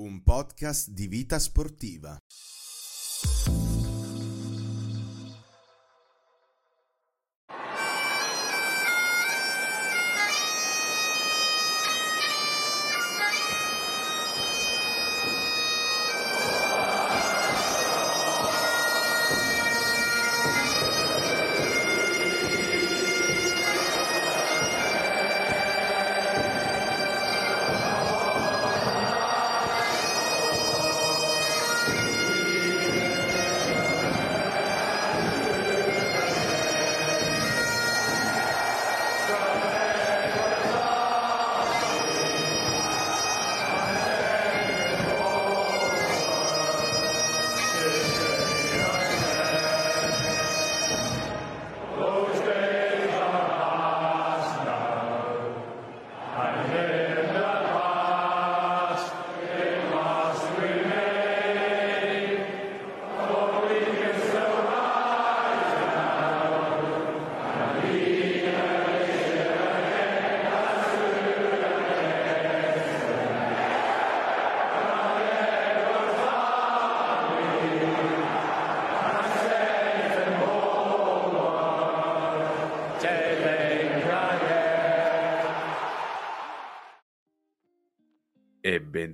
Un 0.00 0.22
podcast 0.22 0.90
di 0.90 1.08
vita 1.08 1.40
sportiva. 1.40 2.16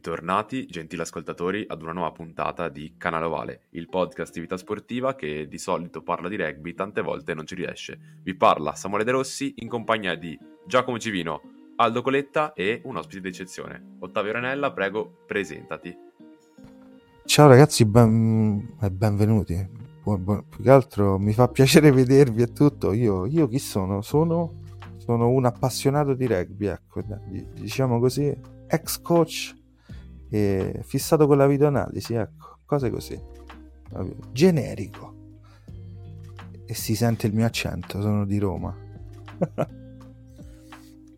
Bentornati, 0.05 0.66
gentili 0.66 1.00
ascoltatori, 1.00 1.64
ad 1.66 1.80
una 1.80 1.92
nuova 1.92 2.12
puntata 2.12 2.69
di 2.69 2.92
Canale 2.98 3.24
Ovale, 3.24 3.60
il 3.70 3.88
podcast 3.88 4.34
di 4.34 4.41
vita 4.41 4.58
sportiva 4.58 5.14
che 5.14 5.48
di 5.48 5.56
solito 5.56 6.02
parla 6.02 6.28
di 6.28 6.36
rugby, 6.36 6.74
tante 6.74 7.00
volte 7.00 7.33
non 7.33 7.46
ci 7.46 7.55
riesce. 7.55 8.19
Vi 8.22 8.34
parla 8.34 8.74
Samuele 8.74 9.05
De 9.05 9.12
Rossi 9.12 9.55
in 9.61 9.69
compagnia 9.69 10.14
di 10.14 10.38
Giacomo 10.66 10.98
Civino, 10.98 11.41
Aldo 11.77 12.02
Coletta 12.02 12.52
e 12.52 12.83
un 12.84 12.98
ospite 12.98 13.22
d'eccezione. 13.22 13.96
Ottavio 14.00 14.33
Ranella, 14.33 14.74
prego, 14.74 15.22
presentati. 15.27 15.96
Ciao 17.24 17.48
ragazzi, 17.48 17.86
ben... 17.86 18.77
eh, 18.83 18.91
benvenuti. 18.91 19.66
Più 20.02 20.62
che 20.62 20.70
altro 20.70 21.18
mi 21.18 21.33
fa 21.33 21.48
piacere 21.48 21.89
vedervi 21.92 22.42
e 22.42 22.52
tutto. 22.52 22.92
Io, 22.92 23.24
io 23.24 23.48
chi 23.48 23.58
sono? 23.58 24.02
Sono, 24.02 24.64
sono 24.98 25.30
un 25.30 25.46
appassionato 25.46 26.12
di 26.12 26.27
rugby, 26.27 26.66
ecco, 26.66 27.02
diciamo 27.55 27.98
così 27.98 28.52
ex 28.68 29.00
coach 29.00 29.62
e 30.34 30.80
fissato 30.82 31.28
con 31.28 31.36
la 31.36 31.46
videoanalisi, 31.46 32.14
ecco, 32.14 32.58
cose 32.66 32.90
così. 32.90 33.16
Generico. 34.32 35.12
E 36.66 36.74
si 36.74 36.96
sente 36.96 37.28
il 37.28 37.34
mio 37.34 37.46
accento, 37.46 38.00
sono 38.00 38.27
di 38.27 38.39
Roma. 38.39 38.77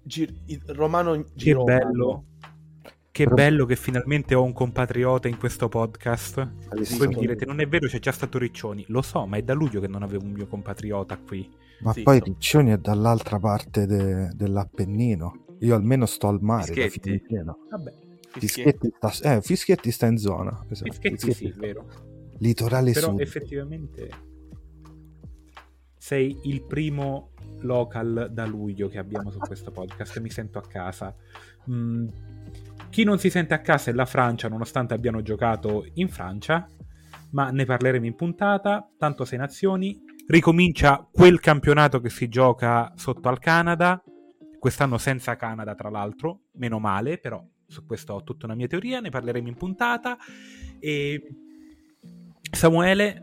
Gir- 0.02 0.34
Romano 0.66 1.24
Che 1.34 1.54
bello. 1.54 2.24
Che 3.10 3.24
Però... 3.24 3.34
bello 3.34 3.64
che 3.64 3.76
finalmente 3.76 4.34
ho 4.34 4.42
un 4.42 4.52
compatriota 4.52 5.28
in 5.28 5.38
questo 5.38 5.70
podcast. 5.70 6.82
Sì, 6.82 6.98
Voi 6.98 7.08
mi 7.08 7.14
direte, 7.14 7.46
non 7.46 7.60
è 7.60 7.66
vero, 7.66 7.86
c'è 7.86 7.98
già 7.98 8.12
stato 8.12 8.36
Riccioni. 8.36 8.84
Lo 8.88 9.00
so, 9.00 9.24
ma 9.24 9.38
è 9.38 9.42
da 9.42 9.54
luglio 9.54 9.80
che 9.80 9.88
non 9.88 10.02
avevo 10.02 10.24
un 10.24 10.32
mio 10.32 10.46
compatriota 10.46 11.16
qui. 11.16 11.50
Ma 11.80 11.94
sì, 11.94 12.02
poi 12.02 12.20
Riccioni 12.20 12.72
è 12.72 12.76
dall'altra 12.76 13.38
parte 13.38 13.86
de- 13.86 14.28
dell'Appennino. 14.34 15.44
Io 15.60 15.74
almeno 15.74 16.04
sto 16.04 16.28
al 16.28 16.42
mare. 16.42 16.90
Vabbè. 17.70 18.04
Fischietti. 18.40 18.90
Fischietti, 18.90 18.92
sta, 19.10 19.34
eh, 19.34 19.40
Fischietti 19.42 19.90
sta 19.90 20.06
in 20.06 20.18
zona. 20.18 20.64
Esatto. 20.68 20.92
Fischietti, 20.92 21.26
Fischietti 21.26 21.52
sì, 21.52 21.58
vero. 21.58 21.86
Litorale 22.38 22.92
Però 22.92 23.10
sud. 23.10 23.20
effettivamente 23.20 24.08
sei 25.98 26.38
il 26.44 26.62
primo 26.62 27.30
local 27.60 28.28
da 28.30 28.46
luglio 28.46 28.88
che 28.88 28.98
abbiamo 28.98 29.30
su 29.30 29.38
questo 29.38 29.70
podcast. 29.70 30.20
Mi 30.20 30.30
sento 30.30 30.58
a 30.58 30.62
casa. 30.62 31.14
Mm. 31.70 32.08
Chi 32.90 33.04
non 33.04 33.18
si 33.18 33.30
sente 33.30 33.54
a 33.54 33.60
casa 33.60 33.90
è 33.90 33.94
la 33.94 34.04
Francia, 34.04 34.48
nonostante 34.48 34.94
abbiano 34.94 35.22
giocato 35.22 35.84
in 35.94 36.08
Francia, 36.08 36.68
ma 37.30 37.50
ne 37.50 37.64
parleremo 37.64 38.06
in 38.06 38.14
puntata. 38.14 38.88
Tanto 38.96 39.24
sei 39.24 39.38
nazioni. 39.38 40.00
Ricomincia 40.28 41.08
quel 41.10 41.40
campionato 41.40 42.00
che 42.00 42.10
si 42.10 42.28
gioca 42.28 42.92
sotto 42.96 43.28
al 43.28 43.38
Canada 43.38 44.02
quest'anno 44.58 44.98
senza 44.98 45.36
Canada 45.36 45.76
tra 45.76 45.90
l'altro, 45.90 46.46
meno 46.54 46.80
male, 46.80 47.18
però 47.18 47.40
su 47.66 47.84
questo 47.86 48.14
ho 48.14 48.22
tutta 48.22 48.46
una 48.46 48.54
mia 48.54 48.66
teoria, 48.66 49.00
ne 49.00 49.10
parleremo 49.10 49.48
in 49.48 49.56
puntata. 49.56 50.16
E 50.78 51.22
Samuele, 52.50 53.22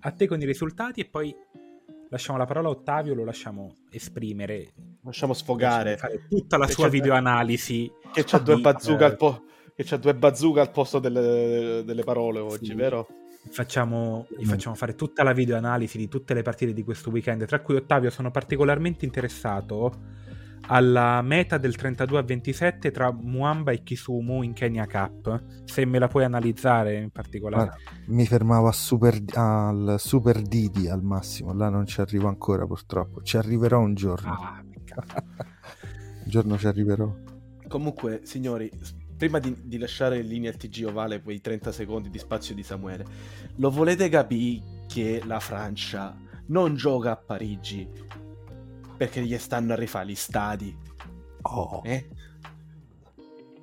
a 0.00 0.10
te 0.10 0.26
con 0.26 0.40
i 0.40 0.44
risultati 0.44 1.00
e 1.00 1.06
poi 1.06 1.34
lasciamo 2.08 2.38
la 2.38 2.46
parola 2.46 2.68
a 2.68 2.72
Ottavio, 2.72 3.14
lo 3.14 3.24
lasciamo 3.24 3.76
esprimere. 3.90 4.72
Lasciamo 5.02 5.34
sfogare. 5.34 5.92
Lasciamo 5.92 6.12
fare 6.14 6.28
tutta 6.28 6.56
la 6.56 6.66
che 6.66 6.72
sua 6.72 6.88
videoanalisi. 6.88 7.90
Che 8.12 8.24
c'ha 8.24 8.38
due 8.38 8.58
bazooka 8.58 9.04
al 9.04 9.16
po- 9.16 9.44
che 9.74 9.84
c'ha 9.84 9.98
due 9.98 10.14
bazooka 10.14 10.62
al 10.62 10.70
posto 10.70 10.98
delle, 10.98 11.82
delle 11.84 12.02
parole 12.02 12.40
oggi, 12.40 12.66
sì. 12.66 12.74
vero? 12.74 13.06
Facciamo, 13.48 14.26
gli 14.36 14.44
facciamo 14.44 14.74
fare 14.74 14.94
tutta 14.94 15.22
la 15.22 15.32
videoanalisi 15.32 15.98
di 15.98 16.08
tutte 16.08 16.34
le 16.34 16.42
partite 16.42 16.72
di 16.72 16.82
questo 16.82 17.10
weekend, 17.10 17.44
tra 17.44 17.60
cui 17.60 17.76
Ottavio 17.76 18.10
sono 18.10 18.30
particolarmente 18.30 19.04
interessato 19.04 20.24
alla 20.66 21.22
meta 21.22 21.58
del 21.58 21.76
32 21.76 22.18
a 22.18 22.22
27 22.22 22.90
tra 22.90 23.12
Muamba 23.12 23.72
e 23.72 23.82
Kisumu 23.82 24.42
in 24.42 24.52
Kenya 24.52 24.86
Cup. 24.86 25.64
Se 25.64 25.84
me 25.84 25.98
la 25.98 26.08
puoi 26.08 26.24
analizzare 26.24 26.96
in 26.96 27.10
particolare. 27.10 27.64
Guarda, 27.64 27.82
mi 28.06 28.26
fermavo 28.26 28.70
super, 28.72 29.22
al 29.34 29.96
Super 29.98 30.42
Didi 30.42 30.88
al 30.88 31.02
massimo, 31.02 31.52
là 31.52 31.68
non 31.68 31.86
ci 31.86 32.00
arrivo 32.00 32.28
ancora 32.28 32.66
purtroppo. 32.66 33.22
Ci 33.22 33.36
arriverò 33.36 33.80
un 33.80 33.94
giorno. 33.94 34.32
Ah, 34.32 34.62
un 34.64 36.24
giorno 36.24 36.58
ci 36.58 36.66
arriverò. 36.66 37.14
Comunque, 37.68 38.20
signori, 38.24 38.70
prima 39.16 39.38
di, 39.38 39.56
di, 39.64 39.78
lasciare 39.78 40.18
in 40.18 40.26
linea 40.26 40.50
il 40.50 40.56
TG 40.56 40.86
ovale 40.86 41.22
quei 41.22 41.40
30 41.40 41.72
secondi 41.72 42.10
di 42.10 42.18
spazio 42.18 42.54
di 42.54 42.62
Samuele, 42.62 43.04
lo 43.56 43.70
volete 43.70 44.08
capire 44.08 44.62
che 44.86 45.22
la 45.24 45.40
Francia 45.40 46.16
non 46.48 46.76
gioca 46.76 47.10
a 47.10 47.16
Parigi 47.16 47.88
perché 48.96 49.22
gli 49.22 49.36
stanno 49.38 49.72
a 49.72 49.76
rifare 49.76 50.06
gli 50.06 50.14
stadi. 50.14 50.76
Oh. 51.42 51.82
Eh? 51.84 52.08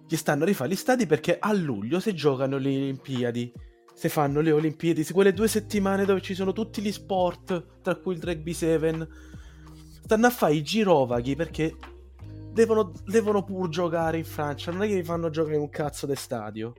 Gli 0.07 0.15
stanno 0.15 0.43
a 0.43 0.45
rifare 0.45 0.69
gli 0.69 0.75
stadi 0.75 1.05
perché 1.05 1.37
a 1.39 1.53
luglio 1.53 1.99
si 1.99 2.13
giocano 2.13 2.57
le 2.57 2.69
Olimpiadi. 2.69 3.51
Se 3.93 4.09
fanno 4.09 4.41
le 4.41 4.51
Olimpiadi, 4.51 5.03
quelle 5.05 5.33
due 5.33 5.47
settimane 5.47 6.05
dove 6.05 6.21
ci 6.21 6.33
sono 6.33 6.51
tutti 6.51 6.81
gli 6.81 6.91
sport, 6.91 7.81
tra 7.81 7.95
cui 7.95 8.15
il 8.15 8.23
rugby 8.23 8.53
7, 8.53 9.07
stanno 10.01 10.27
a 10.27 10.29
fare 10.31 10.55
i 10.55 10.63
girovaghi 10.63 11.35
perché 11.35 11.75
devono, 12.51 12.91
devono 13.05 13.43
pur 13.43 13.69
giocare 13.69 14.17
in 14.17 14.25
Francia. 14.25 14.71
Non 14.71 14.83
è 14.83 14.87
che 14.87 14.95
vi 14.95 15.03
fanno 15.03 15.29
giocare 15.29 15.55
in 15.55 15.61
un 15.61 15.69
cazzo 15.69 16.05
di 16.05 16.15
stadio. 16.15 16.73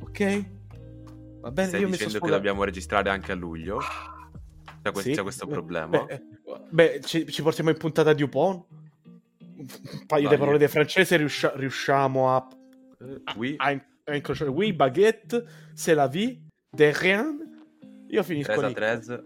Ok? 0.00 0.50
Va 1.40 1.50
bene, 1.50 1.68
Stai 1.68 1.80
io 1.80 1.86
dicendo 1.88 2.14
mi 2.14 2.18
so 2.18 2.24
che 2.24 2.30
dobbiamo 2.30 2.64
registrare 2.64 3.10
anche 3.10 3.32
a 3.32 3.34
luglio? 3.34 3.80
C'è, 4.86 4.92
questo, 4.92 5.10
sì? 5.10 5.16
c'è 5.16 5.22
questo 5.22 5.46
problema? 5.46 6.04
Beh, 6.04 6.22
beh 6.70 7.00
ci, 7.02 7.26
ci, 7.30 7.42
portiamo 7.42 7.70
in 7.70 7.76
puntata 7.76 8.12
di 8.12 8.22
Upon. 8.22 8.64
Un 9.58 10.06
paio 10.06 10.28
di 10.28 10.36
parole 10.36 10.58
di 10.58 10.68
francese 10.68 11.16
riusci- 11.16 11.50
riusciamo 11.54 12.34
a, 12.34 12.46
oui. 13.36 13.54
a, 13.56 13.80
a, 14.04 14.14
incrociare. 14.14 14.50
Oui, 14.50 14.72
baguette, 14.72 15.44
c'est 15.74 15.94
la 15.94 16.06
vie, 16.06 16.40
de 16.70 16.92
rien. 16.92 17.38
Io 18.08 18.22
finisco 18.22 18.54
3 18.54 18.68
lì. 18.68 18.74
3. 18.74 19.22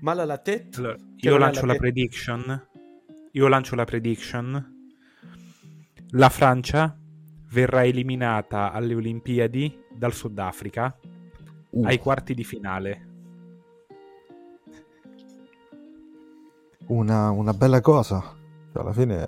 Mala 0.00 0.24
la 0.24 0.38
tête. 0.38 0.78
Allora, 0.78 0.96
io 1.16 1.36
lancio 1.36 1.66
la, 1.66 1.72
la 1.72 1.78
prediction. 1.78 2.68
Io 3.32 3.48
lancio 3.48 3.74
la 3.74 3.84
prediction. 3.84 4.80
La 6.10 6.28
Francia 6.28 6.96
verrà 7.50 7.84
eliminata 7.84 8.72
alle 8.72 8.94
Olimpiadi 8.94 9.84
dal 9.90 10.12
Sudafrica 10.12 10.96
uh. 11.70 11.84
ai 11.84 11.98
quarti 11.98 12.34
di 12.34 12.44
finale. 12.44 13.11
Una, 16.92 17.30
una 17.30 17.54
bella 17.54 17.80
cosa. 17.80 18.22
Cioè, 18.72 18.82
alla 18.82 18.92
fine 18.92 19.26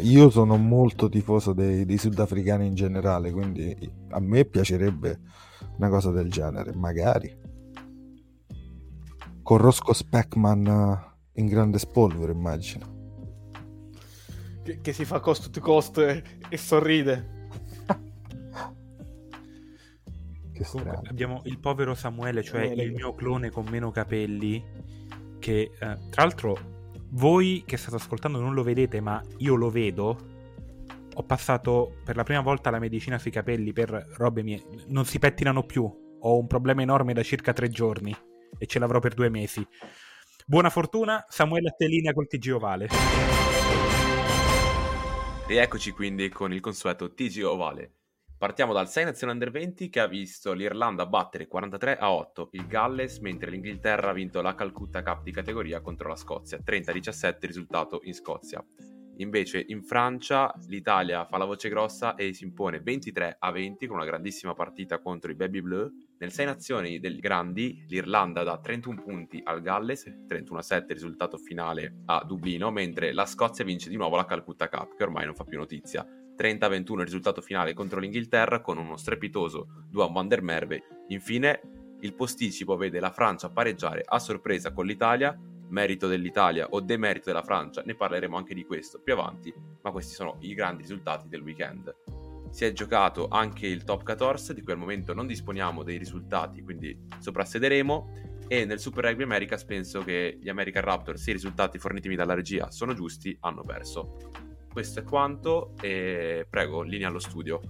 io 0.00 0.30
sono 0.30 0.56
molto 0.56 1.08
tifoso 1.08 1.52
dei, 1.52 1.84
dei 1.84 1.98
sudafricani 1.98 2.66
in 2.66 2.74
generale, 2.74 3.32
quindi 3.32 3.76
a 4.10 4.20
me 4.20 4.44
piacerebbe 4.44 5.20
una 5.76 5.88
cosa 5.88 6.10
del 6.10 6.30
genere, 6.30 6.74
magari. 6.74 7.44
Con 9.42 9.58
Rosco 9.58 9.92
Speckman 9.92 11.14
in 11.34 11.46
grande 11.46 11.78
spolvero, 11.78 12.32
immagino. 12.32 12.94
Che, 14.62 14.80
che 14.80 14.92
si 14.92 15.04
fa 15.04 15.20
cost 15.20 15.50
to 15.50 15.60
cost 15.60 15.98
e, 15.98 16.22
e 16.48 16.56
sorride. 16.56 17.34
Comunque, 20.70 21.08
abbiamo 21.08 21.42
il 21.44 21.60
povero 21.60 21.94
Samuele, 21.94 22.42
cioè 22.42 22.62
Samuele. 22.62 22.82
il 22.82 22.92
mio 22.92 23.14
clone 23.14 23.50
con 23.50 23.66
meno 23.68 23.90
capelli, 23.90 24.64
che 25.38 25.60
eh, 25.60 25.70
tra 25.78 26.22
l'altro 26.22 26.74
voi 27.10 27.62
che 27.66 27.76
state 27.76 27.96
ascoltando 27.96 28.40
non 28.40 28.54
lo 28.54 28.62
vedete, 28.62 29.00
ma 29.00 29.22
io 29.38 29.54
lo 29.54 29.70
vedo. 29.70 30.34
Ho 31.14 31.22
passato 31.22 31.96
per 32.04 32.16
la 32.16 32.24
prima 32.24 32.40
volta 32.40 32.70
la 32.70 32.78
medicina 32.78 33.18
sui 33.18 33.30
capelli 33.30 33.72
per 33.72 33.90
robe 34.16 34.42
mie. 34.42 34.62
Non 34.88 35.04
si 35.04 35.18
pettinano 35.18 35.64
più. 35.64 35.84
Ho 36.20 36.38
un 36.38 36.46
problema 36.46 36.82
enorme 36.82 37.14
da 37.14 37.22
circa 37.22 37.52
tre 37.52 37.68
giorni 37.68 38.14
e 38.58 38.66
ce 38.66 38.78
l'avrò 38.78 38.98
per 38.98 39.14
due 39.14 39.28
mesi. 39.28 39.66
Buona 40.44 40.70
fortuna, 40.70 41.24
Samuele 41.28 41.68
Attelina 41.68 42.12
col 42.12 42.26
TG 42.26 42.52
Ovale. 42.54 42.88
Rieccoci 45.46 45.92
quindi 45.92 46.28
con 46.28 46.52
il 46.52 46.60
consueto 46.60 47.12
TG 47.14 47.42
Ovale. 47.44 47.92
Partiamo 48.38 48.74
dal 48.74 48.86
6 48.86 49.04
Nazione 49.06 49.32
Under 49.32 49.50
20 49.50 49.88
che 49.88 49.98
ha 49.98 50.06
visto 50.06 50.52
l'Irlanda 50.52 51.06
battere 51.06 51.46
43 51.46 51.96
a 51.96 52.12
8 52.12 52.50
il 52.52 52.66
Galles, 52.66 53.18
mentre 53.20 53.50
l'Inghilterra 53.50 54.10
ha 54.10 54.12
vinto 54.12 54.42
la 54.42 54.54
Calcutta 54.54 55.02
Cup 55.02 55.22
di 55.22 55.32
categoria 55.32 55.80
contro 55.80 56.08
la 56.08 56.16
Scozia, 56.16 56.58
30-17 56.62 57.36
risultato 57.40 58.00
in 58.02 58.12
Scozia. 58.12 58.62
Invece 59.18 59.64
in 59.68 59.82
Francia 59.82 60.52
l'Italia 60.66 61.24
fa 61.24 61.38
la 61.38 61.46
voce 61.46 61.70
grossa 61.70 62.14
e 62.14 62.34
si 62.34 62.44
impone 62.44 62.80
23 62.80 63.36
a 63.38 63.50
20 63.50 63.86
con 63.86 63.96
una 63.96 64.04
grandissima 64.04 64.52
partita 64.52 64.98
contro 64.98 65.30
i 65.30 65.34
Baby 65.34 65.62
Bleu. 65.62 65.90
Nel 66.18 66.30
6 66.30 66.44
nazioni 66.44 66.98
del 66.98 67.18
Grandi 67.18 67.86
l'Irlanda 67.88 68.42
dà 68.42 68.60
31 68.60 69.02
punti 69.02 69.40
al 69.42 69.62
Galles, 69.62 70.24
31 70.28 70.58
a 70.58 70.62
7 70.62 70.92
risultato 70.92 71.38
finale 71.38 72.02
a 72.04 72.22
Dublino, 72.22 72.70
mentre 72.70 73.14
la 73.14 73.24
Scozia 73.24 73.64
vince 73.64 73.88
di 73.88 73.96
nuovo 73.96 74.16
la 74.16 74.26
Calcutta 74.26 74.68
Cup 74.68 74.94
che 74.94 75.04
ormai 75.04 75.24
non 75.24 75.34
fa 75.34 75.44
più 75.44 75.56
notizia. 75.56 76.06
30-21 76.36 76.98
il 76.98 77.04
risultato 77.04 77.40
finale 77.40 77.74
contro 77.74 78.00
l'Inghilterra 78.00 78.60
con 78.60 78.78
uno 78.78 78.96
strepitoso 78.96 79.84
2 79.90 80.08
van 80.12 80.28
der 80.28 80.42
Merve. 80.42 80.82
Infine 81.08 81.60
il 82.00 82.14
posticipo 82.14 82.76
vede 82.76 83.00
la 83.00 83.10
Francia 83.10 83.50
pareggiare 83.50 84.02
a 84.04 84.18
sorpresa 84.18 84.72
con 84.72 84.86
l'Italia, 84.86 85.36
merito 85.68 86.06
dell'Italia 86.06 86.68
o 86.68 86.80
demerito 86.80 87.26
della 87.26 87.42
Francia, 87.42 87.82
ne 87.84 87.94
parleremo 87.94 88.36
anche 88.36 88.54
di 88.54 88.64
questo 88.64 89.00
più 89.00 89.14
avanti, 89.14 89.52
ma 89.82 89.90
questi 89.90 90.14
sono 90.14 90.36
i 90.40 90.54
grandi 90.54 90.82
risultati 90.82 91.28
del 91.28 91.40
weekend. 91.40 91.94
Si 92.50 92.64
è 92.64 92.72
giocato 92.72 93.28
anche 93.28 93.66
il 93.66 93.84
top 93.84 94.04
14, 94.04 94.54
di 94.54 94.62
cui 94.62 94.72
al 94.72 94.78
momento 94.78 95.12
non 95.12 95.26
disponiamo 95.26 95.82
dei 95.82 95.98
risultati, 95.98 96.62
quindi 96.62 96.96
soprassederemo. 97.18 98.34
E 98.48 98.64
nel 98.64 98.78
Super 98.78 99.04
Rugby 99.04 99.24
Americas 99.24 99.64
penso 99.64 100.04
che 100.04 100.38
gli 100.40 100.48
American 100.48 100.82
Raptors, 100.82 101.20
se 101.20 101.30
i 101.30 101.32
risultati 101.34 101.78
fornitimi 101.78 102.14
dalla 102.14 102.34
regia 102.34 102.70
sono 102.70 102.94
giusti, 102.94 103.36
hanno 103.40 103.62
perso 103.64 104.30
questo 104.76 105.00
è 105.00 105.04
quanto 105.04 105.72
e 105.80 106.46
prego, 106.50 106.82
linea 106.82 107.08
allo 107.08 107.18
studio. 107.18 107.62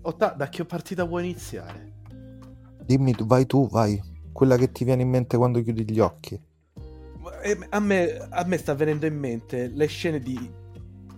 Otta, 0.00 0.28
da 0.30 0.48
che 0.48 0.64
partita 0.64 1.04
vuoi 1.04 1.24
iniziare? 1.24 1.92
Dimmi, 2.86 3.14
vai 3.24 3.44
tu, 3.44 3.68
vai. 3.68 4.00
Quella 4.32 4.56
che 4.56 4.72
ti 4.72 4.84
viene 4.84 5.02
in 5.02 5.10
mente 5.10 5.36
quando 5.36 5.62
chiudi 5.62 5.84
gli 5.90 5.98
occhi. 5.98 6.40
Eh, 7.42 7.58
a 7.68 7.80
me, 7.80 8.16
a 8.30 8.44
me 8.46 8.56
sta 8.56 8.74
venendo 8.74 9.04
in 9.04 9.18
mente 9.18 9.68
le 9.68 9.84
scene 9.84 10.20
di... 10.20 10.50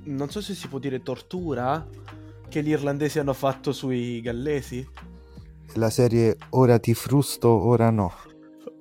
Non 0.07 0.31
so 0.31 0.41
se 0.41 0.53
si 0.53 0.67
può 0.67 0.81
dire 0.81 1.01
tortura 1.01 1.89
che 2.49 2.61
gli 2.65 2.71
irlandesi 2.71 3.21
hanno 3.21 3.35
fatto 3.35 3.71
sui 3.71 4.21
gallesi. 4.21 4.85
La 5.75 5.91
serie 5.91 6.39
ora 6.51 6.81
ti 6.81 6.93
frusto, 6.93 7.51
ora 7.51 7.89
no. 7.91 8.13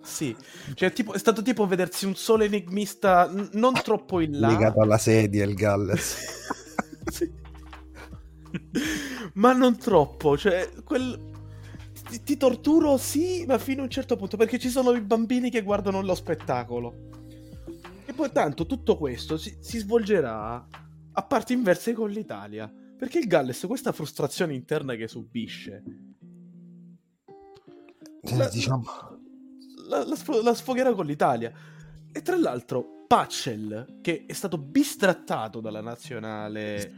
Sì, 0.04 0.36
cioè, 0.74 0.92
tipo, 0.92 1.14
è 1.14 1.18
stato 1.18 1.42
tipo 1.42 1.66
vedersi 1.66 2.06
un 2.06 2.16
solo 2.16 2.44
enigmista 2.44 3.26
n- 3.30 3.50
non 3.54 3.74
troppo 3.74 4.20
in 4.20 4.38
là. 4.38 4.50
Legato 4.50 4.82
alla 4.82 4.98
sedia, 4.98 5.46
il 5.46 5.56
Galles. 5.56 6.18
sì. 7.10 7.32
ma 9.36 9.54
non 9.54 9.78
troppo, 9.78 10.38
cioè, 10.38 10.70
quel... 10.84 11.32
Ti, 12.10 12.22
ti, 12.22 12.36
torturo, 12.36 12.98
sì, 12.98 13.46
ma 13.48 13.58
fino 13.58 13.80
a 13.80 13.86
un 13.86 13.90
certo 13.90 14.18
punto, 14.18 14.36
perché 14.36 14.60
ci 14.60 14.70
sono 14.70 14.92
i 14.92 15.00
bambini 15.00 15.50
che 15.50 15.64
guardano 15.64 16.02
lo 16.02 16.16
spettacolo. 16.16 17.10
E 18.06 18.12
poi 18.14 18.30
tanto 18.32 18.66
tutto 18.66 18.98
questo 18.98 19.38
si, 19.38 19.58
si 19.62 19.80
svolgerà 19.80 20.68
a 21.14 21.24
parti 21.24 21.54
inverse 21.54 21.94
con 21.94 22.10
l'Italia. 22.10 22.72
Perché 22.98 23.20
il 23.20 23.28
Galles 23.28 23.64
questa 23.68 23.94
frustrazione 23.94 24.54
interna 24.54 24.96
che 24.96 25.08
subisce. 25.08 25.84
Eh, 28.22 28.36
la, 28.36 28.50
diciamo 28.50 28.84
la, 29.88 30.06
la, 30.06 30.42
la 30.42 30.54
sfogherà 30.54 30.94
con 30.94 31.06
l'Italia. 31.06 31.52
E 32.12 32.22
tra 32.22 32.38
l'altro, 32.38 33.06
Pacel, 33.08 34.00
che 34.02 34.26
è 34.28 34.34
stato 34.34 34.58
bistrattato 34.58 35.60
dalla 35.62 35.82
nazionale. 35.82 36.94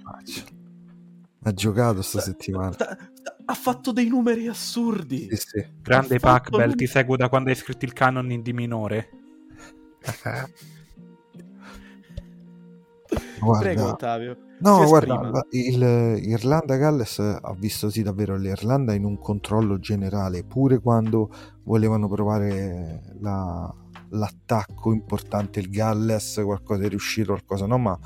Ha 1.43 1.53
giocato 1.53 2.01
sta 2.01 2.19
settimana. 2.19 2.71
Sta, 2.71 2.97
sta, 3.13 3.37
ha 3.45 3.53
fatto 3.53 3.91
dei 3.91 4.07
numeri 4.07 4.47
assurdi. 4.47 5.27
Sì, 5.29 5.35
sì. 5.35 5.65
Grande 5.81 6.19
Pacbel, 6.19 6.67
num- 6.69 6.75
ti 6.75 6.87
seguo 6.87 7.15
da 7.15 7.29
quando 7.29 7.49
hai 7.49 7.55
scritto 7.55 7.85
il 7.85 7.93
canon 7.93 8.31
in 8.31 8.41
di 8.41 8.53
minore. 8.53 9.09
Guarda, 13.39 13.63
Prego, 13.63 13.87
Ottavio. 13.89 14.37
No, 14.59 14.85
guarda, 14.85 15.45
il 15.51 16.19
Irlanda-Galles 16.23 17.19
ha 17.19 17.53
visto 17.57 17.89
sì 17.89 18.01
davvero 18.01 18.37
l'Irlanda 18.37 18.93
in 18.93 19.03
un 19.03 19.19
controllo 19.19 19.79
generale, 19.79 20.43
pure 20.43 20.79
quando 20.79 21.29
volevano 21.65 22.07
provare 22.07 23.01
la, 23.19 23.73
l'attacco 24.09 24.93
importante, 24.93 25.59
il 25.59 25.69
Galles, 25.69 26.41
qualcosa 26.43 26.83
è 26.83 26.89
riuscito, 26.89 27.33
qualcosa 27.33 27.65
no, 27.65 27.77
ma 27.77 27.99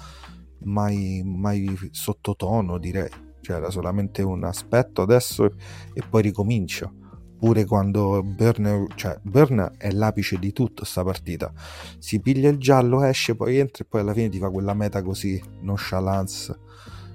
mai, 0.64 1.22
mai 1.24 1.78
sottotono 1.92 2.78
direi, 2.78 3.10
cioè 3.42 3.58
era 3.58 3.70
solamente 3.70 4.22
un 4.22 4.44
aspetto 4.44 5.02
adesso 5.02 5.46
e, 5.46 5.52
e 5.94 6.04
poi 6.10 6.22
ricomincia. 6.24 6.92
Pure 7.40 7.64
quando 7.64 8.22
Burn, 8.22 8.88
cioè 8.96 9.18
Burn 9.22 9.76
è 9.78 9.92
l'apice 9.92 10.38
di 10.38 10.52
tutto 10.52 10.84
sta 10.84 11.06
partita. 11.06 11.50
Si 11.98 12.20
piglia 12.20 12.50
il 12.50 12.58
giallo 12.58 13.02
esce 13.02 13.34
poi 13.34 13.60
entra 13.60 13.86
e 13.86 13.88
poi 13.88 14.02
alla 14.02 14.12
fine 14.12 14.28
ti 14.28 14.40
fa 14.40 14.50
quella 14.50 14.74
meta 14.74 15.02
così 15.02 15.42
nonchalance 15.62 16.60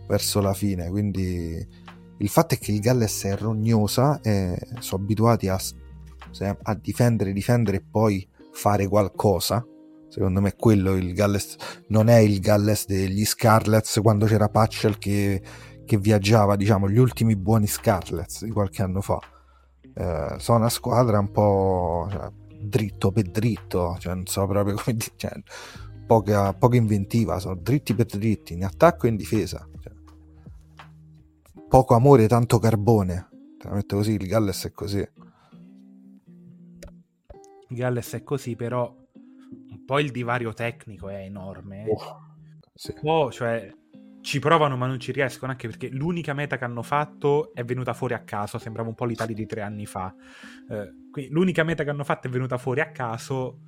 verso 0.06 0.40
la 0.40 0.54
fine. 0.54 0.88
Quindi 0.88 1.68
il 2.16 2.28
fatto 2.30 2.54
è 2.54 2.58
che 2.58 2.72
il 2.72 2.80
Galles 2.80 3.24
è 3.24 3.36
rognosa 3.36 4.18
e 4.22 4.58
sono 4.78 5.02
abituati 5.02 5.48
a, 5.48 5.58
a 6.40 6.74
difendere 6.74 7.32
difendere 7.32 7.78
e 7.78 7.84
poi 7.88 8.26
fare 8.52 8.86
qualcosa 8.88 9.64
secondo 10.08 10.40
me 10.40 10.54
quello 10.54 10.92
il 10.94 11.12
Galles 11.12 11.56
non 11.88 12.08
è 12.08 12.18
il 12.18 12.40
Galles 12.40 12.86
degli 12.86 13.24
Scarlets 13.24 14.00
quando 14.02 14.26
c'era 14.26 14.48
Patchell 14.48 14.98
che, 14.98 15.42
che 15.84 15.98
viaggiava 15.98 16.56
diciamo 16.56 16.88
gli 16.88 16.98
ultimi 16.98 17.36
buoni 17.36 17.66
Scarlets 17.66 18.44
di 18.44 18.50
qualche 18.50 18.82
anno 18.82 19.00
fa 19.00 19.18
eh, 19.94 20.34
sono 20.38 20.58
una 20.58 20.68
squadra 20.68 21.18
un 21.18 21.30
po' 21.30 22.08
cioè, 22.10 22.28
dritto 22.64 23.12
per 23.12 23.30
dritto, 23.30 23.96
cioè, 23.98 24.14
non 24.14 24.26
so 24.26 24.46
proprio 24.46 24.74
come 24.74 24.96
dire, 24.96 25.12
cioè, 25.16 25.32
poca, 26.06 26.52
poca, 26.54 26.76
inventiva, 26.76 27.38
sono 27.38 27.54
dritti 27.54 27.94
per 27.94 28.06
dritti, 28.06 28.54
in 28.54 28.64
attacco 28.64 29.06
e 29.06 29.10
in 29.10 29.16
difesa. 29.16 29.66
Cioè. 29.80 29.92
Poco 31.68 31.94
amore, 31.94 32.26
tanto 32.26 32.58
carbone. 32.58 33.28
Te 33.58 33.68
la 33.68 33.74
metto 33.74 33.96
così, 33.96 34.12
il 34.12 34.26
Galles 34.26 34.64
è 34.66 34.72
così. 34.72 35.06
Galles 37.74 38.14
è 38.14 38.22
così, 38.22 38.56
però 38.56 38.94
un 39.14 39.84
po' 39.84 39.98
il 39.98 40.10
divario 40.10 40.52
tecnico 40.52 41.08
è 41.08 41.22
enorme. 41.22 41.84
Oh, 41.88 42.36
sì. 42.74 42.92
Po', 43.00 43.30
cioè, 43.30 43.70
ci 44.24 44.38
provano 44.38 44.78
ma 44.78 44.86
non 44.86 44.98
ci 44.98 45.12
riescono 45.12 45.52
anche 45.52 45.68
perché 45.68 45.90
l'unica 45.90 46.32
meta 46.32 46.56
che 46.56 46.64
hanno 46.64 46.82
fatto 46.82 47.52
è 47.52 47.62
venuta 47.62 47.92
fuori 47.92 48.14
a 48.14 48.20
caso 48.20 48.56
sembrava 48.56 48.88
un 48.88 48.94
po' 48.94 49.04
l'Italia 49.04 49.34
di 49.34 49.44
tre 49.44 49.60
anni 49.60 49.84
fa 49.84 50.14
eh, 50.70 51.28
l'unica 51.28 51.62
meta 51.62 51.84
che 51.84 51.90
hanno 51.90 52.04
fatto 52.04 52.26
è 52.26 52.30
venuta 52.30 52.56
fuori 52.56 52.80
a 52.80 52.90
caso 52.90 53.58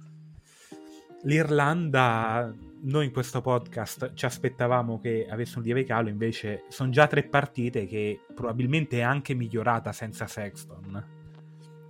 l'Irlanda 1.25 2.51
noi 2.81 3.05
in 3.05 3.13
questo 3.13 3.43
podcast 3.43 4.15
ci 4.15 4.25
aspettavamo 4.25 4.99
che 4.99 5.27
avesse 5.29 5.59
un 5.59 5.65
lieve 5.65 5.85
calo 5.85 6.09
invece 6.09 6.65
sono 6.69 6.89
già 6.89 7.07
tre 7.07 7.25
partite 7.25 7.85
che 7.85 8.21
probabilmente 8.35 8.99
è 8.99 9.03
anche 9.03 9.35
migliorata 9.35 9.93
senza 9.93 10.27
Sexton 10.27 11.05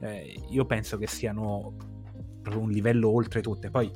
eh, 0.00 0.42
io 0.50 0.66
penso 0.66 0.98
che 0.98 1.06
siano 1.06 1.95
un 2.54 2.70
livello 2.70 3.10
oltre 3.10 3.40
tutte 3.40 3.70
poi 3.70 3.90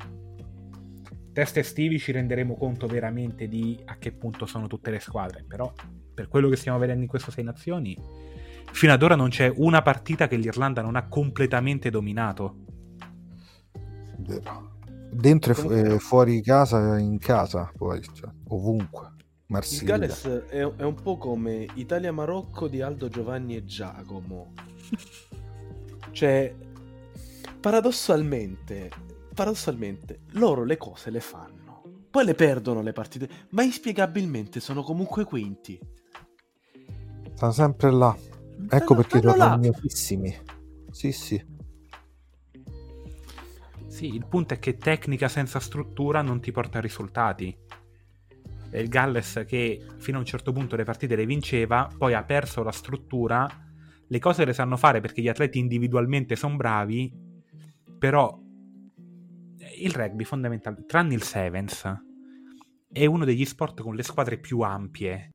test 1.33 1.57
estivi 1.59 1.99
ci 1.99 2.12
renderemo 2.12 2.57
conto 2.57 2.87
veramente 2.87 3.49
di 3.49 3.80
a 3.87 3.97
che 3.99 4.12
punto 4.12 4.47
sono 4.47 4.66
tutte 4.66 4.90
le 4.90 4.99
squadre, 4.99 5.45
però 5.47 5.73
per 6.12 6.28
quello 6.28 6.49
che 6.49 6.57
stiamo 6.57 6.78
vedendo 6.78 7.02
in 7.02 7.09
queste 7.09 7.30
sei 7.30 7.45
nazioni, 7.45 7.97
fino 8.73 8.92
ad 8.92 9.02
ora 9.02 9.14
non 9.14 9.28
c'è 9.28 9.50
una 9.57 9.80
partita 9.80 10.26
che 10.28 10.37
l'Irlanda 10.37 10.83
non 10.83 10.97
ha 10.97 11.07
completamente 11.09 11.90
dominato. 11.90 12.57
Vero. 14.19 14.69
dentro 15.12 15.52
e 15.52 15.54
fu- 15.54 15.66
Comunque- 15.69 15.95
e 15.95 15.99
fuori 15.99 16.42
casa, 16.42 16.99
in 16.99 17.19
casa, 17.19 17.73
poi, 17.76 18.02
cioè, 18.12 18.30
ovunque. 18.49 19.07
Il 19.07 19.45
Marsiglia. 19.47 19.97
Galles 19.97 20.25
è, 20.26 20.59
è 20.59 20.85
un 20.85 20.95
po' 20.95 21.16
come 21.16 21.66
Italia-Marocco 21.75 22.69
di 22.69 22.80
Aldo 22.83 23.09
Giovanni 23.09 23.57
e 23.57 23.64
Giacomo. 23.64 24.52
Cioè, 26.12 26.52
paradossalmente, 27.60 28.90
paradossalmente, 29.34 30.20
loro 30.32 30.64
le 30.64 30.76
cose 30.76 31.10
le 31.10 31.20
fanno. 31.20 31.82
Poi 32.10 32.24
le 32.24 32.34
perdono 32.34 32.82
le 32.82 32.92
partite, 32.92 33.28
ma 33.50 33.62
inspiegabilmente 33.62 34.58
sono 34.58 34.82
comunque 34.82 35.24
quinti. 35.24 35.78
Sta 37.34 37.52
sempre 37.52 37.92
là. 37.92 38.16
Ecco 38.16 38.66
Stanno- 38.76 38.94
perché 38.94 39.18
stanno 39.18 39.36
là. 39.36 39.44
romagnotissimi. 39.44 40.36
Sì, 40.90 41.12
sì. 41.12 41.42
Sì, 43.86 44.06
il 44.14 44.26
punto 44.26 44.54
è 44.54 44.58
che 44.58 44.76
tecnica 44.76 45.28
senza 45.28 45.60
struttura 45.60 46.22
non 46.22 46.40
ti 46.40 46.50
porta 46.52 46.78
a 46.78 46.80
risultati. 46.80 47.56
È 48.70 48.78
il 48.78 48.88
Galles 48.88 49.44
che 49.46 49.84
fino 49.98 50.16
a 50.16 50.20
un 50.20 50.26
certo 50.26 50.52
punto 50.52 50.76
le 50.76 50.84
partite 50.84 51.16
le 51.16 51.26
vinceva, 51.26 51.88
poi 51.96 52.14
ha 52.14 52.22
perso 52.24 52.62
la 52.62 52.72
struttura. 52.72 53.48
Le 54.06 54.18
cose 54.18 54.44
le 54.44 54.52
sanno 54.52 54.76
fare 54.76 55.00
perché 55.00 55.22
gli 55.22 55.28
atleti 55.28 55.58
individualmente 55.58 56.34
sono 56.36 56.56
bravi, 56.56 57.12
però 58.00 58.35
il 59.78 59.92
rugby 59.92 60.25
fondamentalmente, 60.25 60.87
tranne 60.88 61.12
il 61.12 61.23
Sevens, 61.23 61.85
è 62.90 63.04
uno 63.04 63.26
degli 63.26 63.45
sport 63.45 63.83
con 63.83 63.95
le 63.95 64.02
squadre 64.02 64.38
più 64.38 64.61
ampie. 64.61 65.28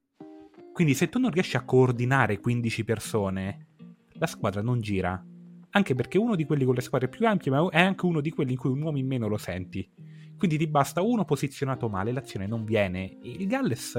Quindi 0.74 0.96
se 0.96 1.08
tu 1.08 1.20
non 1.20 1.30
riesci 1.30 1.58
a 1.58 1.64
coordinare 1.64 2.40
15 2.40 2.84
persone, 2.84 3.68
la 4.14 4.26
squadra 4.26 4.64
non 4.64 4.82
gira. 4.82 5.24
Anche 5.70 5.94
perché 5.94 6.18
uno 6.18 6.36
di 6.36 6.46
quelli 6.46 6.66
con 6.66 6.74
le 6.74 6.82
squadre 6.82 7.08
più 7.08 7.28
ampie 7.28 7.52
ma 7.52 7.70
è 7.70 7.82
anche 7.82 8.08
uno 8.08 8.20
di 8.20 8.32
quelli 8.32 8.54
in 8.54 8.58
cui 8.58 8.72
un 8.72 8.82
uomo 8.82 8.98
in 8.98 9.06
meno 9.06 9.28
lo 9.28 9.38
senti. 9.38 9.88
Quindi 10.36 10.58
ti 10.58 10.66
basta 10.68 11.04
uno 11.04 11.24
posizionato 11.24 11.88
male, 11.88 12.12
l'azione 12.12 12.48
non 12.48 12.66
viene. 12.66 13.20
Il 13.22 13.46
Galles 13.46 13.96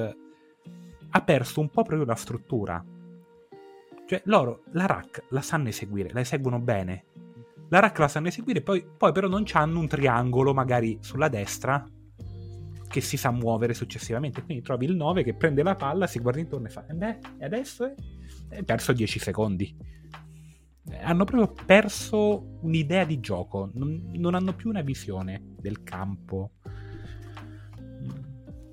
ha 1.11 1.23
perso 1.23 1.61
un 1.61 1.71
po' 1.71 1.85
proprio 1.85 2.05
la 2.05 2.17
struttura. 2.17 2.85
Cioè, 4.07 4.23
loro 4.25 4.65
la 4.73 4.87
rack 4.87 5.27
la 5.29 5.41
sanno 5.41 5.69
eseguire, 5.69 6.11
la 6.13 6.21
eseguono 6.21 6.59
bene. 6.59 7.05
La 7.69 7.81
rack 7.81 7.99
la 7.99 8.09
sanno 8.09 8.29
eseguire, 8.29 8.63
poi, 8.63 8.85
poi 8.97 9.13
però 9.13 9.29
non 9.29 9.45
hanno 9.53 9.81
un 9.81 9.89
triangolo 9.89 10.55
magari 10.55 10.99
sulla 11.01 11.29
destra 11.29 11.85
che 12.89 13.01
si 13.01 13.17
sa 13.17 13.31
muovere 13.31 13.75
successivamente. 13.75 14.43
Quindi 14.45 14.63
trovi 14.63 14.87
il 14.87 14.95
9 14.95 15.25
che 15.25 15.35
prende 15.35 15.63
la 15.63 15.75
palla, 15.75 16.07
si 16.07 16.19
guarda 16.21 16.41
intorno 16.41 16.67
e 16.69 16.71
fa: 16.71 16.87
"Eh 16.87 16.95
beh, 16.95 17.19
e 17.39 17.45
adesso 17.45 17.93
è 18.49 18.63
perso 18.63 18.93
10 18.93 19.19
secondi. 19.19 19.77
Eh, 20.89 20.99
Hanno 21.03 21.25
proprio 21.25 21.53
perso 21.67 22.59
un'idea 22.61 23.05
di 23.05 23.19
gioco, 23.19 23.71
non, 23.75 24.11
non 24.13 24.35
hanno 24.35 24.55
più 24.55 24.71
una 24.71 24.83
visione 24.83 25.55
del 25.61 25.83
campo. 25.83 26.53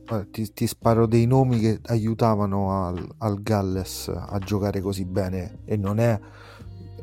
Guarda, 0.05 0.27
Ti, 0.29 0.53
ti 0.53 0.67
sparo 0.67 1.07
dei 1.07 1.25
nomi 1.25 1.59
che 1.59 1.79
aiutavano 1.85 2.85
al, 2.85 3.15
al 3.17 3.41
Galles 3.41 4.09
a 4.09 4.37
giocare 4.39 4.79
così 4.81 5.05
bene 5.05 5.61
e 5.65 5.75
non 5.77 5.97
è 5.99 6.19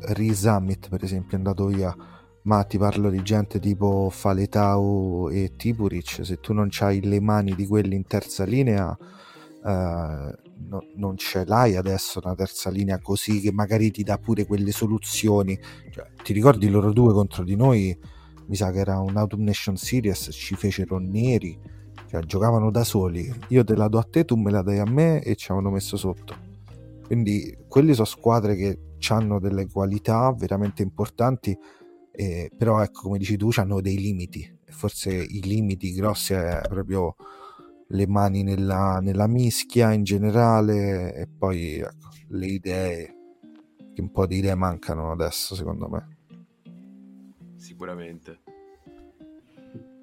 Reese 0.01 0.49
Summit 0.49 0.89
per 0.89 1.03
esempio 1.03 1.33
è 1.33 1.35
andato 1.35 1.65
via. 1.67 1.95
Ma 2.43 2.63
ti 2.63 2.77
parlo 2.77 3.09
di 3.09 3.21
gente 3.21 3.59
tipo 3.59 4.09
Faletau 4.09 5.29
e 5.31 5.53
Tipuric 5.55 6.21
se 6.23 6.39
tu 6.39 6.53
non 6.53 6.69
hai 6.79 7.01
le 7.01 7.19
mani 7.19 7.53
di 7.53 7.67
quelli 7.67 7.95
in 7.95 8.03
terza 8.05 8.45
linea 8.45 8.97
eh, 9.63 10.35
no- 10.67 10.85
non 10.95 11.17
ce 11.17 11.45
l'hai 11.45 11.75
adesso 11.75 12.19
una 12.23 12.33
terza 12.33 12.71
linea 12.71 12.99
così 12.99 13.41
che 13.41 13.51
magari 13.51 13.91
ti 13.91 14.03
dà 14.03 14.17
pure 14.17 14.45
quelle 14.45 14.71
soluzioni. 14.71 15.59
Cioè, 15.91 16.07
ti 16.23 16.33
ricordi 16.33 16.67
loro 16.67 16.91
due 16.91 17.13
contro 17.13 17.43
di 17.43 17.55
noi? 17.55 17.95
Mi 18.47 18.55
sa 18.55 18.71
che 18.71 18.79
era 18.79 18.99
un 18.99 19.15
Autumn 19.15 19.43
Nation 19.43 19.77
Series 19.77 20.29
ci 20.31 20.55
fecero 20.55 20.97
neri 20.97 21.79
cioè 22.11 22.19
giocavano 22.23 22.71
da 22.71 22.83
soli. 22.83 23.33
Io 23.49 23.63
te 23.63 23.73
la 23.73 23.87
do 23.87 23.97
a 23.97 24.03
te 24.03 24.25
tu 24.25 24.35
me 24.35 24.51
la 24.51 24.61
dai 24.61 24.79
a 24.79 24.85
me 24.85 25.21
e 25.23 25.35
ci 25.35 25.49
avevano 25.49 25.73
messo 25.73 25.95
sotto. 25.95 26.35
Quindi 27.05 27.57
quelli 27.69 27.93
sono 27.93 28.05
squadre 28.05 28.57
che 28.57 28.77
hanno 29.09 29.39
delle 29.39 29.67
qualità 29.67 30.33
veramente 30.33 30.81
importanti 30.81 31.57
eh, 32.13 32.51
però 32.55 32.81
ecco 32.83 33.03
come 33.03 33.17
dici 33.17 33.37
tu 33.37 33.49
hanno 33.55 33.81
dei 33.81 33.97
limiti 33.97 34.59
forse 34.67 35.13
i 35.13 35.41
limiti 35.41 35.93
grossi 35.93 36.33
è 36.33 36.61
proprio 36.67 37.15
le 37.87 38.07
mani 38.07 38.43
nella, 38.43 38.99
nella 39.01 39.27
mischia 39.27 39.91
in 39.91 40.03
generale 40.03 41.13
e 41.13 41.27
poi 41.27 41.79
ecco, 41.79 42.09
le 42.29 42.45
idee 42.45 43.15
che 43.93 44.01
un 44.01 44.11
po' 44.11 44.25
di 44.25 44.37
idee 44.37 44.55
mancano 44.55 45.11
adesso 45.11 45.55
secondo 45.55 45.89
me 45.89 46.19
Sicuramente. 47.61 48.41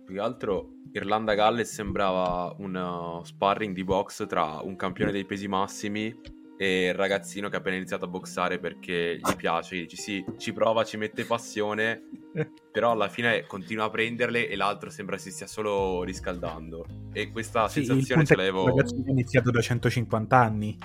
Più 0.05 0.15
che 0.15 0.21
altro 0.21 0.69
Irlanda-Galles 0.93 1.73
sembrava 1.73 2.55
un 2.59 2.75
uh, 2.75 3.25
sparring 3.25 3.75
di 3.75 3.83
box 3.83 4.27
tra 4.27 4.61
un 4.63 4.77
campione 4.77 5.11
dei 5.11 5.25
pesi 5.25 5.49
massimi 5.49 6.15
e 6.61 6.89
il 6.89 6.95
ragazzino 6.95 7.49
che 7.49 7.55
ha 7.55 7.59
appena 7.61 7.77
iniziato 7.77 8.07
a 8.07 8.09
boxare 8.09 8.59
perché 8.59 9.17
gli 9.17 9.37
piace, 9.37 9.77
gli 9.77 9.81
dici 9.83 9.97
sì, 9.97 10.25
ci 10.39 10.53
prova, 10.53 10.83
ci 10.83 10.97
mette 10.97 11.25
passione, 11.25 12.03
però 12.73 12.91
alla 12.91 13.09
fine 13.09 13.47
continua 13.47 13.85
a 13.85 13.91
prenderle 13.91 14.49
e 14.49 14.57
l'altro 14.57 14.91
sembra 14.91 15.17
si 15.19 15.31
stia 15.31 15.47
solo 15.47 16.03
riscaldando. 16.03 16.85
E 17.13 17.31
questa 17.31 17.69
Sì, 17.69 17.85
sensazione 17.85 18.25
ce 18.25 18.35
che 18.35 18.41
il 18.41 18.47
l'avevo... 18.47 18.67
ragazzo 18.67 18.97
è 18.97 19.09
iniziato 19.09 19.53
da 19.53 19.61
150 19.61 20.37
anni. 20.37 20.77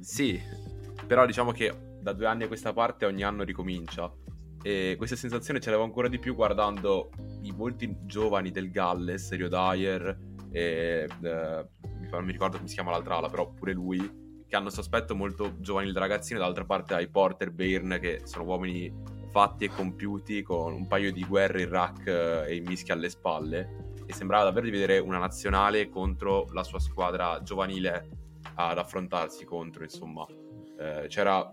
Sì, 0.00 0.40
però 1.06 1.24
diciamo 1.26 1.52
che 1.52 1.72
da 2.00 2.12
due 2.12 2.26
anni 2.26 2.42
a 2.42 2.48
questa 2.48 2.72
parte 2.72 3.06
ogni 3.06 3.22
anno 3.22 3.44
ricomincia. 3.44 4.12
E 4.62 4.96
questa 4.98 5.16
sensazione 5.16 5.60
ce 5.60 5.70
l'avevo 5.70 5.86
ancora 5.86 6.08
di 6.08 6.18
più 6.18 6.34
guardando 6.34 7.10
i 7.42 7.52
volti 7.52 7.96
giovani 8.02 8.50
del 8.50 8.70
Galles, 8.70 9.30
Rio 9.30 9.48
Dyer, 9.48 10.18
e, 10.50 11.06
eh, 11.22 11.66
non 12.10 12.24
mi 12.24 12.32
ricordo 12.32 12.56
come 12.56 12.68
si 12.68 12.74
chiama 12.74 12.90
l'altra 12.90 13.16
ala, 13.16 13.28
però 13.28 13.50
pure 13.52 13.72
lui, 13.72 14.28
che 14.50 14.56
hanno 14.56 14.64
questo 14.64 14.80
aspetto 14.80 15.14
molto 15.14 15.60
giovanile 15.60 15.92
da 15.92 16.00
ragazzino, 16.00 16.40
dall'altra 16.40 16.64
parte 16.64 16.94
hai 16.94 17.08
Porter, 17.08 17.52
Byrne, 17.52 18.00
che 18.00 18.22
sono 18.24 18.44
uomini 18.44 18.92
fatti 19.30 19.66
e 19.66 19.68
compiuti 19.68 20.42
con 20.42 20.72
un 20.72 20.88
paio 20.88 21.12
di 21.12 21.24
guerre 21.24 21.62
in 21.62 21.68
rack 21.68 22.06
eh, 22.08 22.46
e 22.48 22.56
in 22.56 22.64
mischia 22.64 22.94
alle 22.94 23.08
spalle. 23.10 23.94
E 24.04 24.12
sembrava 24.12 24.42
davvero 24.42 24.64
di 24.64 24.72
vedere 24.72 24.98
una 24.98 25.18
nazionale 25.18 25.88
contro 25.88 26.48
la 26.52 26.64
sua 26.64 26.80
squadra 26.80 27.40
giovanile 27.44 28.08
ad 28.54 28.76
affrontarsi 28.76 29.44
contro, 29.44 29.84
insomma. 29.84 30.26
Eh, 30.26 31.06
c'era 31.06 31.48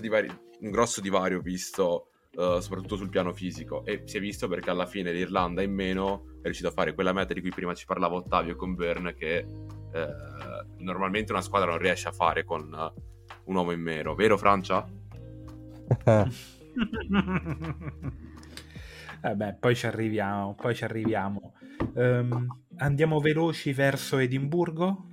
divari- 0.00 0.40
un 0.60 0.70
grosso 0.70 1.02
divario 1.02 1.40
visto 1.40 2.12
eh, 2.30 2.58
soprattutto 2.62 2.96
sul 2.96 3.10
piano 3.10 3.34
fisico 3.34 3.84
e 3.84 4.04
si 4.06 4.16
è 4.16 4.20
visto 4.20 4.48
perché 4.48 4.70
alla 4.70 4.86
fine 4.86 5.12
l'Irlanda 5.12 5.60
in 5.60 5.74
meno 5.74 6.38
è 6.40 6.44
riuscito 6.44 6.68
a 6.68 6.72
fare 6.72 6.94
quella 6.94 7.12
meta 7.12 7.34
di 7.34 7.42
cui 7.42 7.50
prima 7.50 7.74
ci 7.74 7.84
parlava 7.84 8.14
Ottavio 8.14 8.56
con 8.56 8.74
Byrne 8.74 9.12
che 9.14 9.44
eh, 9.92 10.08
normalmente 10.78 11.32
una 11.32 11.40
squadra 11.40 11.70
non 11.70 11.78
riesce 11.78 12.08
a 12.08 12.12
fare 12.12 12.44
con 12.44 12.72
eh, 12.72 12.92
un 13.44 13.56
uomo 13.56 13.72
in 13.72 13.80
meno, 13.80 14.14
vero 14.14 14.36
Francia? 14.36 14.86
Vabbè, 19.20 19.56
poi 19.58 19.74
ci 19.74 19.86
arriviamo, 19.86 20.54
poi 20.54 20.74
ci 20.74 20.84
arriviamo. 20.84 21.54
Ehm, 21.94 22.62
andiamo 22.76 23.20
veloci 23.20 23.72
verso 23.72 24.18
Edimburgo? 24.18 25.04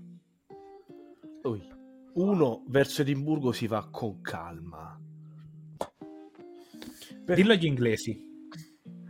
Ui. 1.43 1.75
Uno 2.13 2.63
verso 2.67 3.01
Edimburgo 3.01 3.51
si 3.51 3.67
va 3.67 3.87
con 3.91 4.21
calma. 4.21 4.99
Per- 7.25 7.35
Dillo 7.35 7.51
agli 7.53 7.65
inglesi. 7.65 8.25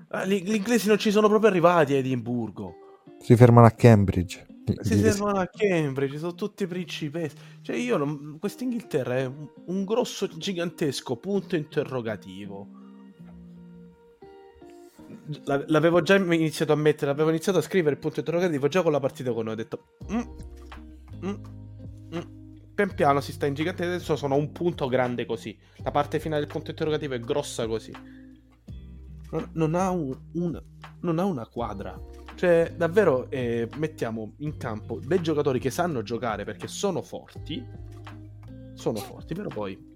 Ah, 0.10 0.26
gli, 0.26 0.42
gli 0.42 0.56
inglesi 0.56 0.88
non 0.88 0.98
ci 0.98 1.12
sono 1.12 1.28
proprio 1.28 1.50
arrivati 1.50 1.94
a 1.94 1.98
Edimburgo. 1.98 2.74
si 3.20 3.36
fermano 3.36 3.68
a 3.68 3.72
Cambridge 3.72 4.46
Si 4.82 4.96
fermano 4.96 5.40
a 5.40 5.48
Cambridge, 5.48 6.18
sono 6.18 6.36
tutti 6.36 6.68
principessi. 6.68 7.36
Cioè, 7.62 7.76
io 7.76 7.98
non... 7.98 8.38
questa 8.40 8.64
Inghilterra 8.64 9.18
è 9.18 9.26
un, 9.26 9.48
un 9.68 9.86
grosso, 9.86 10.28
gigantesco 10.28 11.16
punto 11.18 11.56
interrogativo. 11.56 12.68
La- 15.46 15.64
L'avevo 15.68 16.02
già 16.02 16.16
iniziato 16.16 16.72
a 16.74 16.76
mettere, 16.76 17.12
avevo 17.12 17.30
iniziato 17.30 17.58
a 17.58 17.62
scrivere 17.62 17.96
il 17.96 18.00
punto 18.02 18.20
interrogativo 18.20 18.68
già 18.68 18.82
con 18.82 18.92
la 18.92 19.00
partita 19.00 19.32
con 19.34 19.46
noi. 19.46 19.54
Ho 19.54 19.58
detto, 19.58 19.84
"Mm, 20.12 20.22
mm, 21.26 21.36
mm". 22.16 22.22
pian 22.74 22.94
piano 22.94 23.22
si 23.22 23.32
sta 23.32 23.46
ingigantendo. 23.46 23.96
Adesso 23.96 24.16
sono 24.16 24.36
un 24.36 24.52
punto 24.52 24.88
grande 24.88 25.26
così. 25.26 25.58
La 25.84 25.92
parte 25.92 26.20
finale 26.20 26.42
del 26.42 26.52
punto 26.52 26.72
interrogativo 26.72 27.14
è 27.16 27.20
grossa 27.20 27.68
così. 27.68 27.92
Non, 29.32 29.50
non 29.54 29.76
ha, 29.76 29.90
un- 29.92 30.18
una, 30.34 30.62
non 31.02 31.20
ha 31.20 31.26
una 31.26 31.48
quadra. 31.48 32.00
Cioè, 32.38 32.74
davvero 32.78 33.32
eh, 33.32 33.68
mettiamo 33.78 34.34
in 34.38 34.58
campo 34.58 35.00
dei 35.04 35.24
giocatori 35.24 35.58
che 35.58 35.72
sanno 35.72 36.04
giocare 36.04 36.44
perché 36.44 36.68
sono 36.68 37.02
forti. 37.02 37.66
Sono 38.76 39.00
forti, 39.00 39.34
però 39.34 39.50
poi 39.50 39.96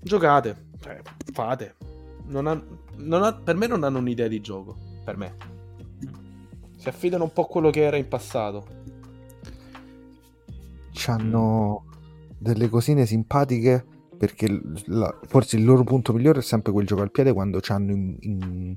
giocate, 0.00 0.68
cioè, 0.80 1.02
fate. 1.30 1.74
Non 2.28 2.46
ha- 2.46 2.64
non 2.96 3.22
ha- 3.22 3.34
per 3.34 3.54
me 3.54 3.66
non 3.66 3.84
hanno 3.84 3.98
un'idea 3.98 4.28
di 4.28 4.40
gioco. 4.40 4.78
Per 5.04 5.16
me. 5.18 5.36
Si 6.78 6.88
affidano 6.88 7.24
un 7.24 7.32
po' 7.34 7.42
a 7.42 7.48
quello 7.48 7.68
che 7.68 7.82
era 7.82 7.98
in 7.98 8.08
passato. 8.08 8.66
hanno 11.06 11.84
delle 12.38 12.70
cosine 12.70 13.04
simpatiche 13.04 13.84
perché 14.16 14.60
la- 14.86 15.18
forse 15.26 15.56
il 15.56 15.64
loro 15.64 15.84
punto 15.84 16.12
migliore 16.12 16.38
è 16.40 16.42
sempre 16.42 16.72
quel 16.72 16.86
gioco 16.86 17.02
al 17.02 17.10
piede 17.10 17.32
quando 17.32 17.58
c'hanno 17.60 17.92
in- 17.92 18.16
in- 18.20 18.76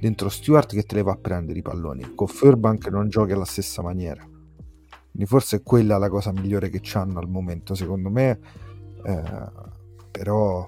dentro 0.00 0.28
Stewart 0.28 0.72
che 0.72 0.82
te 0.84 0.94
le 0.96 1.02
va 1.02 1.12
a 1.12 1.16
prendere 1.16 1.58
i 1.58 1.62
palloni. 1.62 2.14
Con 2.14 2.26
Furbank 2.26 2.88
non 2.88 3.08
giochi 3.08 3.32
alla 3.32 3.44
stessa 3.44 3.82
maniera. 3.82 4.22
Quindi 4.22 5.26
forse 5.26 5.56
è 5.58 5.62
quella 5.62 5.96
la 5.98 6.08
cosa 6.08 6.32
migliore 6.32 6.68
che 6.68 6.80
c'hanno 6.82 7.18
al 7.18 7.28
momento, 7.28 7.74
secondo 7.74 8.10
me. 8.10 8.38
Eh, 9.04 9.22
però, 10.10 10.66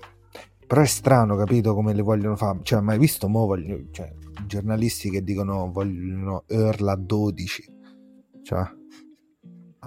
però 0.67 0.81
è 0.81 0.87
strano, 0.87 1.37
capito, 1.37 1.75
come 1.75 1.93
le 1.95 2.03
vogliono 2.03 2.37
fare. 2.37 2.59
Cioè, 2.63 2.81
mai 2.81 2.99
visto 2.99 3.29
mo 3.29 3.47
voglio- 3.47 3.85
cioè, 3.91 4.13
giornalisti 4.47 5.11
che 5.11 5.23
dicono 5.23 5.71
vogliono 5.73 6.45
Earl 6.47 6.89
a 6.89 6.97
12. 6.97 7.65
Cioè, 8.43 8.77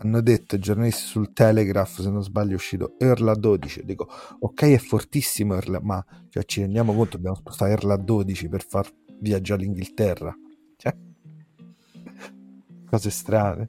hanno 0.02 0.22
detto 0.22 0.56
i 0.56 0.60
giornalisti 0.60 1.04
sul 1.04 1.34
Telegraph, 1.34 2.00
se 2.02 2.10
non 2.10 2.24
sbaglio, 2.24 2.52
è 2.52 2.56
uscito 2.56 2.96
Earl 2.98 3.28
a 3.28 3.36
12. 3.36 3.84
Dico, 3.86 4.08
ok, 4.40 4.62
è 4.64 4.78
fortissimo 4.78 5.54
Earl, 5.56 5.80
ma 5.82 6.04
cioè, 6.30 6.44
ci 6.46 6.62
rendiamo 6.62 6.94
conto, 6.94 7.18
dobbiamo 7.18 7.36
spostare 7.36 7.72
Earl 7.72 7.92
a 7.92 7.98
12 7.98 8.50
per 8.50 8.66
far 8.66 8.90
viaggiare 9.20 9.62
l'Inghilterra. 9.62 10.36
Cioè, 10.76 10.96
cose 12.90 13.10
strane. 13.10 13.68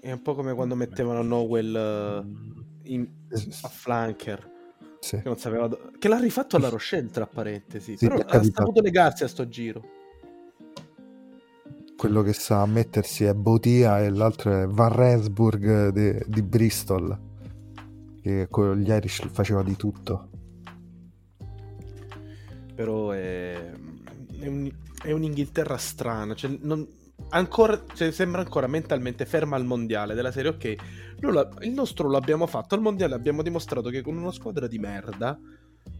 È 0.00 0.12
un 0.12 0.22
po' 0.22 0.34
come 0.34 0.54
quando 0.54 0.74
mettevano 0.74 1.22
Nowell 1.22 1.74
eh, 1.74 2.90
in- 2.90 3.08
a 3.62 3.68
flanker. 3.68 4.52
Sì. 5.00 5.16
Che 5.16 5.22
non 5.24 5.38
sapeva. 5.38 5.66
do- 5.66 5.92
Che 5.98 6.08
l'ha 6.08 6.18
rifatto 6.18 6.56
alla 6.56 6.68
Rochelle, 6.68 7.10
tra 7.10 7.26
parentesi. 7.26 7.96
Sì, 7.96 8.06
Però 8.08 8.20
ha 8.22 8.42
saputo 8.42 8.80
legarsi 8.80 9.24
a 9.24 9.28
sto 9.28 9.48
giro. 9.48 9.82
Quello 12.04 12.20
che 12.20 12.34
sa 12.34 12.66
mettersi 12.66 13.24
è 13.24 13.32
Botia 13.32 13.98
e 14.02 14.10
l'altro 14.10 14.52
è 14.52 14.66
Van 14.66 14.92
Rensburg 14.92 15.88
de- 15.88 16.22
di 16.26 16.42
Bristol. 16.42 17.18
Che 18.20 18.46
con 18.50 18.76
gli 18.76 18.90
Irish 18.90 19.26
faceva 19.32 19.62
di 19.62 19.74
tutto. 19.74 20.28
Però 22.74 23.08
è, 23.12 23.72
è, 24.38 24.46
un- 24.46 24.70
è 25.02 25.12
un'Inghilterra 25.12 25.78
strana. 25.78 26.34
Cioè, 26.34 26.58
non- 26.60 26.86
ancora, 27.30 27.82
cioè, 27.94 28.10
sembra 28.10 28.42
ancora 28.42 28.66
mentalmente 28.66 29.24
ferma 29.24 29.56
al 29.56 29.64
mondiale 29.64 30.12
della 30.12 30.30
serie. 30.30 30.50
Ok, 30.50 30.74
la- 31.20 31.48
il 31.62 31.70
nostro 31.72 32.10
l'abbiamo 32.10 32.46
fatto 32.46 32.74
al 32.74 32.82
mondiale. 32.82 33.14
Abbiamo 33.14 33.40
dimostrato 33.40 33.88
che 33.88 34.02
con 34.02 34.14
una 34.18 34.30
squadra 34.30 34.66
di 34.66 34.78
merda 34.78 35.40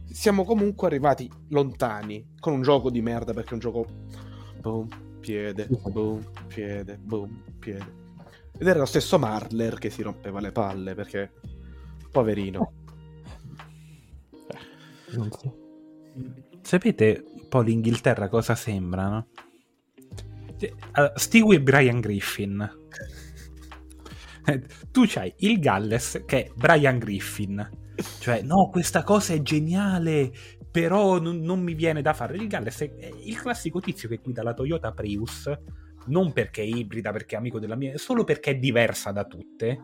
siamo 0.05 0.43
comunque 0.43 0.85
arrivati 0.85 1.27
lontani. 1.49 2.33
Con 2.39 2.53
un 2.53 2.61
gioco 2.61 2.91
di 2.91 3.01
merda 3.01 3.33
perché 3.33 3.49
è 3.49 3.53
un 3.53 3.59
gioco. 3.59 3.87
Boom, 4.61 4.87
piede, 5.25 5.67
boom, 5.67 6.23
piede, 6.45 6.99
boom, 7.01 7.41
piede. 7.57 8.03
Ed 8.57 8.67
era 8.67 8.77
lo 8.77 8.85
stesso 8.85 9.17
Marler 9.17 9.79
che 9.79 9.89
si 9.89 10.03
rompeva 10.03 10.39
le 10.39 10.51
palle 10.51 10.93
perché. 10.93 11.31
Poverino. 12.11 12.73
Non 15.13 15.31
so. 15.31 15.55
Sapete 16.61 17.23
un 17.25 17.47
po' 17.49 17.61
l'Inghilterra 17.61 18.29
cosa 18.29 18.53
sembrano? 18.53 19.29
Cioè, 20.57 20.73
allora, 20.91 21.17
Stewie 21.17 21.57
e 21.57 21.61
Brian 21.61 21.99
Griffin. 21.99 22.83
Eh, 24.45 24.63
tu 24.91 25.05
c'hai 25.07 25.33
il 25.39 25.59
Galles 25.59 26.23
che 26.25 26.45
è 26.45 26.51
Brian 26.55 26.99
Griffin. 26.99 27.67
Cioè, 28.19 28.41
no, 28.43 28.69
questa 28.69 29.03
cosa 29.03 29.33
è 29.33 29.41
geniale, 29.41 30.31
però 30.75 31.21
non, 31.21 31.39
non 31.39 31.61
mi 31.61 31.73
viene 31.73 32.01
da 32.01 32.13
fare. 32.13 32.35
Il 32.35 32.47
Galles 32.47 32.81
è, 32.81 33.09
il 33.23 33.39
classico 33.39 33.79
tizio 33.79 34.09
che 34.09 34.19
guida 34.21 34.43
la 34.43 34.53
Toyota 34.53 34.91
Prius, 34.91 35.49
non 36.07 36.33
perché 36.33 36.63
è 36.63 36.65
ibrida, 36.65 37.13
perché 37.13 37.35
è 37.35 37.37
amico 37.37 37.59
della 37.59 37.77
mia, 37.77 37.97
solo 37.97 38.25
perché 38.25 38.51
è 38.51 38.57
diversa 38.57 39.13
da 39.13 39.23
tutte 39.23 39.79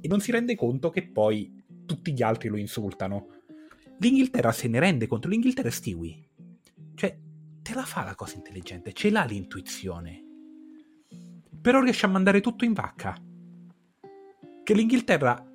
e 0.00 0.08
non 0.08 0.20
si 0.20 0.32
rende 0.32 0.56
conto 0.56 0.88
che 0.88 1.10
poi 1.10 1.62
tutti 1.84 2.14
gli 2.14 2.22
altri 2.22 2.48
lo 2.48 2.56
insultano. 2.56 3.42
L'Inghilterra 3.98 4.50
se 4.50 4.66
ne 4.66 4.78
rende 4.78 5.06
conto, 5.06 5.28
l'Inghilterra 5.28 5.68
è 5.68 5.70
Stewie. 5.70 6.30
Cioè, 6.94 7.18
te 7.60 7.74
la 7.74 7.84
fa 7.84 8.02
la 8.02 8.14
cosa 8.14 8.36
intelligente, 8.36 8.94
ce 8.94 9.10
l'ha 9.10 9.24
l'intuizione. 9.24 10.24
Però 11.60 11.82
riesce 11.82 12.06
a 12.06 12.08
mandare 12.08 12.40
tutto 12.40 12.64
in 12.64 12.72
vacca. 12.72 13.14
Che 14.62 14.74
l'Inghilterra 14.74 15.46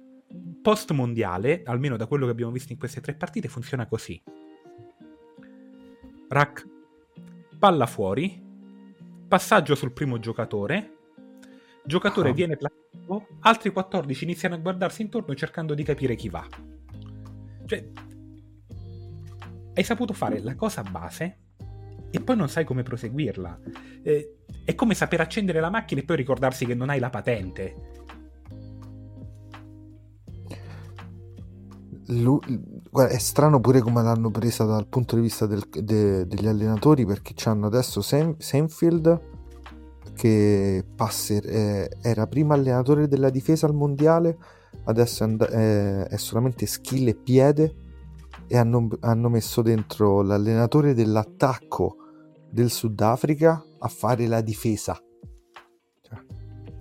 post 0.61 0.91
mondiale, 0.91 1.63
almeno 1.65 1.97
da 1.97 2.05
quello 2.05 2.25
che 2.25 2.31
abbiamo 2.31 2.51
visto 2.51 2.71
in 2.71 2.77
queste 2.77 3.01
tre 3.01 3.15
partite, 3.15 3.47
funziona 3.47 3.87
così. 3.87 4.21
Rack, 6.29 6.67
palla 7.57 7.87
fuori, 7.87 8.39
passaggio 9.27 9.73
sul 9.73 9.91
primo 9.91 10.19
giocatore, 10.19 10.97
giocatore 11.83 12.29
Ah. 12.29 12.33
viene 12.33 12.55
placato, 12.55 13.27
altri 13.39 13.71
14 13.71 14.23
iniziano 14.25 14.53
a 14.53 14.59
guardarsi 14.59 15.01
intorno 15.01 15.33
cercando 15.33 15.73
di 15.73 15.83
capire 15.83 16.15
chi 16.15 16.29
va. 16.29 16.45
Cioè, 17.65 17.89
hai 19.73 19.83
saputo 19.83 20.13
fare 20.13 20.39
la 20.41 20.55
cosa 20.55 20.83
base 20.83 21.37
e 22.11 22.19
poi 22.21 22.35
non 22.35 22.47
sai 22.47 22.63
come 22.63 22.83
proseguirla. 22.83 23.59
Eh, 24.03 24.35
è 24.65 24.75
come 24.75 24.93
saper 24.93 25.21
accendere 25.21 25.59
la 25.59 25.69
macchina 25.71 26.01
e 26.01 26.03
poi 26.03 26.15
ricordarsi 26.15 26.65
che 26.65 26.75
non 26.75 26.89
hai 26.89 26.99
la 26.99 27.09
patente. 27.09 27.98
Lu- 32.11 32.39
guarda, 32.89 33.13
è 33.13 33.19
strano 33.19 33.59
pure 33.59 33.81
come 33.81 34.01
l'hanno 34.01 34.31
presa 34.31 34.63
dal 34.63 34.87
punto 34.87 35.15
di 35.15 35.21
vista 35.21 35.45
del- 35.45 35.67
de- 35.69 36.25
degli 36.25 36.47
allenatori 36.47 37.05
perché 37.05 37.33
c'hanno 37.35 37.67
adesso 37.67 38.01
Senfield 38.01 39.21
che 40.15 40.83
passer- 40.95 41.45
eh, 41.45 41.89
era 42.01 42.25
prima 42.25 42.55
allenatore 42.55 43.07
della 43.07 43.29
difesa 43.29 43.67
al 43.67 43.75
mondiale 43.75 44.37
adesso 44.85 45.23
è, 45.23 45.27
and- 45.27 45.43
è- 45.45 46.07
è 46.07 46.17
solamente 46.17 46.65
skill 46.65 47.07
e 47.09 47.15
piede 47.15 47.75
e 48.47 48.57
hanno, 48.57 48.87
hanno 49.01 49.29
messo 49.29 49.61
dentro 49.61 50.23
l'allenatore 50.23 50.95
dell'attacco 50.95 51.95
del 52.49 52.71
Sudafrica 52.71 53.63
a 53.77 53.87
fare 53.87 54.25
la 54.25 54.41
difesa. 54.41 54.99
Cioè, 56.01 56.17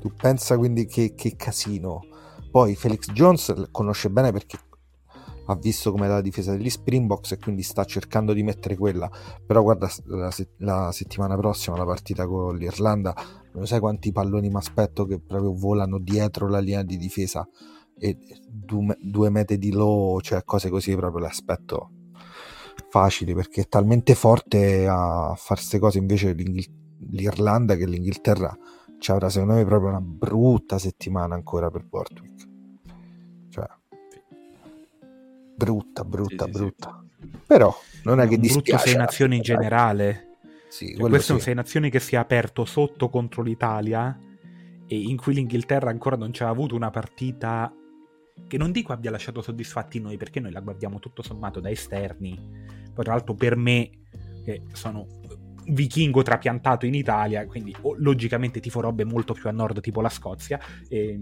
tu 0.00 0.10
pensa 0.18 0.56
quindi 0.56 0.86
che, 0.86 1.12
che 1.14 1.36
casino. 1.36 2.00
Poi 2.50 2.74
Felix 2.74 3.10
Jones 3.12 3.68
conosce 3.70 4.08
bene 4.08 4.32
perché 4.32 4.56
ha 5.50 5.56
visto 5.56 5.90
com'è 5.92 6.06
la 6.06 6.20
difesa 6.20 6.52
degli 6.52 6.68
Springboks 6.68 7.32
e 7.32 7.38
quindi 7.38 7.62
sta 7.62 7.84
cercando 7.84 8.32
di 8.32 8.42
mettere 8.42 8.76
quella. 8.76 9.10
Però 9.46 9.62
guarda 9.62 9.90
la, 10.04 10.30
se- 10.30 10.50
la 10.58 10.92
settimana 10.92 11.36
prossima 11.36 11.76
la 11.76 11.84
partita 11.84 12.26
con 12.26 12.56
l'Irlanda 12.56 13.14
non 13.54 13.66
sai 13.66 13.80
quanti 13.80 14.12
palloni 14.12 14.48
mi 14.50 14.56
aspetto 14.56 15.04
che 15.04 15.20
proprio 15.20 15.54
volano 15.54 15.98
dietro 15.98 16.48
la 16.48 16.58
linea 16.60 16.82
di 16.82 16.96
difesa 16.96 17.48
e 17.98 18.16
due, 18.46 18.96
due 19.00 19.30
mete 19.30 19.58
di 19.58 19.72
low 19.72 20.20
cioè 20.20 20.44
cose 20.44 20.68
così 20.70 20.94
proprio 20.94 21.22
le 21.22 21.28
aspetto 21.28 21.90
facili 22.90 23.34
perché 23.34 23.62
è 23.62 23.68
talmente 23.68 24.14
forte 24.14 24.86
a 24.86 25.34
fare 25.36 25.60
queste 25.60 25.78
cose. 25.78 25.98
Invece 25.98 26.34
l'Irlanda 26.34 27.74
che 27.74 27.86
l'Inghilterra 27.86 28.56
ci 28.98 29.10
avrà 29.10 29.28
secondo 29.28 29.54
me 29.54 29.64
proprio 29.64 29.90
una 29.90 30.00
brutta 30.00 30.78
settimana 30.78 31.34
ancora 31.34 31.70
per 31.70 31.84
Bortwick 31.84 32.37
brutta 35.58 36.04
brutta 36.04 36.44
Sì, 36.44 36.52
sì, 36.52 36.56
sì. 36.56 36.64
brutta 36.64 37.04
però 37.46 37.76
non 38.04 38.20
è 38.20 38.28
che 38.28 38.34
un 38.36 38.40
brutto 38.40 38.54
dispiace 38.60 38.88
sei 38.88 38.96
nazioni 38.96 39.36
in 39.36 39.42
dai. 39.42 39.54
generale. 39.56 40.36
sì, 40.68 40.94
Cioè, 40.96 41.08
questo 41.08 41.32
è 41.32 41.34
un 41.34 41.40
sì. 41.40 41.46
sei 41.46 41.54
nazioni 41.54 41.90
che 41.90 42.00
si 42.00 42.14
è 42.14 42.18
aperto 42.18 42.64
sotto 42.64 43.08
contro 43.08 43.42
l'Italia 43.42 44.18
e 44.86 44.96
in 44.98 45.16
cui 45.16 45.34
l'Inghilterra 45.34 45.90
ancora 45.90 46.16
non 46.16 46.32
ci 46.32 46.42
ha 46.42 46.48
avuto 46.48 46.74
una 46.74 46.90
partita 46.90 47.72
che 48.46 48.56
non 48.56 48.70
dico 48.70 48.92
abbia 48.92 49.10
lasciato 49.10 49.42
soddisfatti 49.42 50.00
noi 50.00 50.16
perché 50.16 50.40
noi 50.40 50.52
la 50.52 50.60
guardiamo 50.60 50.98
tutto 51.00 51.22
sommato 51.22 51.60
da 51.60 51.70
esterni. 51.70 52.38
Poi 52.94 53.04
tra 53.04 53.14
l'altro 53.14 53.34
per 53.34 53.56
me 53.56 53.90
che 54.44 54.62
sono 54.72 55.06
vichingo 55.70 56.22
trapiantato 56.22 56.86
in 56.86 56.94
Italia, 56.94 57.46
quindi 57.46 57.74
oh, 57.82 57.94
logicamente 57.98 58.60
tifo 58.60 58.80
robe 58.80 59.04
molto 59.04 59.34
più 59.34 59.48
a 59.48 59.52
nord 59.52 59.80
tipo 59.80 60.00
la 60.00 60.08
Scozia. 60.08 60.58
E 60.88 61.20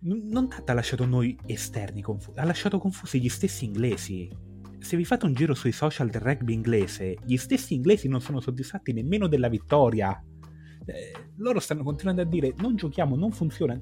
non 0.00 0.48
tanto 0.48 0.70
ha 0.70 0.74
lasciato 0.74 1.04
noi 1.04 1.36
esterni 1.46 2.02
confusi, 2.02 2.38
ha 2.38 2.44
lasciato 2.44 2.78
confusi 2.78 3.20
gli 3.20 3.28
stessi 3.28 3.64
inglesi. 3.64 4.30
Se 4.78 4.96
vi 4.96 5.04
fate 5.04 5.26
un 5.26 5.34
giro 5.34 5.54
sui 5.54 5.72
social 5.72 6.08
del 6.08 6.20
rugby 6.20 6.52
inglese, 6.52 7.16
gli 7.24 7.36
stessi 7.36 7.74
inglesi 7.74 8.08
non 8.08 8.20
sono 8.20 8.40
soddisfatti 8.40 8.92
nemmeno 8.92 9.26
della 9.26 9.48
vittoria. 9.48 10.22
Eh, 10.84 11.12
loro 11.36 11.58
stanno 11.58 11.82
continuando 11.82 12.22
a 12.22 12.24
dire 12.24 12.54
non 12.58 12.76
giochiamo, 12.76 13.16
non 13.16 13.32
funziona, 13.32 13.78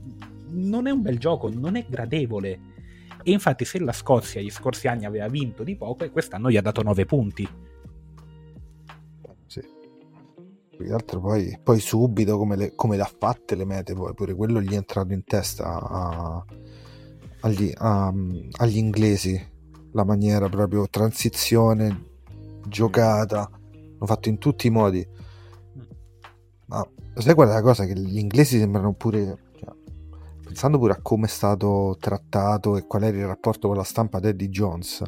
non 0.50 0.87
è 0.87 0.90
un 0.90 1.02
bel 1.02 1.18
gioco, 1.18 1.50
non 1.50 1.76
è 1.76 1.85
gradevole. 1.88 2.74
E 3.22 3.33
infatti 3.33 3.64
se 3.64 3.79
la 3.81 3.92
Scozia 3.92 4.40
gli 4.40 4.50
scorsi 4.50 4.88
anni 4.88 5.05
aveva 5.05 5.29
vinto 5.29 5.64
di 5.64 5.76
poco, 5.76 6.09
quest'anno 6.11 6.50
gli 6.50 6.57
ha 6.57 6.62
dato 6.62 6.83
9 6.83 7.05
punti. 7.05 7.48
Più 10.77 10.85
che 10.85 10.93
altro 10.93 11.21
poi, 11.21 11.59
poi 11.62 11.81
subito 11.81 12.37
come 12.37 12.55
le, 12.55 12.75
come 12.75 12.97
le 12.97 13.03
ha 13.03 13.11
fatte 13.19 13.55
le 13.55 13.65
mete, 13.65 13.95
poi 13.95 14.12
pure 14.12 14.35
quello 14.35 14.61
gli 14.61 14.73
è 14.73 14.77
entrato 14.77 15.12
in 15.15 15.25
testa 15.25 15.81
a- 15.81 16.45
agli, 17.41 17.73
a- 17.75 18.12
agli 18.59 18.77
inglesi, 18.77 19.41
la 19.93 20.05
maniera 20.05 20.49
proprio 20.49 20.87
transizione, 20.89 22.05
giocata, 22.69 23.49
l'hanno 23.73 24.07
fatto 24.07 24.29
in 24.29 24.37
tutti 24.39 24.67
i 24.67 24.71
modi. 24.71 25.07
Ma 26.67 26.87
sai 27.15 27.35
qual 27.35 27.49
è 27.49 27.53
la 27.53 27.62
cosa? 27.62 27.87
Che 27.87 27.99
gli 27.99 28.19
inglesi 28.19 28.59
sembrano 28.59 28.93
pure... 28.93 29.39
cioè, 29.59 29.73
pensando 30.45 30.79
pure 30.79 30.93
a 30.93 31.01
come 31.01 31.25
è 31.25 31.31
stato 31.31 31.97
trattato 31.99 32.77
e 32.77 32.87
qual 32.87 33.05
era 33.05 33.17
il 33.17 33.27
rapporto 33.27 33.69
con 33.69 33.77
la 33.79 33.85
stampa 33.85 34.21
di 34.21 34.29
Eddie 34.29 34.49
Jones, 34.51 35.03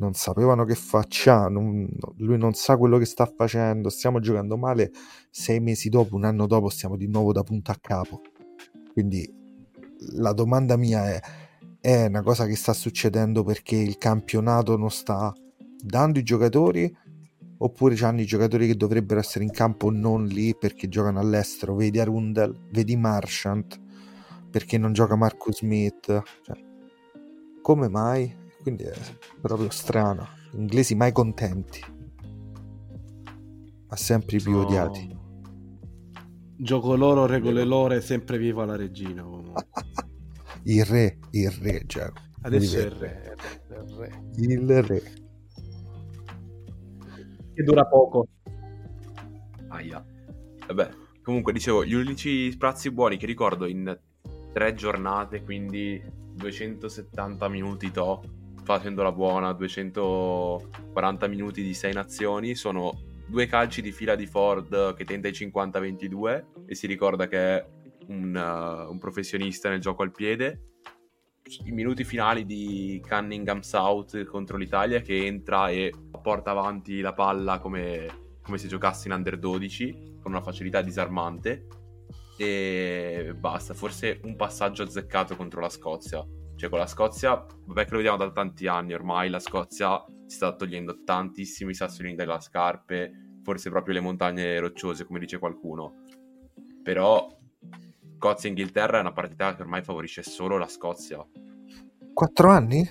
non 0.00 0.14
sapevano 0.14 0.64
che 0.64 0.74
faccia, 0.74 1.48
non- 1.48 1.86
lui 2.16 2.38
non 2.38 2.54
sa 2.54 2.76
quello 2.78 2.96
che 2.98 3.04
sta 3.04 3.26
facendo, 3.26 3.90
stiamo 3.90 4.18
giocando 4.18 4.56
male, 4.56 4.90
sei 5.30 5.60
mesi 5.60 5.90
dopo, 5.90 6.16
un 6.16 6.24
anno 6.24 6.46
dopo 6.46 6.70
stiamo 6.70 6.96
di 6.96 7.06
nuovo 7.06 7.32
da 7.32 7.42
punto 7.42 7.70
a 7.70 7.78
capo. 7.80 8.22
Quindi 8.92 9.30
la 10.14 10.32
domanda 10.32 10.76
mia 10.76 11.06
è, 11.10 11.20
è 11.80 12.06
una 12.06 12.22
cosa 12.22 12.46
che 12.46 12.56
sta 12.56 12.72
succedendo 12.72 13.44
perché 13.44 13.76
il 13.76 13.98
campionato 13.98 14.76
non 14.76 14.90
sta 14.90 15.32
dando 15.82 16.18
i 16.18 16.22
giocatori 16.22 16.92
oppure 17.58 17.94
c'hanno 17.94 18.22
i 18.22 18.26
giocatori 18.26 18.66
che 18.66 18.76
dovrebbero 18.76 19.20
essere 19.20 19.44
in 19.44 19.50
campo 19.50 19.90
non 19.90 20.24
lì 20.24 20.56
perché 20.56 20.88
giocano 20.88 21.20
all'estero, 21.20 21.74
vedi 21.74 22.00
Arundel, 22.00 22.56
vedi 22.70 22.96
Marchant, 22.96 23.78
perché 24.50 24.78
non 24.78 24.94
gioca 24.94 25.14
Marcus 25.14 25.58
Smith, 25.58 26.22
cioè, 26.42 26.56
come 27.60 27.88
mai? 27.90 28.39
Quindi 28.62 28.84
è 28.84 28.92
proprio 29.40 29.70
strano, 29.70 30.28
inglesi 30.52 30.94
mai 30.94 31.12
contenti, 31.12 31.80
ma 33.88 33.96
sempre 33.96 34.36
i 34.36 34.42
più 34.42 34.52
No. 34.52 34.60
odiati. 34.62 35.18
Gioco 36.56 36.94
loro, 36.94 37.24
regole 37.26 37.64
loro, 37.64 37.98
sempre 38.00 38.36
viva 38.36 38.64
la 38.66 38.76
regina. 38.76 39.24
Il 40.64 40.84
re, 40.84 41.18
il 41.30 41.50
re, 41.50 41.84
Giacomo. 41.86 42.26
Adesso 42.42 42.76
è 42.76 42.82
il 42.82 42.90
re, 42.90 43.22
è 43.22 43.34
il 43.72 43.94
re. 43.96 44.22
Il 44.36 44.82
re. 44.82 45.02
Che 47.54 47.62
dura 47.62 47.86
poco. 47.86 48.26
Aia. 49.68 50.04
Vabbè, 50.66 50.90
comunque 51.22 51.54
dicevo, 51.54 51.82
gli 51.86 51.94
unici 51.94 52.50
sprazzi 52.52 52.90
buoni 52.90 53.16
che 53.16 53.24
ricordo 53.24 53.64
in 53.66 53.98
tre 54.52 54.74
giornate, 54.74 55.42
quindi 55.44 55.98
270 56.34 57.48
minuti 57.48 57.90
to, 57.90 58.22
facendola 58.76 59.10
buona, 59.10 59.52
240 59.52 61.26
minuti 61.26 61.62
di 61.64 61.74
sei 61.74 61.92
nazioni, 61.92 62.54
sono 62.54 62.92
due 63.26 63.46
calci 63.46 63.82
di 63.82 63.90
fila 63.90 64.14
di 64.14 64.26
Ford 64.26 64.94
che 64.94 65.04
tenta 65.04 65.26
i 65.26 65.32
50-22 65.32 66.44
e 66.66 66.74
si 66.76 66.86
ricorda 66.86 67.26
che 67.26 67.38
è 67.38 67.66
un, 68.06 68.32
uh, 68.32 68.88
un 68.88 68.98
professionista 68.98 69.68
nel 69.68 69.80
gioco 69.80 70.02
al 70.02 70.12
piede. 70.12 70.74
I 71.64 71.72
minuti 71.72 72.04
finali 72.04 72.44
di 72.44 73.02
Cunningham 73.04 73.60
South 73.60 74.22
contro 74.24 74.56
l'Italia 74.56 75.00
che 75.00 75.26
entra 75.26 75.68
e 75.68 75.92
porta 76.22 76.52
avanti 76.52 77.00
la 77.00 77.12
palla 77.12 77.58
come 77.58 78.28
come 78.40 78.56
se 78.56 78.68
giocasse 78.68 79.08
in 79.08 79.14
under 79.14 79.38
12 79.38 80.18
con 80.22 80.32
una 80.32 80.42
facilità 80.42 80.80
disarmante 80.80 81.66
e 82.36 83.34
basta, 83.36 83.74
forse 83.74 84.20
un 84.24 84.34
passaggio 84.36 84.82
azzeccato 84.84 85.36
contro 85.36 85.60
la 85.60 85.68
Scozia. 85.68 86.24
Cioè 86.60 86.68
con 86.68 86.78
la 86.78 86.86
Scozia, 86.86 87.42
vabbè 87.64 87.84
che 87.86 87.90
lo 87.92 87.96
vediamo 87.96 88.18
da 88.18 88.30
tanti 88.32 88.66
anni 88.66 88.92
ormai, 88.92 89.30
la 89.30 89.38
Scozia 89.38 90.04
si 90.26 90.36
sta 90.36 90.54
togliendo 90.54 91.04
tantissimi 91.04 91.72
sassolini 91.72 92.14
dalle 92.14 92.38
scarpe, 92.38 93.38
forse 93.42 93.70
proprio 93.70 93.94
le 93.94 94.00
montagne 94.00 94.60
rocciose, 94.60 95.06
come 95.06 95.20
dice 95.20 95.38
qualcuno. 95.38 96.04
Però 96.82 97.34
Scozia 98.18 98.50
e 98.50 98.52
Inghilterra 98.52 98.98
è 98.98 99.00
una 99.00 99.14
partita 99.14 99.56
che 99.56 99.62
ormai 99.62 99.82
favorisce 99.82 100.22
solo 100.22 100.58
la 100.58 100.68
Scozia. 100.68 101.26
Quattro 102.12 102.50
anni? 102.50 102.86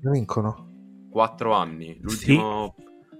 Vincono. 0.00 1.06
Quattro 1.10 1.52
anni, 1.52 1.98
l'ultimo, 2.00 2.76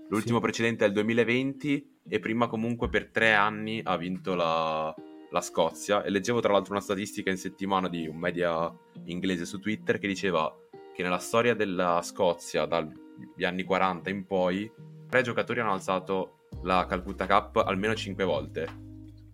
l'ultimo 0.09 0.41
precedente 0.41 0.87
è 0.87 0.89
il 0.89 0.95
2020 0.95 1.99
e 2.09 2.19
prima 2.19 2.47
comunque 2.47 2.89
per 2.89 3.11
tre 3.11 3.35
anni 3.35 3.83
ha 3.85 3.99
vinto 3.99 4.35
la, 4.35 4.95
la 5.31 5.41
Scozia 5.41 6.03
e 6.03 6.11
leggevo 6.11 6.41
tra 6.41 6.53
l'altro 6.53 6.73
una 6.73 6.83
statistica 6.83 7.31
in 7.31 7.37
settimana 7.37 7.89
di 7.89 8.07
un 8.07 8.17
media 8.17 8.73
inglese 9.05 9.45
su 9.45 9.59
Twitter 9.59 9.99
che 9.99 10.07
diceva 10.07 10.55
che 10.95 11.03
nella 11.03 11.19
storia 11.19 11.55
della 11.55 12.01
Scozia 12.03 12.65
dagli 12.65 13.45
anni 13.45 13.65
40 13.65 14.11
in 14.11 14.27
poi 14.27 14.71
tre 15.09 15.23
giocatori 15.23 15.61
hanno 15.61 15.73
alzato 15.73 16.47
la 16.63 16.87
Calcutta 16.87 17.27
Cup 17.27 17.57
almeno 17.57 17.95
cinque 17.95 18.25
volte 18.25 18.85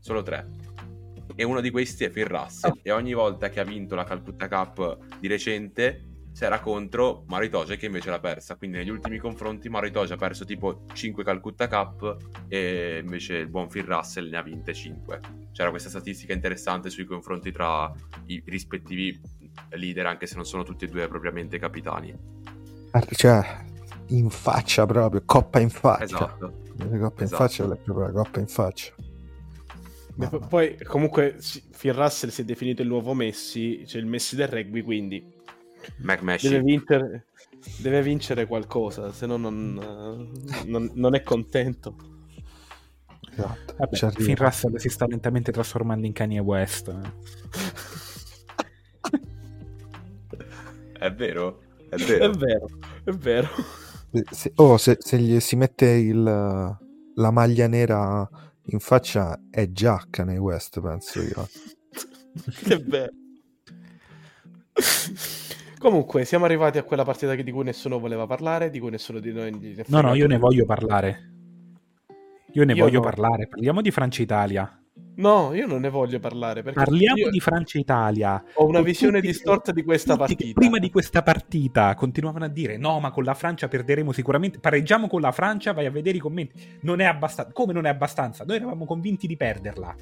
solo 0.01 0.23
tre. 0.23 0.49
E 1.35 1.45
uno 1.45 1.61
di 1.61 1.71
questi 1.71 2.05
è 2.05 2.11
Phil 2.11 2.27
Russell. 2.27 2.79
E 2.83 2.91
ogni 2.91 3.15
volta 3.15 3.49
che 3.49 3.61
ha 3.61 3.65
vinto 3.65 3.95
la 3.95 4.05
Calcutta 4.05 4.49
Cup 4.49 5.19
di 5.19 5.29
recente 5.29 6.12
si 6.33 6.45
era 6.45 6.61
contro 6.61 7.25
Mario 7.29 7.49
Itoje 7.49 7.77
che 7.77 7.87
invece 7.87 8.09
l'ha 8.11 8.19
persa 8.19 8.57
quindi 8.57 8.79
negli 8.79 8.89
ultimi 8.89 9.19
confronti 9.19 9.69
Mario 9.69 9.91
Itoje 9.91 10.15
ha 10.15 10.17
perso 10.17 10.45
tipo 10.45 10.85
5 10.93 11.23
Calcutta 11.23 11.69
Cup 11.69 12.17
e 12.49 13.01
invece 13.03 13.37
il 13.37 13.49
buon 13.49 13.69
Phil 13.69 13.85
Russell 13.85 14.31
ne 14.31 14.37
ha 14.39 14.43
vinte 14.43 14.73
5 14.73 15.21
c'era 15.53 15.71
questa 15.71 15.91
statistica 15.91 16.33
interessante 16.33 16.89
sui 16.91 17.05
confronti 17.05 17.53
tra 17.53 17.93
i 18.27 18.43
rispettivi 18.47 19.21
leader 19.71 20.07
anche 20.07 20.27
se 20.27 20.37
non 20.37 20.45
sono 20.47 20.63
tutti 20.63 20.87
e 20.87 20.89
due 20.89 21.07
propriamente 21.09 21.59
capitani 21.59 22.15
Cioè, 23.11 23.65
in 24.09 24.29
faccia 24.31 24.85
proprio, 24.87 25.23
coppa 25.25 25.61
in 25.61 25.71
faccia. 25.71 26.05
esatto 26.05 26.61
La 26.79 26.99
coppa 26.99 27.21
in 27.21 27.27
Esatto. 27.27 27.43
faccia 27.43 27.65
è 27.65 27.77
proprio 27.77 28.07
la 28.07 28.13
coppa 28.13 28.41
in 28.41 28.47
faccia. 28.47 28.93
Beh, 30.15 30.29
Mamma. 30.31 30.47
Poi 30.47 30.77
comunque 30.85 31.39
Phil 31.79 31.95
Russell 31.95 32.31
si 32.31 32.43
è 32.43 32.45
definito 32.45 32.83
il 32.83 32.89
nuovo 32.89 33.15
Messi, 33.15 33.87
cioè 33.87 34.01
il 34.01 34.07
Messi 34.07 34.37
del 34.37 34.49
rugby, 34.49 34.83
quindi 34.83 35.32
Deve 36.49 36.63
vincere, 36.63 37.27
deve 37.79 38.03
vincere 38.03 38.47
qualcosa, 38.47 39.13
se 39.13 39.27
no 39.27 39.37
non, 39.37 39.75
non- 40.67 40.91
non 40.95 41.15
è 41.15 41.23
contento. 41.23 41.97
Esatto. 43.31 43.75
Vabbè. 43.79 44.11
Finn 44.13 44.35
Russell 44.37 44.77
si 44.77 44.89
sta 44.91 45.07
lentamente 45.07 45.53
trasformando 45.53 46.07
in 46.07 46.13
Kanye 46.13 46.41
West. 46.41 46.89
eh. 46.89 47.11
è 50.99 51.13
vero 51.15 51.63
è 51.89 51.95
È 51.97 52.05
vero 52.05 52.33
vero, 52.33 52.67
è 53.05 53.11
vero. 53.11 53.49
Se- 54.13 54.25
se- 54.31 54.53
oh, 54.57 54.77
se, 54.77 54.97
se 55.01 55.19
gli 55.19 55.41
si 55.41 55.57
mette 55.57 55.87
il, 55.89 56.23
la 56.23 57.31
maglia 57.31 57.67
nera 57.67 58.29
in 58.67 58.79
faccia 58.79 59.39
è 59.51 59.71
già 59.73 60.03
Kanye 60.09 60.39
West, 60.39 60.81
penso 60.81 61.21
io. 61.23 61.49
È 62.69 62.77
vero. 62.79 63.13
Comunque, 65.83 66.25
siamo 66.25 66.45
arrivati 66.45 66.79
a 66.79 66.85
quella 66.85 67.03
partita 67.03 67.35
di 67.35 67.51
cui 67.51 67.65
nessuno 67.65 67.99
voleva 67.99 68.25
parlare, 68.25 68.71
di 68.71 68.79
cui 68.79 68.91
nessuno 68.91 69.19
di 69.19 69.33
noi... 69.33 69.75
è 69.77 69.83
No, 69.89 70.01
no, 70.01 70.15
io 70.15 70.29
ne 70.29 70.39
voglio 70.39 70.65
parlare. 70.65 71.33
Io 72.53 72.65
ne 72.65 72.73
Io 72.75 72.85
voglio 72.85 73.01
no. 73.01 73.05
parlare. 73.05 73.49
Parliamo 73.49 73.81
di 73.83 73.91
Francia-Italia. 73.91 74.81
No, 75.17 75.53
io 75.53 75.67
non 75.67 75.81
ne 75.81 75.89
voglio 75.91 76.21
parlare 76.21 76.63
perché 76.63 76.79
Parliamo 76.85 77.17
io 77.17 77.31
di 77.31 77.41
Francia-Italia. 77.41 78.45
ho 78.55 78.65
una 78.65 78.81
visione 78.81 79.19
tutti- 79.19 79.33
distorta 79.33 79.73
di 79.73 79.83
questa 79.83 80.17
partita. 80.17 80.53
prima 80.55 80.79
di 80.79 80.89
questa 80.89 81.25
partita 81.25 81.93
continuavano 81.97 82.45
a 82.45 82.49
dire 82.49 82.77
no, 82.77 83.01
ma 83.01 83.11
con 83.11 83.25
la 83.25 83.35
Francia 83.35 83.67
perderemo 83.67 84.13
sicuramente. 84.13 84.61
Pareggiamo 84.61 85.09
con 85.09 85.21
la 85.21 85.33
Francia, 85.33 85.73
vai 85.73 85.87
a 85.87 85.91
vedere 85.91 86.17
i 86.19 86.21
commenti. 86.21 86.79
Non 86.83 87.01
è 87.01 87.07
abbastanza. 87.07 87.51
Come 87.53 87.73
non 87.73 87.87
è 87.87 87.89
abbastanza? 87.89 88.45
Noi 88.45 88.55
eravamo 88.55 88.85
convinti 88.85 89.27
di 89.27 89.37
perderla. 89.37 89.97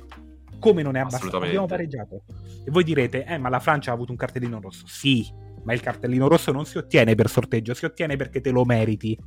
Come 0.59 0.83
non 0.83 0.95
è 0.95 1.01
abbastanza? 1.01 1.39
Abbiamo 1.39 1.65
pareggiato. 1.65 2.25
E 2.67 2.71
voi 2.71 2.85
direte, 2.85 3.25
eh, 3.25 3.39
ma 3.39 3.49
la 3.49 3.61
Francia 3.61 3.93
ha 3.93 3.95
avuto 3.95 4.11
un 4.13 4.19
cartellino 4.19 4.61
rosso. 4.61 4.85
Sì, 4.87 5.27
ma 5.65 5.73
il 5.73 5.81
cartellino 5.81 6.29
rosso 6.29 6.53
non 6.53 6.65
si 6.65 6.79
ottiene 6.79 7.15
per 7.15 7.29
sorteggio, 7.29 7.75
si 7.75 7.85
ottiene 7.85 8.17
perché 8.17 8.41
te 8.41 8.51
lo 8.51 8.65
meriti. 8.65 9.19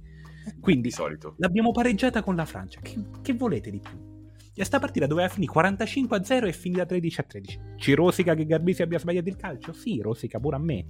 Quindi 0.60 0.90
di 0.90 0.92
solito 0.92 1.36
l'abbiamo 1.38 1.72
pareggiata 1.72 2.22
con 2.22 2.36
la 2.36 2.46
Francia. 2.46 2.80
Che, 2.82 2.96
che 3.22 3.34
volete 3.34 3.72
di 3.72 3.80
più? 3.80 4.12
E 4.56 4.64
sta 4.66 4.78
partita 4.78 5.08
doveva 5.08 5.30
finire 5.30 5.52
45 5.52 6.18
a 6.18 6.24
0 6.24 6.46
e 6.46 6.52
finita 6.52 6.86
13 6.86 7.20
a 7.20 7.24
13. 7.24 7.60
Ci 7.78 7.94
rosica 7.94 8.36
che 8.36 8.46
Garbisi 8.46 8.84
abbia 8.84 9.00
sbagliato 9.00 9.30
il 9.30 9.36
calcio? 9.36 9.74
Sì, 9.74 10.00
rosica 10.00 10.40
pure 10.40 10.58
a 10.58 10.60
me. 10.60 10.86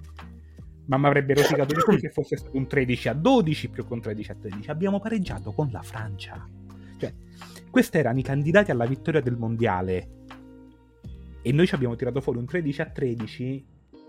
Ma 0.85 0.97
mi 0.97 1.05
avrebbe 1.05 1.33
rosicato 1.33 1.73
di 1.73 1.81
più 1.81 1.95
che 1.99 2.09
fosse 2.09 2.35
stato 2.35 2.57
un 2.57 2.67
13 2.67 3.07
a 3.09 3.13
12 3.13 3.69
più 3.69 3.87
che 3.87 3.93
un 3.93 4.01
13 4.01 4.31
a 4.31 4.35
13. 4.35 4.69
Abbiamo 4.69 4.99
pareggiato 4.99 5.53
con 5.53 5.69
la 5.71 5.81
Francia. 5.81 6.45
Cioè, 6.97 7.13
questi 7.69 7.97
erano 7.97 8.19
i 8.19 8.23
candidati 8.23 8.71
alla 8.71 8.85
vittoria 8.85 9.21
del 9.21 9.37
mondiale. 9.37 10.09
E 11.41 11.51
noi 11.53 11.65
ci 11.65 11.75
abbiamo 11.75 11.95
tirato 11.95 12.19
fuori 12.19 12.39
un 12.39 12.45
13 12.45 12.81
a 12.81 12.85
13 12.89 13.65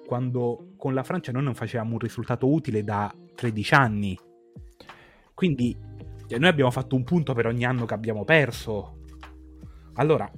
quando 0.06 0.72
con 0.76 0.94
la 0.94 1.02
Francia 1.02 1.32
noi 1.32 1.42
non 1.44 1.54
facevamo 1.54 1.92
un 1.92 1.98
risultato 1.98 2.50
utile 2.50 2.82
da 2.82 3.12
13 3.34 3.74
anni. 3.74 4.18
Quindi 5.34 5.76
cioè, 6.26 6.38
noi 6.38 6.48
abbiamo 6.48 6.70
fatto 6.70 6.94
un 6.96 7.04
punto 7.04 7.34
per 7.34 7.46
ogni 7.46 7.64
anno 7.64 7.84
che 7.86 7.94
abbiamo 7.94 8.24
perso. 8.24 8.98
Allora, 9.94 10.30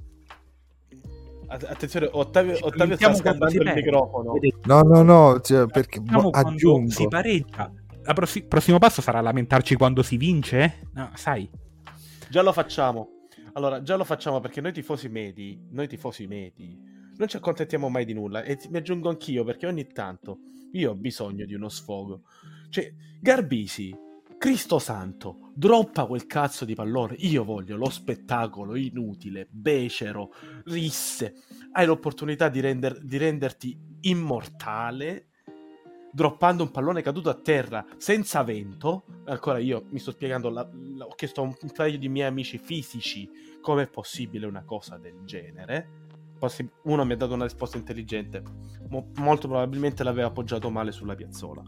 Att- 1.49 1.63
Attenzione, 1.63 2.09
Ottavio, 2.11 2.57
Ottavio 2.61 2.95
sta 2.97 3.13
scaldando 3.13 3.55
il 3.55 3.63
perde. 3.63 3.81
microfono. 3.81 4.33
No, 4.65 4.81
no, 4.81 5.01
no, 5.01 5.39
cioè, 5.39 5.65
perché 5.67 6.01
diciamo 6.01 6.29
aggiungo. 6.29 6.89
si 6.89 7.07
pareggia. 7.07 7.71
Il 8.05 8.13
prossi- 8.13 8.43
prossimo 8.45 8.79
passo 8.79 9.01
sarà 9.01 9.21
lamentarci 9.21 9.75
quando 9.75 10.03
si 10.03 10.17
vince? 10.17 10.89
No, 10.93 11.09
sai. 11.15 11.49
Già 12.29 12.41
lo 12.41 12.51
facciamo. 12.51 13.09
Allora, 13.53 13.81
già 13.81 13.95
lo 13.95 14.03
facciamo 14.03 14.39
perché 14.41 14.59
noi 14.59 14.73
tifosi 14.73 15.07
medi, 15.07 15.57
noi 15.71 15.87
tifosi 15.87 16.27
medi, 16.27 16.77
non 17.17 17.27
ci 17.27 17.37
accontentiamo 17.37 17.89
mai 17.89 18.05
di 18.05 18.13
nulla. 18.13 18.43
E 18.43 18.57
mi 18.69 18.77
aggiungo 18.77 19.09
anch'io 19.09 19.43
perché 19.43 19.67
ogni 19.67 19.87
tanto 19.87 20.39
io 20.73 20.91
ho 20.91 20.95
bisogno 20.95 21.45
di 21.45 21.53
uno 21.53 21.69
sfogo. 21.69 22.23
Cioè, 22.69 22.93
Garbisi, 23.19 23.95
Cristo 24.37 24.77
santo, 24.79 25.51
droppa 25.55 26.05
quel 26.05 26.27
cazzo 26.27 26.65
di 26.65 26.75
pallone. 26.75 27.15
Io 27.19 27.43
voglio 27.43 27.75
lo 27.75 27.89
spettacolo 27.89 28.75
inutile, 28.75 29.47
becero, 29.49 30.33
risse. 30.65 31.35
Hai 31.71 31.85
l'opportunità 31.85 32.49
di, 32.49 32.59
render- 32.59 33.01
di 33.01 33.17
renderti 33.17 33.77
immortale 34.01 35.27
droppando 36.11 36.63
un 36.63 36.71
pallone 36.71 37.01
caduto 37.01 37.29
a 37.29 37.35
terra 37.35 37.85
senza 37.97 38.43
vento. 38.43 39.03
Ancora 39.25 39.59
io 39.59 39.85
mi 39.89 39.99
sto 39.99 40.11
spiegando, 40.11 40.49
la, 40.49 40.67
la, 40.95 41.05
ho 41.05 41.13
chiesto 41.13 41.41
a 41.41 41.43
un 41.43 41.55
paio 41.73 41.97
di 41.97 42.09
miei 42.09 42.27
amici 42.27 42.57
fisici 42.57 43.29
come 43.61 43.83
è 43.83 43.87
possibile 43.87 44.45
una 44.45 44.63
cosa 44.63 44.97
del 44.97 45.23
genere. 45.25 46.06
Possi- 46.37 46.69
uno 46.83 47.03
mi 47.05 47.13
ha 47.13 47.17
dato 47.17 47.33
una 47.33 47.43
risposta 47.45 47.77
intelligente, 47.77 48.43
Mo- 48.89 49.09
molto 49.15 49.47
probabilmente 49.47 50.03
l'aveva 50.03 50.27
appoggiato 50.27 50.69
male 50.69 50.91
sulla 50.91 51.15
piazzola. 51.15 51.63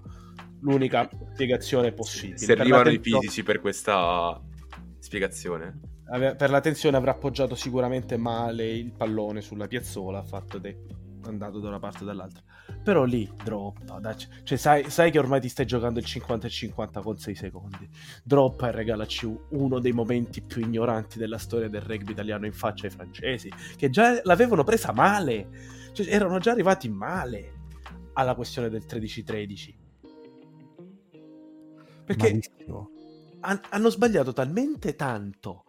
L'unica 0.61 1.09
spiegazione 1.33 1.91
possibile. 1.93 2.37
Servivano 2.37 2.83
Per 2.83 2.93
i 2.93 2.99
fisici 2.99 3.43
per 3.43 3.59
questa 3.61 4.39
spiegazione. 4.99 5.79
ave- 6.11 6.35
per 6.35 6.49
la 6.49 6.59
tensione 6.59 6.97
avrà 6.97 7.11
appoggiato 7.11 7.55
sicuramente 7.55 8.17
male 8.17 8.69
il 8.69 8.91
pallone 8.91 9.41
sulla 9.41 9.67
piazzola, 9.67 10.21
fatto 10.23 10.59
è 10.61 10.75
andato 11.29 11.59
da 11.59 11.69
una 11.69 11.79
parte 11.79 12.03
o 12.03 12.05
dall'altra. 12.05 12.43
Però 12.83 13.03
lì 13.03 13.29
droppa, 13.43 13.99
dai, 13.99 14.15
cioè 14.43 14.57
sai, 14.57 14.89
sai 14.89 15.11
che 15.11 15.19
ormai 15.19 15.41
ti 15.41 15.49
stai 15.49 15.65
giocando 15.65 15.99
il 15.99 16.05
50 16.05 16.47
e 16.47 16.49
50 16.49 17.01
con 17.01 17.17
6 17.17 17.35
secondi. 17.35 17.89
Droppa 18.23 18.69
e 18.69 18.71
regalaci 18.71 19.37
uno 19.49 19.79
dei 19.79 19.91
momenti 19.91 20.41
più 20.41 20.61
ignoranti 20.61 21.17
della 21.17 21.37
storia 21.37 21.69
del 21.69 21.81
rugby 21.81 22.11
italiano 22.11 22.45
in 22.45 22.53
faccia 22.53 22.85
ai 22.85 22.91
francesi, 22.91 23.51
che 23.75 23.89
già 23.89 24.19
l'avevano 24.23 24.63
presa 24.63 24.91
male, 24.91 25.49
cioè 25.93 26.07
erano 26.07 26.39
già 26.39 26.51
arrivati 26.51 26.89
male 26.89 27.53
alla 28.13 28.35
questione 28.35 28.69
del 28.69 28.85
13-13. 28.85 29.75
Perché 32.05 32.29
Malissimo. 32.31 32.89
han- 33.41 33.61
hanno 33.69 33.89
sbagliato 33.89 34.33
talmente 34.33 34.95
tanto 34.95 35.65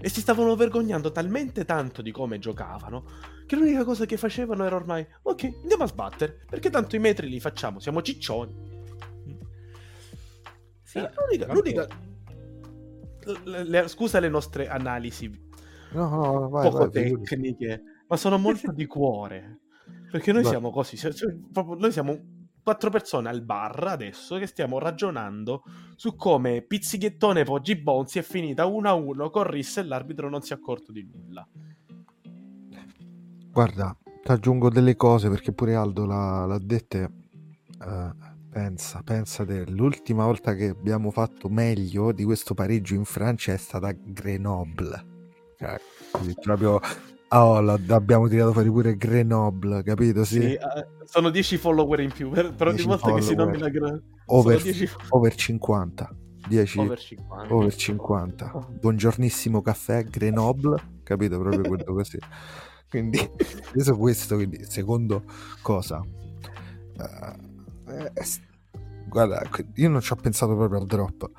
e 0.00 0.08
si 0.08 0.20
stavano 0.20 0.56
vergognando 0.56 1.12
talmente 1.12 1.64
tanto 1.64 2.00
di 2.00 2.10
come 2.10 2.38
giocavano 2.38 3.04
che 3.50 3.56
l'unica 3.56 3.82
cosa 3.82 4.04
che 4.06 4.16
facevano 4.16 4.64
era 4.64 4.76
ormai 4.76 5.04
ok 5.22 5.44
andiamo 5.62 5.82
a 5.82 5.88
sbattere 5.88 6.44
perché 6.48 6.70
tanto 6.70 6.94
i 6.94 7.00
metri 7.00 7.28
li 7.28 7.40
facciamo 7.40 7.80
siamo 7.80 8.00
ciccioni 8.00 8.54
Sì, 10.82 10.98
Eh, 10.98 11.10
l'unica, 11.16 11.52
l'unica- 11.52 11.86
le- 13.44 13.64
le- 13.64 13.88
scusa 13.88 14.20
le 14.20 14.28
nostre 14.28 14.68
analisi 14.68 15.48
No, 15.92 16.08
no, 16.08 16.48
vai, 16.48 16.70
poco 16.70 16.88
vai, 16.88 16.90
tecniche 16.90 17.82
ma 18.06 18.16
sono 18.16 18.38
molto 18.38 18.70
di 18.70 18.86
cuore 18.86 19.62
perché 20.12 20.30
noi 20.32 20.42
Vai. 20.42 20.50
siamo 20.52 20.70
così 20.70 20.96
cioè- 20.96 21.12
cioè, 21.12 21.34
proprio- 21.52 21.74
noi 21.74 21.90
siamo 21.90 22.16
quattro 22.62 22.90
persone 22.90 23.28
al 23.28 23.42
bar 23.42 23.84
adesso 23.88 24.38
che 24.38 24.46
stiamo 24.46 24.78
ragionando 24.78 25.64
su 25.96 26.14
come 26.14 26.62
Pizzighettone 26.62 27.42
Poggi 27.42 27.74
Bonzi 27.74 28.20
è 28.20 28.22
finita 28.22 28.66
1-1 28.66 29.28
con 29.30 29.42
Risse 29.44 29.80
e 29.80 29.84
l'arbitro 29.84 30.28
non 30.30 30.40
si 30.42 30.52
è 30.52 30.56
accorto 30.56 30.92
di 30.92 31.02
nulla. 31.12 31.44
Guarda, 33.52 33.96
ti 34.22 34.30
aggiungo 34.30 34.70
delle 34.70 34.94
cose 34.96 35.28
perché 35.28 35.52
pure 35.52 35.74
Aldo 35.74 36.06
l'ha, 36.06 36.46
l'ha 36.46 36.58
dette. 36.58 37.10
Eh, 37.82 38.10
pensa, 38.50 39.02
pensa 39.04 39.44
te, 39.44 39.64
l'ultima 39.66 40.24
volta 40.24 40.54
che 40.54 40.68
abbiamo 40.68 41.10
fatto 41.10 41.48
meglio 41.48 42.12
di 42.12 42.24
questo 42.24 42.54
pareggio 42.54 42.94
in 42.94 43.04
Francia 43.04 43.52
è 43.52 43.56
stata 43.56 43.88
a 43.88 43.94
Grenoble. 43.96 45.04
Cioè, 45.58 45.80
quindi 46.12 46.34
proprio 46.40 46.80
oh, 47.28 47.60
la- 47.60 47.78
abbiamo 47.88 48.28
tirato 48.28 48.52
fuori 48.52 48.70
pure 48.70 48.96
Grenoble, 48.96 49.82
capito? 49.82 50.24
Sì. 50.24 50.40
Sì, 50.40 50.52
eh, 50.54 50.86
sono 51.04 51.30
10 51.30 51.56
follower 51.56 52.00
in 52.00 52.12
più 52.12 52.30
per, 52.30 52.54
per 52.54 52.68
ogni 52.68 52.76
10 52.76 52.88
volta 52.88 53.14
che 53.14 53.20
si 53.22 53.34
follower. 53.34 53.46
nomina 53.58 53.68
Gra- 53.68 54.00
over, 54.26 54.58
sono 54.60 54.72
10 54.72 54.90
over 55.08 55.34
50. 55.34 56.16
10 56.48 56.78
over 56.78 56.98
50. 56.98 57.54
over 57.54 57.74
50. 57.74 58.68
Buongiornissimo 58.80 59.60
caffè 59.60 60.04
Grenoble, 60.04 61.00
capito? 61.02 61.38
Proprio 61.38 61.62
quello 61.62 61.94
così. 61.94 62.18
Quindi, 62.90 63.18
preso 63.70 63.96
questo, 63.96 64.34
quindi, 64.36 64.64
secondo 64.64 65.22
cosa? 65.62 66.04
Eh, 66.98 68.12
eh, 68.14 68.24
s- 68.24 68.40
guarda, 69.06 69.42
io 69.76 69.88
non 69.88 70.00
ci 70.00 70.12
ho 70.12 70.16
pensato 70.16 70.56
proprio 70.56 70.80
al 70.80 70.86
drop, 70.86 71.30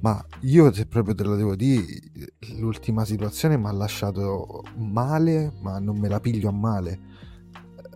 ma 0.00 0.24
io 0.40 0.72
se 0.72 0.86
proprio 0.86 1.14
te 1.14 1.24
lo 1.24 1.36
devo 1.36 1.54
dire, 1.54 1.84
l'ultima 2.58 3.04
situazione 3.04 3.56
mi 3.58 3.66
ha 3.66 3.72
lasciato 3.72 4.62
male, 4.76 5.52
ma 5.60 5.78
non 5.78 5.98
me 5.98 6.08
la 6.08 6.20
piglio 6.20 6.48
a 6.48 6.52
male. 6.52 7.00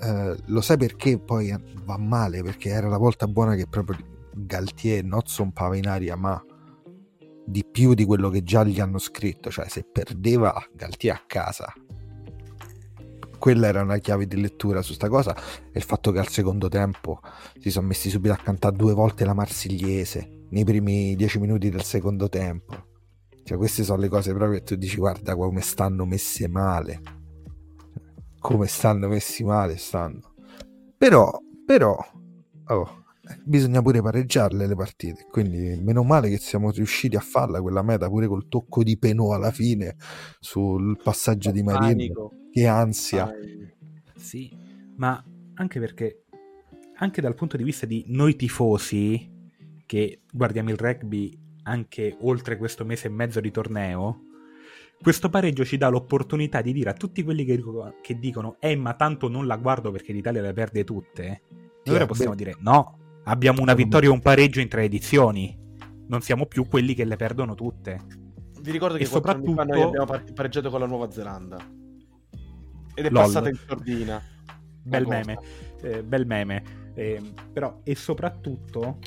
Eh, 0.03 0.37
lo 0.47 0.61
sai 0.61 0.77
perché 0.77 1.19
poi 1.19 1.55
va 1.85 1.97
male? 1.97 2.43
Perché 2.43 2.71
era 2.71 2.89
la 2.89 2.97
volta 2.99 3.27
buona 3.27 3.55
che 3.55 3.67
proprio 3.69 3.97
Galtier 4.35 5.05
non 5.05 5.21
zompava 5.25 5.77
in 5.77 5.87
aria, 5.87 6.17
ma 6.17 6.43
di 7.45 7.65
più 7.65 7.95
di 7.95 8.05
quello 8.05 8.29
che 8.31 8.43
già 8.43 8.65
gli 8.65 8.81
hanno 8.81 8.99
scritto. 8.99 9.51
Cioè, 9.51 9.69
se 9.69 9.85
perdeva 9.85 10.55
Galtier 10.75 11.15
a 11.15 11.23
casa, 11.27 11.73
quella 13.43 13.67
era 13.67 13.83
una 13.83 13.99
chiave 13.99 14.29
di 14.29 14.41
lettura 14.41 14.83
su 14.83 14.93
sta 14.93 15.09
cosa. 15.09 15.35
E 15.35 15.77
il 15.77 15.83
fatto 15.83 16.13
che 16.13 16.21
al 16.21 16.29
secondo 16.29 16.69
tempo 16.69 17.19
si 17.59 17.73
sono 17.73 17.89
messi 17.89 18.09
subito 18.09 18.33
a 18.33 18.37
cantare 18.37 18.77
due 18.77 18.95
volte 18.95 19.25
la 19.25 19.35
marsigliese 19.35 20.45
nei 20.51 20.63
primi 20.63 21.17
dieci 21.17 21.41
minuti 21.41 21.69
del 21.69 21.83
secondo 21.83 22.29
tempo. 22.29 22.91
Cioè, 23.43 23.59
queste 23.59 23.83
sono 23.83 24.01
le 24.01 24.07
cose 24.07 24.33
proprio 24.33 24.61
che 24.61 24.65
tu 24.65 24.77
dici: 24.77 24.97
guarda 24.97 25.35
come 25.35 25.61
stanno 25.61 26.05
messe 26.05 26.47
male. 26.47 27.01
Come 28.39 28.69
stanno 28.69 29.09
messi 29.09 29.43
male, 29.43 29.77
stanno. 29.77 30.35
Però, 30.97 31.37
però, 31.67 31.99
oh, 32.67 33.05
bisogna 33.45 33.83
pure 33.83 34.01
pareggiarle 34.01 34.69
le 34.69 34.77
partite. 34.77 35.27
Quindi, 35.29 35.81
meno 35.83 36.05
male 36.05 36.29
che 36.29 36.39
siamo 36.39 36.71
riusciti 36.71 37.17
a 37.17 37.21
farla 37.21 37.61
quella 37.61 37.83
meta 37.83 38.09
pure 38.09 38.29
col 38.29 38.47
tocco 38.47 38.85
di 38.85 38.97
Penò 38.97 39.33
alla 39.33 39.51
fine 39.51 39.97
sul 40.39 40.97
passaggio 41.03 41.51
di 41.51 41.65
Marin. 41.65 41.81
Panico. 41.81 42.31
Che 42.53 42.67
ansia. 42.67 43.33
Sì, 44.15 44.55
ma 44.97 45.23
anche 45.55 45.81
perché, 45.81 46.25
anche 46.97 47.21
dal 47.23 47.35
punto 47.35 47.57
di 47.57 47.65
vista 47.65 47.87
di 47.87 48.05
noi 48.09 48.37
tifosi, 48.37 49.31
che 49.87 50.21
guardiamo 50.31 50.71
il 50.71 50.77
rugby 50.77 51.39
anche 51.65 52.17
oltre 52.21 52.57
questo 52.59 52.85
mese 52.85 53.07
e 53.07 53.11
mezzo 53.11 53.41
di 53.41 53.51
torneo, 53.51 54.25
questo 55.01 55.31
pareggio 55.31 55.65
ci 55.65 55.79
dà 55.79 55.89
l'opportunità 55.89 56.61
di 56.61 56.73
dire 56.73 56.91
a 56.91 56.95
tutti 56.95 57.23
quelli 57.23 57.45
che, 57.45 57.61
che 58.03 58.19
dicono 58.19 58.57
eh 58.61 58.77
ma 58.77 58.95
tanto 58.95 59.29
non 59.29 59.47
la 59.47 59.57
guardo 59.57 59.91
perché 59.91 60.13
l'Italia 60.13 60.43
le 60.43 60.53
perde 60.53 60.85
tutte, 60.85 61.43
noi 61.85 61.95
ora 61.95 62.05
eh, 62.05 62.07
possiamo 62.07 62.33
beh. 62.33 62.37
dire 62.37 62.57
no, 62.61 62.99
abbiamo 63.25 63.63
una 63.63 63.75
vittoria 63.75 64.11
e 64.11 64.13
un 64.13 64.21
pareggio 64.21 64.61
in 64.61 64.69
tre 64.69 64.85
edizioni, 64.85 65.59
non 66.07 66.21
siamo 66.21 66.47
più 66.47 66.67
quelli 66.69 66.95
che 66.95 67.05
le 67.05 67.17
perdono 67.17 67.55
tutte. 67.55 68.01
Vi 68.61 68.71
ricordo 68.71 68.97
che 68.97 69.05
E 69.05 69.09
quattro 69.09 69.31
anni 69.33 69.45
fa 69.47 69.51
soprattutto- 69.53 69.79
noi 69.79 69.83
abbiamo 69.89 70.07
par- 70.07 70.33
pareggiato 70.33 70.71
con 70.71 70.81
la 70.81 70.87
Nuova 70.87 71.11
Zelanda. 71.11 71.81
Ed 72.95 73.07
è 73.07 73.11
Lol. 73.11 73.23
passata 73.23 73.49
in 73.49 73.59
sordina. 73.67 74.23
bel 74.83 75.07
meme, 75.07 75.39
eh, 75.83 76.03
bel 76.03 76.27
meme. 76.27 76.81
Eh, 76.95 77.23
però 77.53 77.81
e 77.85 77.95
soprattutto 77.95 78.99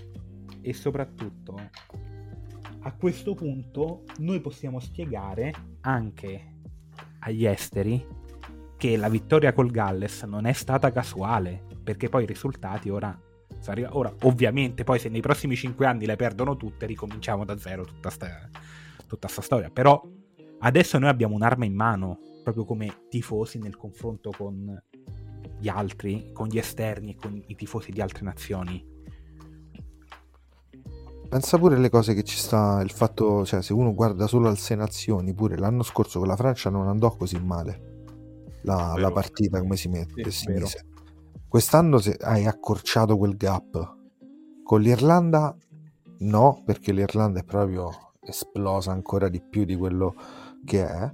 e 0.62 0.74
soprattutto 0.74 1.70
a 2.80 2.94
questo 2.94 3.36
punto 3.36 4.04
noi 4.20 4.40
possiamo 4.42 4.80
spiegare 4.80 5.54
anche 5.82 6.54
agli 7.20 7.46
esteri 7.46 8.04
che 8.78 8.98
la 8.98 9.10
vittoria 9.10 9.54
col 9.54 9.72
Galles 9.72 10.24
non 10.24 10.46
è 10.46 10.54
stata 10.54 10.92
casuale 10.92 11.64
perché 11.84 12.10
poi 12.10 12.24
i 12.24 12.28
risultati 12.28 12.90
ora 12.90 13.20
ora 13.90 14.14
ovviamente 14.24 14.84
poi 14.84 15.00
se 15.00 15.10
nei 15.10 15.22
prossimi 15.22 15.56
5 15.56 15.86
anni 15.86 16.06
le 16.06 16.16
perdono 16.16 16.58
tutte 16.58 16.86
ricominciamo 16.86 17.46
da 17.46 17.58
zero 17.58 17.84
tutta 17.84 18.10
sta, 18.10 18.50
tutta 19.08 19.28
sta 19.28 19.42
storia 19.42 19.70
però 19.72 20.00
adesso 20.60 21.00
noi 21.00 21.10
abbiamo 21.10 21.34
un'arma 21.34 21.66
in 21.66 21.74
mano 21.74 22.20
proprio 22.46 22.66
come 22.66 23.06
tifosi 23.10 23.58
nel 23.58 23.76
confronto 23.76 24.32
con 24.38 24.82
gli 25.60 25.68
altri, 25.68 26.30
con 26.32 26.48
gli 26.48 26.60
esterni 26.60 27.14
e 27.14 27.16
con 27.16 27.42
i 27.48 27.56
tifosi 27.56 27.92
di 27.92 28.02
altre 28.02 28.24
nazioni. 28.24 28.94
Pensa 31.28 31.58
pure 31.58 31.76
alle 31.76 31.90
cose 31.90 32.14
che 32.14 32.24
ci 32.24 32.38
sta 32.38 32.82
il 32.84 32.92
fatto, 32.92 33.44
cioè 33.46 33.64
se 33.64 33.74
uno 33.74 33.96
guarda 33.96 34.28
solo 34.28 34.48
al 34.48 34.60
Sei 34.60 34.78
Nazioni, 34.78 35.34
pure 35.34 35.58
l'anno 35.58 35.82
scorso 35.82 36.20
con 36.20 36.28
la 36.28 36.36
Francia 36.36 36.70
non 36.70 36.88
andò 36.88 37.16
così 37.16 37.40
male 37.40 37.94
la, 38.66 38.96
la 38.98 39.12
partita 39.12 39.60
come 39.60 39.76
si 39.76 39.88
mette, 39.88 40.30
Sì, 40.30 40.46
si 40.46 40.52
mise. 40.52 40.86
Quest'anno 41.48 42.00
se- 42.00 42.18
hai 42.20 42.46
accorciato 42.46 43.18
quel 43.18 43.38
gap. 43.38 43.96
Con 44.64 44.82
l'Irlanda 44.82 45.56
no, 46.20 46.62
perché 46.66 46.92
l'Irlanda 46.92 47.40
è 47.40 47.44
proprio 47.44 47.90
esplosa 48.20 48.92
ancora 48.92 49.30
di 49.30 49.42
più 49.42 49.64
di 49.64 49.76
quello 49.76 50.16
che 50.66 50.86
è. 50.86 51.14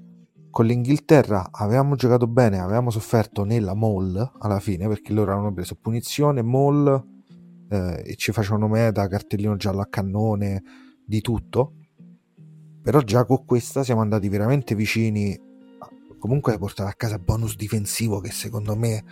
Con 0.51 0.65
l'Inghilterra 0.65 1.47
avevamo 1.51 1.95
giocato 1.95 2.27
bene, 2.27 2.59
avevamo 2.59 2.89
sofferto 2.89 3.45
nella 3.45 3.73
mall 3.73 4.33
alla 4.39 4.59
fine 4.59 4.87
perché 4.89 5.13
loro 5.13 5.31
avevano 5.31 5.53
preso 5.53 5.75
punizione, 5.75 6.41
mall 6.41 7.03
eh, 7.69 8.03
e 8.05 8.15
ci 8.17 8.33
facevano 8.33 8.67
meta, 8.67 9.07
cartellino 9.07 9.55
giallo 9.55 9.79
a 9.79 9.87
cannone, 9.87 10.61
di 11.05 11.21
tutto. 11.21 11.75
Però 12.83 12.99
già 12.99 13.23
con 13.25 13.45
questa 13.45 13.83
siamo 13.83 14.01
andati 14.01 14.27
veramente 14.27 14.75
vicini. 14.75 15.39
Comunque 16.19 16.51
hai 16.51 16.59
portato 16.59 16.89
a 16.89 16.93
casa 16.93 17.17
bonus 17.17 17.55
difensivo 17.55 18.19
che 18.19 18.31
secondo 18.31 18.75
me 18.75 19.03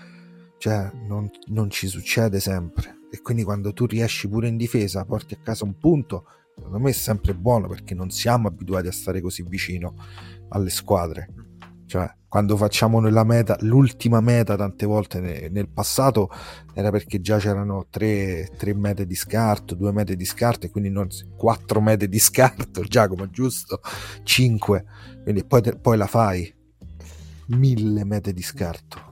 cioè, 0.58 0.92
non, 1.08 1.30
non 1.48 1.70
ci 1.70 1.88
succede 1.88 2.42
sempre. 2.42 2.98
E 3.10 3.22
quindi 3.22 3.44
quando 3.44 3.72
tu 3.72 3.86
riesci 3.86 4.28
pure 4.28 4.50
in 4.50 4.58
difesa, 4.58 5.06
porti 5.06 5.36
a 5.36 5.40
casa 5.42 5.64
un 5.64 5.78
punto, 5.78 6.26
secondo 6.60 6.80
me 6.80 6.90
è 6.90 6.94
sempre 6.94 7.34
buono 7.34 7.68
perché 7.68 7.96
non 7.96 8.10
siamo 8.10 8.48
abituati 8.48 8.88
a 8.88 8.92
stare 8.92 9.22
così 9.22 9.44
vicino 9.44 9.96
alle 10.50 10.70
squadre. 10.70 11.34
Cioè, 11.86 12.08
quando 12.28 12.56
facciamo 12.56 13.00
nella 13.00 13.24
meta, 13.24 13.58
l'ultima 13.62 14.22
meta 14.22 14.56
tante 14.56 14.86
volte 14.86 15.20
ne- 15.20 15.50
nel 15.50 15.68
passato 15.68 16.30
era 16.76 16.92
perché 16.92 17.20
già 17.20 17.40
c'erano 17.40 17.88
tre, 17.90 18.48
tre 18.56 18.76
mete 18.76 19.08
di 19.08 19.16
scarto, 19.16 19.74
due 19.74 19.92
mete 19.92 20.16
di 20.16 20.26
scarto 20.26 20.68
e 20.68 20.70
quindi 20.70 20.92
non, 20.92 21.08
quattro 21.36 21.82
mete 21.82 22.08
di 22.08 22.20
scarto, 22.20 22.82
Giacomo, 22.86 23.32
giusto? 23.32 23.82
Cinque. 24.22 24.86
Quindi 25.24 25.44
poi, 25.44 25.64
poi 25.82 25.98
la 25.98 26.06
fai. 26.06 26.54
Mille 27.48 28.06
mete 28.06 28.34
di 28.34 28.44
scarto. 28.44 29.09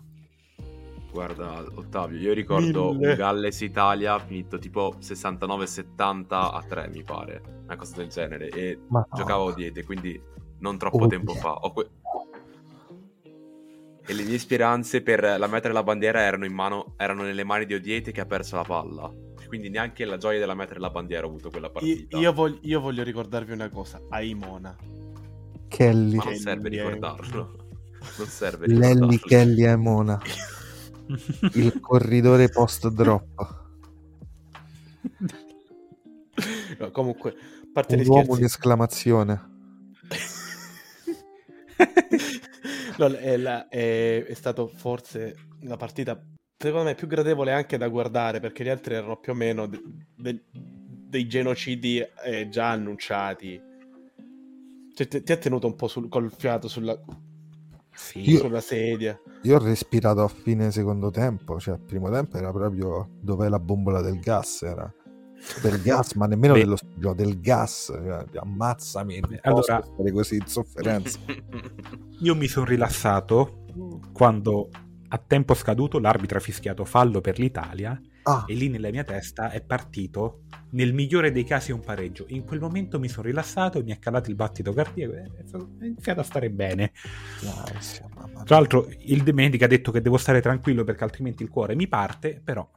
Guarda, 1.17 1.63
Ottavio, 1.73 2.19
io 2.19 2.31
ricordo 2.33 2.93
Mille. 2.93 3.09
un 3.09 3.15
Galles 3.15 3.59
Italia 3.61 4.19
finito 4.19 4.59
tipo 4.59 4.93
69-70 5.01 6.25
a 6.29 6.63
3, 6.67 6.89
mi 6.89 7.01
pare, 7.03 7.41
una 7.63 7.75
cosa 7.75 7.95
del 7.95 8.07
genere, 8.07 8.49
e 8.49 8.77
Ma 8.89 8.99
no. 8.99 9.17
giocavo 9.17 9.47
a 9.47 9.53
diete, 9.55 9.83
quindi 9.83 10.21
non 10.59 10.77
troppo 10.77 11.05
Oh, 11.05 11.07
tempo 11.07 11.31
yeah. 11.31 11.41
fa. 11.41 11.53
Ho 11.53 11.71
que- 11.73 11.89
E 14.05 14.13
le 14.13 14.23
mie 14.25 14.37
speranze 14.37 15.01
per 15.01 15.21
la 15.39 15.47
mettere 15.47 15.73
la 15.73 15.81
bandiera 15.81 16.21
erano 16.21 16.45
in 16.45 16.53
mano, 16.53 16.93
erano 16.97 17.23
nelle 17.23 17.43
mani 17.43 17.65
di 17.65 17.73
Odiete 17.73 18.11
che 18.11 18.21
ha 18.21 18.25
perso 18.27 18.55
la 18.55 18.63
palla. 18.63 19.11
Quindi 19.47 19.69
neanche 19.69 20.05
la 20.05 20.17
gioia 20.17 20.37
della 20.37 20.53
mettere 20.53 20.79
la 20.79 20.91
bandiera 20.91 21.25
ho 21.25 21.29
avuto 21.29 21.49
quella 21.49 21.65
Io, 21.67 21.71
partita. 21.73 22.17
io 22.19 22.31
voglio, 22.31 22.59
io 22.61 22.79
voglio 22.79 23.01
ricordarvi 23.03 23.53
una 23.53 23.69
cosa, 23.69 23.99
Aimona. 24.09 24.75
Kelly, 25.67 26.15
Ma 26.17 26.23
non 26.23 26.31
Kelly 26.33 26.37
serve 26.37 26.67
è- 26.67 26.71
ricordarlo. 26.71 27.55
Non 28.17 28.27
serve 28.27 28.67
Lelli 28.67 28.79
ricordarlo. 29.09 29.17
Kelly 29.25 29.63
e 29.65 29.75
Mona, 29.75 30.21
il 31.53 31.79
corridore 31.79 32.49
post 32.49 32.89
drop. 32.89 33.65
No, 36.79 36.91
comunque, 36.91 37.33
parte 37.73 37.95
Un 37.95 38.01
uomo 38.05 38.23
scherzi, 38.23 38.39
di 38.39 38.45
esclamazione. 38.45 39.55
no, 42.97 43.07
è, 43.07 43.37
la- 43.37 43.67
è, 43.67 44.23
è 44.25 44.33
stato 44.33 44.67
forse 44.67 45.35
la 45.61 45.77
partita, 45.77 46.21
secondo 46.57 46.85
me, 46.85 46.95
più 46.95 47.07
gradevole 47.07 47.51
anche 47.51 47.77
da 47.77 47.87
guardare 47.87 48.39
perché 48.39 48.63
gli 48.63 48.69
altri 48.69 48.95
erano 48.95 49.17
più 49.17 49.31
o 49.31 49.35
meno 49.35 49.65
de- 49.67 49.81
de- 50.15 50.43
dei 50.51 51.27
genocidi 51.27 51.99
eh, 52.23 52.49
già 52.49 52.69
annunciati. 52.71 53.59
Cioè, 54.93 55.07
ti, 55.07 55.23
ti 55.23 55.31
ha 55.31 55.37
tenuto 55.37 55.67
un 55.67 55.75
po' 55.75 55.87
sul, 55.87 56.09
col 56.09 56.31
fiato 56.31 56.67
sulla, 56.67 56.99
Sì, 57.97 58.29
Io- 58.29 58.37
sulla 58.39 58.61
sedia. 58.61 59.19
Io 59.41 59.55
ho 59.55 59.59
respirato 59.63 60.21
a 60.21 60.27
fine 60.27 60.71
secondo 60.71 61.09
tempo, 61.09 61.59
cioè 61.59 61.73
il 61.75 61.81
primo 61.81 62.09
tempo 62.11 62.37
era 62.37 62.51
proprio 62.51 63.09
dov'è 63.19 63.49
la 63.49 63.59
bombola 63.59 64.01
del 64.01 64.19
gas, 64.19 64.61
era 64.61 64.91
del 65.63 65.81
gas, 65.81 66.13
ma 66.13 66.27
nemmeno 66.27 66.53
Beh. 66.53 66.59
dello 66.59 66.77
no, 66.97 67.13
del 67.13 67.39
gas, 67.41 67.85
cioè, 67.93 68.25
ammazzami, 68.35 69.19
non 69.19 69.39
Allora- 69.41 69.79
posso 69.79 69.91
stare 69.93 70.11
così 70.11 70.35
in 70.35 70.45
sofferenza. 70.45 71.19
io 72.19 72.35
mi 72.35 72.47
sono 72.47 72.65
rilassato 72.67 73.63
quando 74.13 74.69
a 75.09 75.17
tempo 75.25 75.53
scaduto 75.53 75.99
l'arbitro 75.99 76.37
ha 76.37 76.41
fischiato 76.41 76.83
fallo 76.85 77.21
per 77.21 77.39
l'Italia 77.39 77.99
Ah, 78.29 78.43
e 78.45 78.55
lì 78.55 78.67
nella 78.67 78.89
mia 78.89 79.05
testa 79.05 79.51
è 79.51 79.61
partito 79.61 80.41
nel 80.71 80.93
migliore 80.93 81.31
dei 81.31 81.45
casi 81.45 81.71
un 81.71 81.79
pareggio. 81.79 82.25
In 82.27 82.43
quel 82.43 82.59
momento 82.59 82.99
mi 82.99 83.07
sono 83.07 83.27
rilassato, 83.27 83.81
mi 83.81 83.91
è 83.91 83.99
calato 83.99 84.29
il 84.29 84.35
battito 84.35 84.73
cardiaco 84.73 85.13
e 85.13 85.31
ho 85.53 85.69
iniziato 85.79 86.19
a 86.19 86.23
stare 86.23 86.49
bene. 86.49 86.91
mia. 87.41 88.43
Tra 88.43 88.57
l'altro 88.57 88.89
il 88.99 89.23
De 89.23 89.31
Medica 89.31 89.63
ha 89.63 89.69
detto 89.69 89.91
che 89.91 90.01
devo 90.01 90.17
stare 90.17 90.41
tranquillo 90.41 90.83
perché 90.83 91.05
altrimenti 91.05 91.41
il 91.41 91.49
cuore 91.49 91.73
mi 91.73 91.87
parte, 91.87 92.41
però 92.43 92.69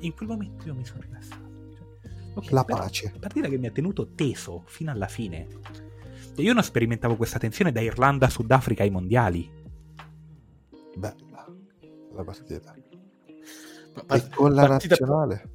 in 0.00 0.14
quel 0.14 0.28
momento 0.28 0.66
io 0.66 0.74
mi 0.74 0.84
sono 0.84 1.00
rilassato. 1.00 1.48
Cioè, 1.72 2.32
ok, 2.34 2.50
la 2.50 2.64
pace. 2.64 3.14
partita 3.18 3.48
che 3.48 3.56
mi 3.56 3.66
ha 3.66 3.72
tenuto 3.72 4.12
teso 4.14 4.64
fino 4.66 4.90
alla 4.90 5.08
fine. 5.08 5.46
E 6.36 6.42
io 6.42 6.52
non 6.52 6.62
sperimentavo 6.62 7.16
questa 7.16 7.38
tensione 7.38 7.72
da 7.72 7.80
Irlanda, 7.80 8.28
Sudafrica 8.28 8.82
ai 8.82 8.90
mondiali. 8.90 9.50
Bella 10.96 11.30
la 12.14 12.24
partita. 12.24 12.74
E 14.08 14.28
con 14.34 14.54
la 14.54 14.66
nazionale. 14.66 15.50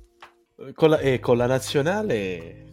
Con 0.73 0.89
la, 0.89 0.99
e 0.99 1.19
con 1.19 1.37
la 1.37 1.47
nazionale 1.47 2.63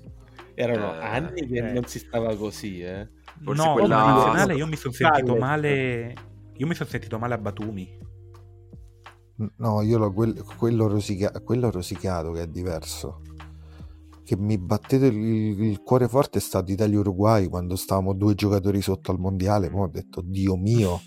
erano 0.55 0.95
Eh, 0.95 1.05
anni 1.05 1.47
che 1.47 1.59
eh. 1.59 1.73
non 1.73 1.85
si 1.87 1.99
stava 1.99 2.37
così, 2.37 2.81
eh. 2.81 3.09
Forse 3.43 3.65
no, 3.65 3.73
quella- 3.73 4.01
con 4.03 4.07
la 4.07 4.15
nazionale 4.15 4.55
io 4.55 4.67
mi 4.67 4.77
sono 4.77 4.93
sentito 4.95 5.37
male. 5.37 6.15
Io 6.57 6.67
mi 6.67 6.75
sono 6.75 6.89
sentito 6.89 7.19
male 7.19 7.35
a 7.35 7.39
Batumi. 7.39 7.99
No, 9.57 9.81
io 9.83 9.99
lo, 9.99 10.13
quel- 10.13 10.45
quello, 10.57 10.87
rosica- 10.87 11.33
quello 11.43 11.71
rosicato 11.71 12.31
che 12.33 12.43
è 12.43 12.47
diverso. 12.47 13.23
Che 14.25 14.37
mi 14.37 14.57
battete 14.59 15.07
il, 15.07 15.17
il 15.61 15.83
cuore 15.83 16.07
forte 16.07 16.39
è 16.39 16.41
stato 16.41 16.71
Italia-Uruguay 16.71 17.49
quando 17.49 17.75
stavamo 17.75 18.13
due 18.13 18.35
giocatori 18.35 18.81
sotto 18.81 19.11
al 19.11 19.19
mondiale. 19.19 19.69
Poi 19.71 19.81
ho 19.83 19.89
detto, 19.89 20.21
Dio 20.25 20.57
mio, 20.57 21.01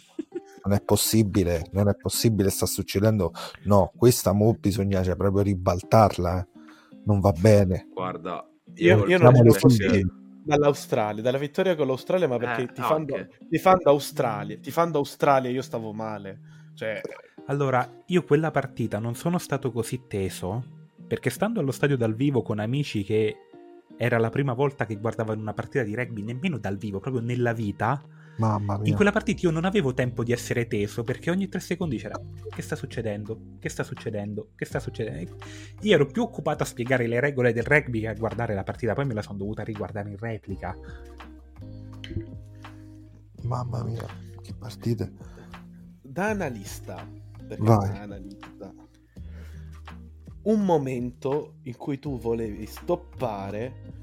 non 0.65 0.75
è 0.75 0.81
possibile, 0.81 1.67
non 1.71 1.87
è 1.87 1.95
possibile, 1.95 2.49
sta 2.49 2.65
succedendo. 2.65 3.31
No, 3.63 3.91
questa 3.95 4.33
mo 4.33 4.53
bisogna 4.59 5.03
cioè, 5.03 5.15
proprio 5.15 5.43
ribaltarla. 5.43 6.39
eh. 6.39 6.47
Non 7.05 7.19
va 7.19 7.31
bene. 7.31 7.87
Guarda, 7.93 8.47
Io- 8.75 9.05
io 9.05 9.17
non 9.19 9.33
Siamo 9.33 9.37
ce 9.37 9.43
le 9.43 9.51
fatto 9.51 10.07
dall'Australia, 10.43 11.21
dalla 11.23 11.37
vittoria 11.37 11.75
con 11.75 11.87
l'Australia, 11.87 12.27
ma 12.27 12.37
perché 12.37 12.63
Eh, 12.63 12.71
tifando, 12.71 13.15
anche. 13.15 13.37
tifando 13.49 13.89
Australia, 13.89 14.57
tifando 14.57 14.97
Australia 14.97 15.49
io 15.49 15.61
stavo 15.61 15.93
male. 15.93 16.39
Cioè, 16.73 17.01
Allora, 17.47 17.87
io 18.07 18.23
quella 18.23 18.49
partita 18.51 18.97
non 18.97 19.13
sono 19.15 19.37
stato 19.37 19.71
così 19.71 20.01
teso 20.07 20.63
perché 21.07 21.29
stando 21.29 21.59
allo 21.59 21.71
stadio 21.71 21.95
dal 21.95 22.15
vivo 22.15 22.41
con 22.41 22.57
amici 22.57 23.03
che 23.03 23.35
era 23.97 24.17
la 24.17 24.29
prima 24.29 24.53
volta 24.53 24.85
che 24.87 24.95
guardavano 24.97 25.39
una 25.41 25.53
partita 25.53 25.83
di 25.83 25.93
rugby, 25.95 26.23
nemmeno 26.23 26.57
dal 26.57 26.77
vivo, 26.77 26.99
proprio 26.99 27.21
nella 27.21 27.53
vita, 27.53 28.01
Mamma 28.37 28.77
mia. 28.77 28.89
in 28.89 28.95
quella 28.95 29.11
partita 29.11 29.41
io 29.45 29.51
non 29.51 29.63
avevo 29.63 29.93
tempo 29.93 30.23
di 30.23 30.31
essere 30.33 30.67
teso 30.67 31.03
perché 31.03 31.29
ogni 31.29 31.47
tre 31.47 31.61
secondi 31.61 31.97
c'era 31.97 32.19
che 32.49 32.61
sta 32.61 32.75
succedendo, 32.75 33.39
che 33.59 33.69
sta 33.69 33.83
succedendo, 33.83 34.49
che 34.55 34.65
sta 34.65 34.79
succedendo. 34.79 35.37
Io 35.81 35.93
ero 35.93 36.05
più 36.05 36.21
occupato 36.23 36.63
a 36.63 36.65
spiegare 36.65 37.07
le 37.07 37.19
regole 37.19 37.53
del 37.53 37.63
rugby 37.63 38.01
che 38.01 38.07
a 38.09 38.13
guardare 38.13 38.53
la 38.53 38.63
partita, 38.63 38.93
poi 38.93 39.05
me 39.05 39.13
la 39.13 39.21
sono 39.21 39.37
dovuta 39.37 39.63
riguardare 39.63 40.09
in 40.09 40.17
replica. 40.17 40.75
Mamma 43.43 43.83
mia, 43.83 44.05
che 44.41 44.53
partite. 44.57 45.11
da 46.01 46.29
analista, 46.29 47.07
perché 47.47 47.63
Vai. 47.63 47.89
da 47.89 48.01
analista, 48.01 48.73
un 50.43 50.63
momento 50.65 51.55
in 51.63 51.75
cui 51.77 51.99
tu 51.99 52.19
volevi 52.19 52.65
stoppare 52.65 53.93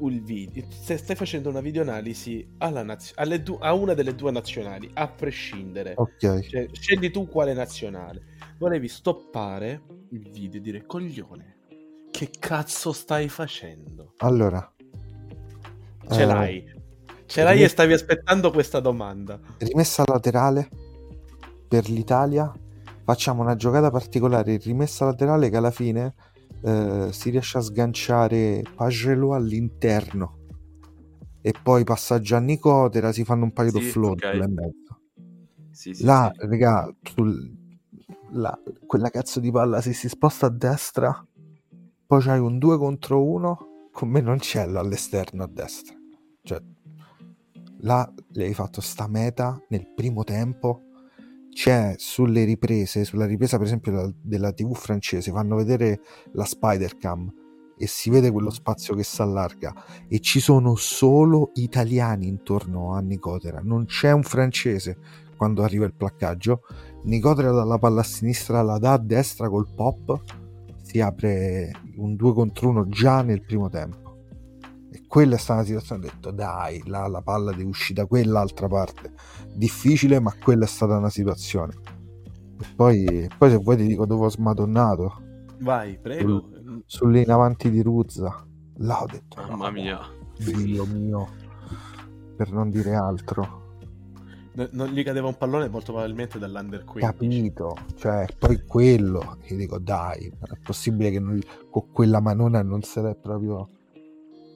il 0.00 0.22
video, 0.22 0.64
se 0.70 0.96
stai 0.96 1.16
facendo 1.16 1.48
una 1.48 1.60
videoanalisi 1.60 2.46
alla 2.58 2.82
naz- 2.82 3.14
du- 3.42 3.58
a 3.60 3.72
una 3.74 3.94
delle 3.94 4.14
due 4.14 4.30
nazionali, 4.30 4.90
a 4.94 5.08
prescindere, 5.08 5.94
Ok. 5.96 6.40
cioè, 6.40 6.68
scegli 6.72 7.10
tu 7.10 7.26
quale 7.28 7.52
nazionale, 7.54 8.22
volevi 8.58 8.88
stoppare 8.88 9.82
il 10.10 10.28
video 10.30 10.60
e 10.60 10.62
dire 10.62 10.86
coglione, 10.86 11.56
che 12.10 12.30
cazzo 12.38 12.92
stai 12.92 13.28
facendo? 13.28 14.14
Allora. 14.18 14.72
Ce 16.10 16.22
eh, 16.22 16.24
l'hai. 16.24 16.76
Ce 17.26 17.42
l'hai 17.42 17.62
e 17.62 17.68
stavi 17.68 17.92
aspettando 17.92 18.50
questa 18.50 18.80
domanda. 18.80 19.38
rimessa 19.58 20.02
laterale 20.06 20.68
per 21.68 21.90
l'Italia 21.90 22.50
facciamo 23.04 23.42
una 23.42 23.54
giocata 23.56 23.90
particolare 23.90 24.56
rimessa 24.56 25.04
laterale 25.04 25.50
che 25.50 25.56
alla 25.56 25.70
fine 25.70 26.14
eh, 26.62 27.08
si 27.12 27.30
riesce 27.30 27.58
a 27.58 27.60
sganciare 27.60 28.62
Pagelo 28.74 29.34
all'interno 29.34 30.36
e 31.40 31.52
poi 31.62 31.84
passaggio 31.84 32.36
a 32.36 32.40
Nicotera 32.40 33.12
si 33.12 33.24
fanno 33.24 33.44
un 33.44 33.52
paio 33.52 33.70
di 33.72 33.80
Sì, 33.80 33.90
float 33.90 34.24
ok. 34.24 34.34
là 34.34 34.44
in 34.44 34.52
mezzo 34.54 35.00
Sì, 35.70 35.94
sì, 35.94 36.04
là 36.04 36.32
sì. 36.34 36.46
raga 36.46 36.94
sul- 37.02 37.56
là, 38.32 38.58
quella 38.86 39.10
cazzo 39.10 39.40
di 39.40 39.50
palla 39.50 39.80
se 39.80 39.92
si 39.92 40.08
sposta 40.08 40.46
a 40.46 40.50
destra 40.50 41.26
poi 42.06 42.20
c'hai 42.22 42.38
un 42.38 42.58
2 42.58 42.76
contro 42.78 43.24
1 43.24 43.58
con 43.92 44.08
me 44.08 44.20
non 44.20 44.38
c'è 44.38 44.60
all'esterno 44.60 45.44
a 45.44 45.48
destra 45.48 45.96
cioè 46.42 46.60
là 47.80 48.12
le 48.32 48.44
hai 48.44 48.54
fatto 48.54 48.80
sta 48.80 49.06
meta 49.06 49.60
nel 49.68 49.86
primo 49.94 50.24
tempo 50.24 50.82
c'è 51.50 51.94
sulle 51.96 52.44
riprese 52.44 53.04
sulla 53.04 53.26
ripresa 53.26 53.56
per 53.56 53.66
esempio 53.66 53.92
della, 53.92 54.12
della 54.20 54.52
tv 54.52 54.74
francese 54.74 55.32
fanno 55.32 55.56
vedere 55.56 56.00
la 56.32 56.44
spider 56.44 56.96
cam 56.96 57.32
e 57.78 57.86
si 57.86 58.10
vede 58.10 58.30
quello 58.30 58.50
spazio 58.50 58.94
che 58.94 59.04
si 59.04 59.22
allarga 59.22 59.72
e 60.08 60.18
ci 60.20 60.40
sono 60.40 60.74
solo 60.74 61.52
italiani 61.54 62.26
intorno 62.26 62.92
a 62.92 62.98
Nicotera. 62.98 63.60
Non 63.62 63.84
c'è 63.84 64.10
un 64.10 64.24
francese 64.24 64.98
quando 65.36 65.62
arriva 65.62 65.84
il 65.84 65.94
placcaggio. 65.94 66.62
Nicotera 67.04 67.52
dalla 67.52 67.78
palla 67.78 68.00
a 68.00 68.04
sinistra 68.04 68.62
la 68.62 68.78
dà 68.78 68.94
a 68.94 68.98
destra 68.98 69.48
col 69.48 69.68
pop 69.72 70.20
si 70.82 71.00
apre 71.00 71.70
un 71.96 72.16
2 72.16 72.32
contro 72.32 72.70
1 72.70 72.88
già 72.88 73.22
nel 73.22 73.42
primo 73.42 73.68
tempo 73.68 74.07
quella 75.08 75.34
è 75.34 75.38
stata 75.38 75.60
una 75.60 75.66
situazione 75.68 76.06
ho 76.06 76.10
detto 76.10 76.30
dai 76.30 76.82
là 76.86 77.06
la 77.08 77.22
palla 77.22 77.50
deve 77.50 77.64
uscire 77.64 78.02
da 78.02 78.06
quell'altra 78.06 78.68
parte 78.68 79.12
difficile 79.54 80.20
ma 80.20 80.32
quella 80.40 80.64
è 80.64 80.68
stata 80.68 80.96
una 80.96 81.10
situazione 81.10 81.74
e 82.60 82.66
poi, 82.76 83.28
poi 83.36 83.50
se 83.50 83.56
vuoi 83.56 83.76
ti 83.76 83.86
dico 83.86 84.06
dove 84.06 84.26
ho 84.26 84.30
smadonnato 84.30 85.22
Vai, 85.60 85.98
prego. 85.98 86.50
sulle 86.86 87.22
in 87.22 87.30
avanti 87.30 87.70
di 87.70 87.82
Ruzza 87.82 88.46
Là 88.80 89.02
ho 89.02 89.06
detto, 89.06 89.40
Mamma 89.40 89.66
no, 89.66 89.72
mia. 89.72 89.98
Dio 90.38 90.86
mio, 90.86 91.28
per 92.36 92.52
non 92.52 92.70
dire 92.70 92.94
altro. 92.94 93.66
No- 94.52 94.68
non 94.70 94.88
gli 94.90 95.02
cadeva 95.02 95.26
un 95.26 95.36
pallone 95.36 95.68
molto 95.68 95.92
probabilmente 95.92 96.38
dall'under 96.38 96.84
15. 96.84 97.12
Capito, 97.12 97.76
cioè 97.96 98.24
poi 98.38 98.64
quello, 98.64 99.38
io 99.48 99.56
dico 99.56 99.78
dai, 99.80 100.26
è 100.26 100.58
possibile 100.62 101.10
che 101.10 101.18
non- 101.18 101.40
con 101.70 101.90
quella 101.90 102.20
manona 102.20 102.62
non 102.62 102.82
se 102.82 103.02
l'è 103.02 103.16
proprio 103.16 103.68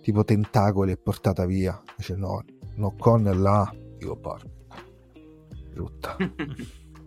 tipo 0.03 0.25
tentacoli 0.25 0.93
e 0.93 0.97
portata 0.99 1.47
via. 1.47 1.81
Dice 1.97 2.17
no, 2.17 2.45
no 2.77 2.95
con 2.99 3.23
là, 3.23 3.73
dico 3.97 4.17
porca, 4.17 4.49
brutta, 5.71 6.17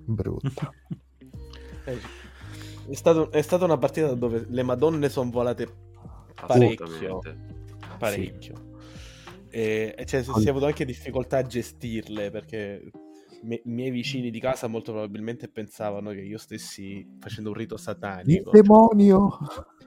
brutta. 0.05 0.71
Eh, 1.87 1.99
È, 2.89 2.95
stato- 2.95 3.29
è 3.31 3.43
stata 3.43 3.63
una 3.63 3.77
partita 3.77 4.11
dove 4.15 4.47
le 4.49 4.63
madonne 4.63 5.07
sono 5.07 5.29
volate 5.29 5.67
parecchio. 6.33 7.21
Parecchio. 7.99 8.55
E, 9.51 9.93
e 9.95 10.05
cioè, 10.05 10.23
si 10.23 10.45
è 10.45 10.49
avuto 10.49 10.65
anche 10.65 10.83
difficoltà 10.83 11.37
a 11.37 11.43
gestirle 11.43 12.31
perché 12.31 12.89
me- 13.43 13.61
i 13.63 13.69
miei 13.71 13.91
vicini 13.91 14.29
di 14.31 14.39
casa 14.39 14.67
molto 14.67 14.91
probabilmente 14.91 15.47
pensavano 15.49 16.11
che 16.11 16.21
io 16.21 16.37
stessi 16.37 17.05
facendo 17.19 17.49
un 17.49 17.55
rito 17.55 17.75
Il 17.75 17.79
satanico. 17.79 18.51
demonio! 18.51 19.37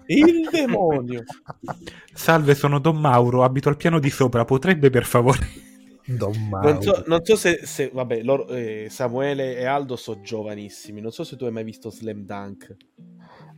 Il 0.07 0.49
demonio! 0.51 1.23
Salve, 2.15 2.55
sono 2.55 2.79
Don 2.79 2.97
Mauro, 2.99 3.45
abito 3.45 3.69
al 3.69 3.77
piano 3.77 3.99
di 3.99 4.11
sopra, 4.11 4.45
potrebbe 4.45 4.91
per 4.91 5.05
favore... 5.05 5.67
Don 6.09 6.33
Non 6.51 6.81
so, 6.81 6.91
Mauro. 6.93 7.05
non 7.07 7.23
so 7.25 7.37
se, 7.37 7.61
se- 7.65 7.91
vabbè, 7.93 8.23
loro, 8.23 8.47
eh, 8.49 8.87
Samuele 8.89 9.59
e 9.59 9.67
Aldo 9.67 9.95
sono 9.97 10.23
giovanissimi. 10.23 11.03
Non 11.03 11.11
so 11.11 11.23
se 11.23 11.37
tu 11.37 11.45
hai 11.45 11.53
mai 11.53 11.65
visto 11.65 11.91
Slam 11.91 12.25
Dunk. 12.25 12.75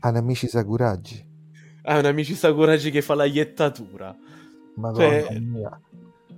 Anamici 0.00 0.48
Sakuragi. 0.48 1.24
Ah, 1.82 1.98
un 2.00 2.06
amici 2.06 2.34
Sakuragi 2.34 2.90
che 2.90 3.02
fa 3.02 3.14
la 3.14 3.24
iettatura. 3.24 4.16
Madonna 4.74 5.20
Cioè- 5.20 5.38
mia, 5.38 5.80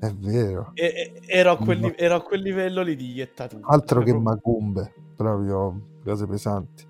è 0.07 0.13
vero. 0.15 0.73
E- 0.75 0.85
e- 0.85 1.21
ero, 1.27 1.53
a 1.53 1.57
quel, 1.57 1.79
No. 1.79 1.97
ero 1.97 2.17
a 2.17 2.21
quel 2.23 2.41
livello 2.43 2.83
lì 2.83 2.97
di 2.97 3.13
iettatura. 3.13 3.67
Altro 3.69 4.01
che 4.03 4.11
proprio- 4.11 4.21
macumbe, 4.21 4.93
proprio 5.15 5.81
cose 6.05 6.27
pesanti. 6.27 6.85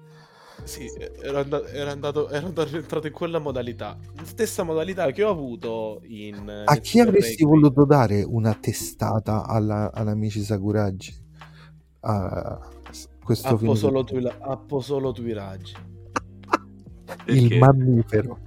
Sì, 0.65 0.87
ero, 1.23 1.41
andato, 1.41 1.67
ero, 1.67 1.91
andato, 1.91 2.29
ero 2.31 2.47
andato- 2.47 2.77
entrato 2.77 3.07
in 3.09 3.13
quella 3.13 3.39
modalità. 3.39 3.99
Stessa 4.23 4.63
modalità 4.63 5.11
che 5.11 5.25
ho 5.25 5.31
avuto 5.31 6.01
in... 6.05 6.63
A 6.65 6.75
chi 6.77 6.99
Super 6.99 7.09
avresti 7.09 7.43
Rugby. 7.43 7.61
voluto 7.61 7.85
dare 7.85 8.23
una 8.23 8.55
testata 8.55 9.45
alla, 9.45 9.91
all'amici 9.93 10.41
Sakuragi? 10.41 11.15
A 12.05 12.61
questo 13.23 13.49
Appo 13.49 13.57
film 13.59 13.75
solo, 13.75 14.05
tu, 14.05 14.17
i- 14.19 14.33
appo 14.41 14.81
solo 14.81 15.13
tu 15.13 15.23
i 15.25 15.33
raggi. 15.33 15.75
il 17.27 17.59
mammifero. 17.59 18.39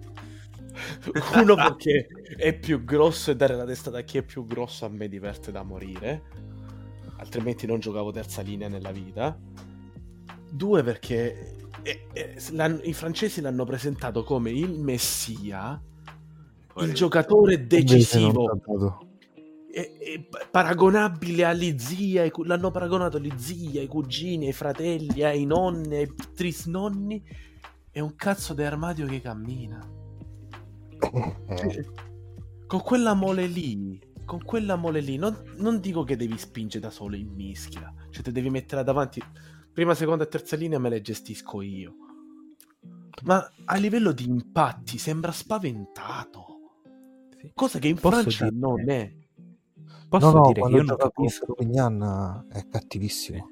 Uno 1.36 1.56
perché 1.56 2.08
è 2.38 2.54
più 2.58 2.84
grosso 2.84 3.32
e 3.32 3.36
dare 3.36 3.56
la 3.56 3.66
testata 3.66 4.00
a 4.00 4.02
chi 4.02 4.18
è 4.18 4.24
più 4.24 4.46
grosso 4.46 4.86
a 4.86 4.90
me 4.90 5.08
diverte 5.08 5.52
da 5.52 5.64
morire. 5.64 6.24
Altrimenti 7.18 7.66
non 7.66 7.80
giocavo 7.80 8.12
terza 8.12 8.42
linea 8.42 8.68
nella 8.68 8.92
vita. 8.92 9.38
Due 10.52 10.84
perché 10.84 11.56
eh, 11.82 12.08
eh, 12.14 12.80
i 12.84 12.94
francesi 12.94 13.42
l'hanno 13.42 13.64
presentato 13.64 14.24
come 14.24 14.52
il 14.52 14.80
messia, 14.80 15.82
Poi- 16.74 16.88
il 16.88 16.94
giocatore 16.94 17.68
decisivo. 17.68 18.60
è, 19.72 19.92
è 19.98 20.48
paragonabile 20.50 21.46
agli 21.46 21.76
cu- 22.32 22.46
l'hanno 22.46 22.72
paragonato 22.72 23.18
agli 23.18 23.34
zii, 23.36 23.78
ai 23.80 23.88
cugini, 23.88 24.48
ai 24.48 24.54
fratelli, 24.54 25.24
ai 25.24 25.46
nonni, 25.46 25.96
ai 25.96 26.14
trisnonni. 26.34 27.22
È 27.92 28.00
un 28.00 28.16
cazzo 28.16 28.54
di 28.54 28.64
armadio 28.64 29.06
che 29.06 29.22
cammina. 29.22 29.95
Eh, 31.00 31.86
Con 32.68 32.82
quella 32.82 33.14
mole 33.14 33.46
lì, 33.46 34.00
con 34.26 34.44
quella 34.44 34.76
mole 34.76 35.00
lì, 35.00 35.18
non, 35.18 35.40
non 35.58 35.80
dico 35.80 36.04
che 36.04 36.16
devi 36.18 36.36
spingere 36.36 36.80
da 36.80 36.90
solo 36.90 37.16
in 37.16 37.32
mischia, 37.32 37.94
cioè 38.10 38.24
te 38.24 38.32
devi 38.32 38.50
mettere 38.50 38.84
davanti. 38.84 39.22
Prima, 39.72 39.94
seconda 39.94 40.24
e 40.24 40.28
terza 40.28 40.56
linea 40.56 40.80
me 40.80 40.90
le 40.90 41.02
gestisco 41.02 41.62
io. 41.62 41.96
Ma 43.24 43.48
a 43.66 43.76
livello 43.78 44.12
di 44.12 44.26
impatti 44.26 44.98
sembra 44.98 45.32
spaventato. 45.32 46.46
Sì. 47.38 47.52
Cosa 47.54 47.78
che 47.78 47.88
in 47.88 48.00
Posso 48.00 48.22
Francia 48.22 48.50
dire- 48.50 48.58
non 48.58 48.90
è. 48.90 49.14
Posso 50.10 50.32
no, 50.32 50.38
no, 50.40 50.48
dire 50.48 50.62
che 50.62 50.70
io 50.72 50.84
non 50.84 50.98
capisco... 50.98 51.46
Perpignan 51.54 52.48
è 52.52 52.68
cattivissimo. 52.68 53.50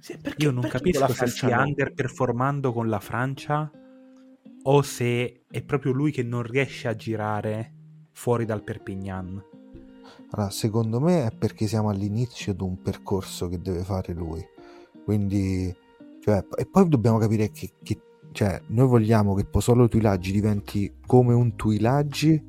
Sì, 0.00 0.18
perché- 0.18 0.44
Io 0.44 0.50
non 0.50 0.68
capisco 0.68 1.12
se 1.12 1.26
stia 1.28 1.62
underperformando 1.62 2.72
con 2.72 2.88
la 2.88 3.00
Francia 3.00 3.70
o 4.68 4.82
se 4.82 5.42
è 5.48 5.62
proprio 5.62 5.92
lui 5.92 6.10
che 6.10 6.22
non 6.22 6.42
riesce 6.42 6.88
a 6.88 6.96
girare 6.96 7.72
fuori 8.12 8.44
dal 8.44 8.64
Perpignan. 8.64 9.42
Allora, 10.30 10.50
secondo 10.50 11.00
me 11.00 11.26
è 11.26 11.30
perché 11.36 11.66
siamo 11.66 11.88
all'inizio 11.88 12.52
di 12.52 12.62
un 12.62 12.80
percorso 12.82 13.48
che 13.48 13.60
deve 13.60 13.82
fare 13.82 14.12
lui. 14.12 14.44
Quindi, 15.04 15.72
cioè, 16.20 16.44
e 16.56 16.66
poi 16.66 16.88
dobbiamo 16.88 17.18
capire 17.18 17.50
che, 17.50 17.74
che- 17.82 18.00
cioè, 18.32 18.60
noi 18.68 18.88
vogliamo 18.88 19.34
che 19.34 19.44
Posolo 19.44 19.88
Tuilaggi 19.88 20.32
diventi 20.32 20.96
come 21.06 21.32
un 21.32 21.54
Tuilaggi, 21.54 22.44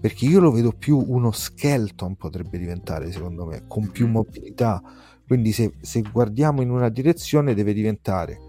perché 0.00 0.24
io 0.24 0.40
lo 0.40 0.50
vedo 0.50 0.72
più 0.72 1.04
uno 1.06 1.32
Skelton 1.32 2.16
potrebbe 2.16 2.56
diventare, 2.58 3.12
secondo 3.12 3.44
me, 3.44 3.64
con 3.66 3.90
più 3.90 4.08
mobilità. 4.08 4.82
Quindi 5.26 5.52
se, 5.52 5.74
se 5.80 6.00
guardiamo 6.00 6.62
in 6.62 6.70
una 6.70 6.88
direzione 6.88 7.52
deve 7.54 7.74
diventare 7.74 8.45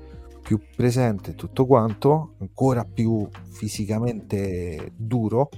più 0.48 0.62
presente 0.78 1.32
e 1.32 1.36
tutto 1.36 1.66
quanto, 1.66 2.36
ancora 2.40 2.86
più 2.86 3.28
fisicamente 3.50 4.94
duro, 4.96 5.50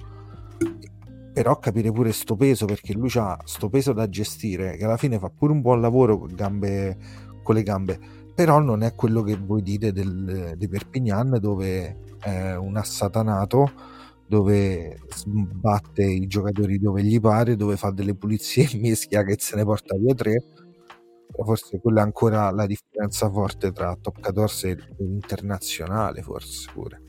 però 1.31 1.59
capire 1.59 1.91
pure 1.91 2.11
sto 2.11 2.35
peso 2.35 2.65
perché 2.65 2.93
lui 2.93 3.11
ha 3.13 3.37
sto 3.43 3.69
peso 3.69 3.93
da 3.93 4.09
gestire 4.09 4.77
che 4.77 4.85
alla 4.85 4.97
fine 4.97 5.19
fa 5.19 5.29
pure 5.29 5.51
un 5.51 5.61
buon 5.61 5.79
lavoro 5.79 6.17
con, 6.17 6.33
gambe, 6.33 6.97
con 7.43 7.53
le 7.53 7.61
gambe 7.61 7.99
però 8.33 8.59
non 8.59 8.81
è 8.81 8.95
quello 8.95 9.21
che 9.21 9.37
voi 9.37 9.61
dite 9.61 9.91
del, 9.91 10.55
di 10.57 10.67
Perpignan 10.67 11.37
dove 11.39 12.15
è 12.19 12.55
un 12.55 12.75
assatanato 12.75 13.71
dove 14.25 14.99
sbatte 15.13 16.03
i 16.03 16.25
giocatori 16.25 16.79
dove 16.79 17.03
gli 17.03 17.19
pare 17.19 17.55
dove 17.55 17.77
fa 17.77 17.91
delle 17.91 18.15
pulizie 18.15 18.67
in 18.71 18.81
mischia 18.81 19.23
che 19.23 19.35
se 19.37 19.55
ne 19.55 19.63
porta 19.63 19.95
via 19.97 20.15
tre 20.15 20.43
forse 21.31 21.79
quella 21.79 22.01
è 22.01 22.03
ancora 22.03 22.51
la 22.51 22.65
differenza 22.65 23.29
forte 23.29 23.71
tra 23.71 23.95
top 23.99 24.19
14 24.19 24.67
e 24.67 24.77
internazionale 24.99 26.21
forse 26.21 26.69
pure 26.73 27.01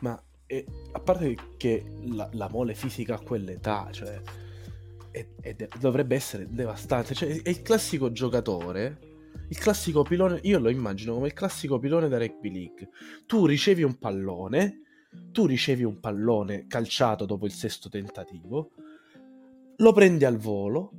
Ma 0.00 0.22
eh, 0.46 0.66
a 0.92 0.98
parte 0.98 1.36
che 1.56 1.84
la, 2.06 2.28
la 2.32 2.48
mole 2.48 2.74
fisica 2.74 3.14
a 3.14 3.20
quell'età, 3.20 3.88
cioè, 3.92 4.20
è- 5.12 5.26
è 5.40 5.54
de- 5.54 5.68
dovrebbe 5.78 6.16
essere 6.16 6.48
devastante. 6.50 7.14
Cioè, 7.14 7.42
è 7.42 7.48
il 7.48 7.62
classico 7.62 8.10
giocatore, 8.10 8.98
il 9.48 9.58
classico 9.58 10.02
pilone. 10.02 10.40
Io 10.42 10.58
lo 10.58 10.68
immagino 10.68 11.14
come 11.14 11.28
il 11.28 11.34
classico 11.34 11.78
pilone 11.78 12.08
da 12.08 12.18
rugby 12.18 12.50
league. 12.50 12.88
Tu 13.26 13.46
ricevi 13.46 13.84
un 13.84 13.96
pallone, 13.98 14.80
tu 15.30 15.46
ricevi 15.46 15.84
un 15.84 16.00
pallone 16.00 16.66
calciato 16.66 17.26
dopo 17.26 17.46
il 17.46 17.52
sesto 17.52 17.88
tentativo, 17.88 18.70
lo 19.76 19.92
prendi 19.92 20.24
al 20.24 20.36
volo 20.36 20.92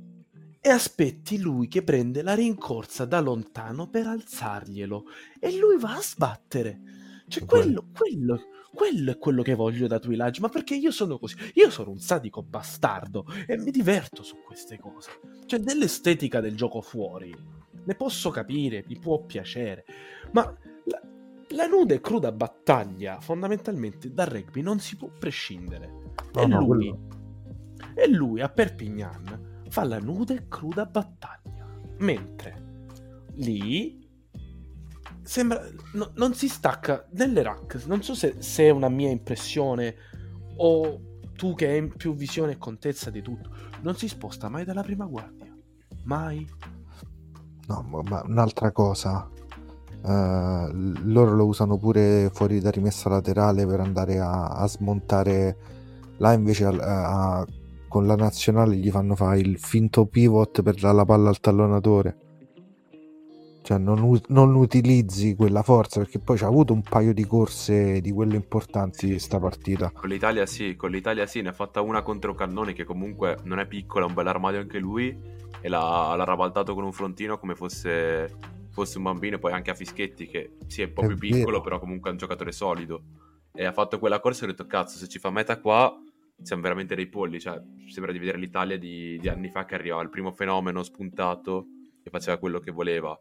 e 0.64 0.68
aspetti 0.68 1.40
lui 1.40 1.66
che 1.66 1.82
prende 1.82 2.22
la 2.22 2.34
rincorsa 2.34 3.04
da 3.04 3.18
lontano 3.18 3.88
per 3.88 4.06
alzarglielo 4.06 5.04
e 5.40 5.58
lui 5.58 5.76
va 5.76 5.96
a 5.96 6.00
sbattere. 6.00 6.80
Cioè, 7.26 7.44
quello, 7.44 7.86
quello, 7.92 8.40
quello 8.72 9.10
è 9.10 9.18
quello 9.18 9.42
che 9.42 9.54
voglio 9.54 9.88
da 9.88 9.98
Twilight, 9.98 10.38
ma 10.38 10.48
perché 10.48 10.76
io 10.76 10.92
sono 10.92 11.18
così? 11.18 11.34
Io 11.54 11.68
sono 11.68 11.90
un 11.90 11.98
sadico 11.98 12.44
bastardo 12.44 13.26
e 13.44 13.58
mi 13.58 13.72
diverto 13.72 14.22
su 14.22 14.36
queste 14.46 14.78
cose. 14.78 15.10
Cioè, 15.46 15.58
dell'estetica 15.58 16.40
del 16.40 16.54
gioco 16.54 16.80
fuori, 16.80 17.34
ne 17.84 17.94
posso 17.96 18.30
capire, 18.30 18.84
mi 18.86 18.96
può 19.00 19.20
piacere, 19.24 19.84
ma 20.30 20.44
la, 20.84 21.02
la 21.48 21.66
nuda 21.66 21.94
e 21.94 22.00
cruda 22.00 22.30
battaglia, 22.30 23.18
fondamentalmente, 23.20 24.12
dal 24.12 24.28
rugby 24.28 24.62
non 24.62 24.78
si 24.78 24.94
può 24.94 25.10
prescindere. 25.18 26.12
No, 26.34 26.40
e, 26.40 26.46
no, 26.46 26.60
lui, 26.60 26.88
quello- 26.88 27.08
e 27.94 28.08
lui 28.08 28.40
a 28.40 28.48
Perpignan 28.48 29.50
fa 29.72 29.84
la 29.84 29.98
nuda 29.98 30.34
e 30.34 30.48
cruda 30.48 30.84
battaglia, 30.84 31.66
mentre 32.00 32.84
lì 33.36 34.06
sembra 35.22 35.66
no- 35.94 36.10
non 36.16 36.34
si 36.34 36.46
stacca 36.46 37.06
nelle 37.12 37.42
rack. 37.42 37.86
Non 37.86 38.02
so 38.02 38.14
se, 38.14 38.34
se 38.42 38.64
è 38.64 38.68
una 38.70 38.90
mia 38.90 39.08
impressione 39.08 39.94
o 40.56 41.00
tu 41.34 41.54
che 41.54 41.68
hai 41.68 41.88
più 41.88 42.14
visione 42.14 42.52
e 42.52 42.58
contezza 42.58 43.08
di 43.08 43.22
tutto. 43.22 43.48
Non 43.80 43.96
si 43.96 44.08
sposta 44.08 44.50
mai 44.50 44.66
dalla 44.66 44.82
prima 44.82 45.06
guardia. 45.06 45.50
Mai. 46.04 46.46
No, 47.66 48.02
ma- 48.06 48.22
un'altra 48.26 48.72
cosa, 48.72 49.26
l- 50.02 51.10
loro 51.10 51.34
lo 51.34 51.46
usano 51.46 51.78
pure 51.78 52.28
fuori 52.30 52.60
da 52.60 52.70
rimessa 52.70 53.08
laterale 53.08 53.64
per 53.66 53.80
andare 53.80 54.18
a, 54.20 54.48
a 54.48 54.66
smontare. 54.68 55.56
Là 56.18 56.34
invece 56.34 56.66
al- 56.66 56.78
a- 56.78 57.46
con 57.92 58.06
la 58.06 58.16
nazionale 58.16 58.76
gli 58.76 58.88
fanno 58.88 59.14
fare 59.14 59.40
il 59.40 59.58
finto 59.58 60.06
pivot 60.06 60.62
per 60.62 60.76
dare 60.76 60.94
la 60.94 61.04
palla 61.04 61.28
al 61.28 61.40
tallonatore. 61.40 62.16
Cioè 63.60 63.76
non, 63.76 64.18
non 64.28 64.54
utilizzi 64.54 65.34
quella 65.34 65.62
forza 65.62 66.00
perché 66.00 66.18
poi 66.18 66.38
c'ha 66.38 66.46
avuto 66.46 66.72
un 66.72 66.80
paio 66.80 67.12
di 67.12 67.26
corse 67.26 68.00
di 68.00 68.10
quelle 68.10 68.36
importanti 68.36 69.18
sta 69.18 69.38
partita. 69.38 69.90
Con 69.90 70.08
l'Italia 70.08 70.46
sì, 70.46 70.74
con 70.74 70.90
l'Italia 70.90 71.26
sì, 71.26 71.42
ne 71.42 71.50
ha 71.50 71.52
fatta 71.52 71.82
una 71.82 72.00
contro 72.00 72.34
Cannoni 72.34 72.72
che 72.72 72.84
comunque 72.84 73.36
non 73.42 73.58
è 73.58 73.66
piccola, 73.66 74.06
è 74.06 74.08
un 74.08 74.14
bel 74.14 74.26
armadio 74.26 74.60
anche 74.60 74.78
lui 74.78 75.14
e 75.60 75.68
l'ha, 75.68 76.14
l'ha 76.16 76.24
rabaltato 76.24 76.72
con 76.72 76.84
un 76.84 76.92
frontino 76.92 77.38
come 77.38 77.54
fosse, 77.54 78.38
fosse 78.70 78.96
un 78.96 79.04
bambino, 79.04 79.38
poi 79.38 79.52
anche 79.52 79.70
a 79.70 79.74
Fischetti 79.74 80.26
che 80.26 80.52
sì 80.66 80.80
è 80.80 80.86
un 80.86 80.92
po' 80.94 81.02
È 81.02 81.08
più 81.08 81.18
piccolo 81.18 81.44
vero. 81.44 81.60
però 81.60 81.78
comunque 81.78 82.08
è 82.08 82.12
un 82.12 82.18
giocatore 82.18 82.52
solido 82.52 83.02
e 83.52 83.66
ha 83.66 83.72
fatto 83.72 83.98
quella 83.98 84.18
corsa 84.18 84.44
e 84.44 84.48
ho 84.48 84.50
detto 84.50 84.66
cazzo 84.66 84.96
se 84.96 85.08
ci 85.08 85.18
fa 85.18 85.30
meta 85.30 85.60
qua 85.60 85.94
siamo 86.42 86.62
veramente 86.62 86.94
dei 86.94 87.08
polli, 87.08 87.40
cioè 87.40 87.60
sembra 87.86 88.12
di 88.12 88.18
vedere 88.18 88.38
l'Italia 88.38 88.78
di, 88.78 89.18
di 89.18 89.28
anni 89.28 89.48
fa 89.48 89.64
che 89.64 89.74
arrivava 89.74 90.02
il 90.02 90.10
primo 90.10 90.32
fenomeno 90.32 90.82
spuntato 90.82 91.66
e 92.02 92.10
faceva 92.10 92.38
quello 92.38 92.58
che 92.58 92.70
voleva. 92.70 93.18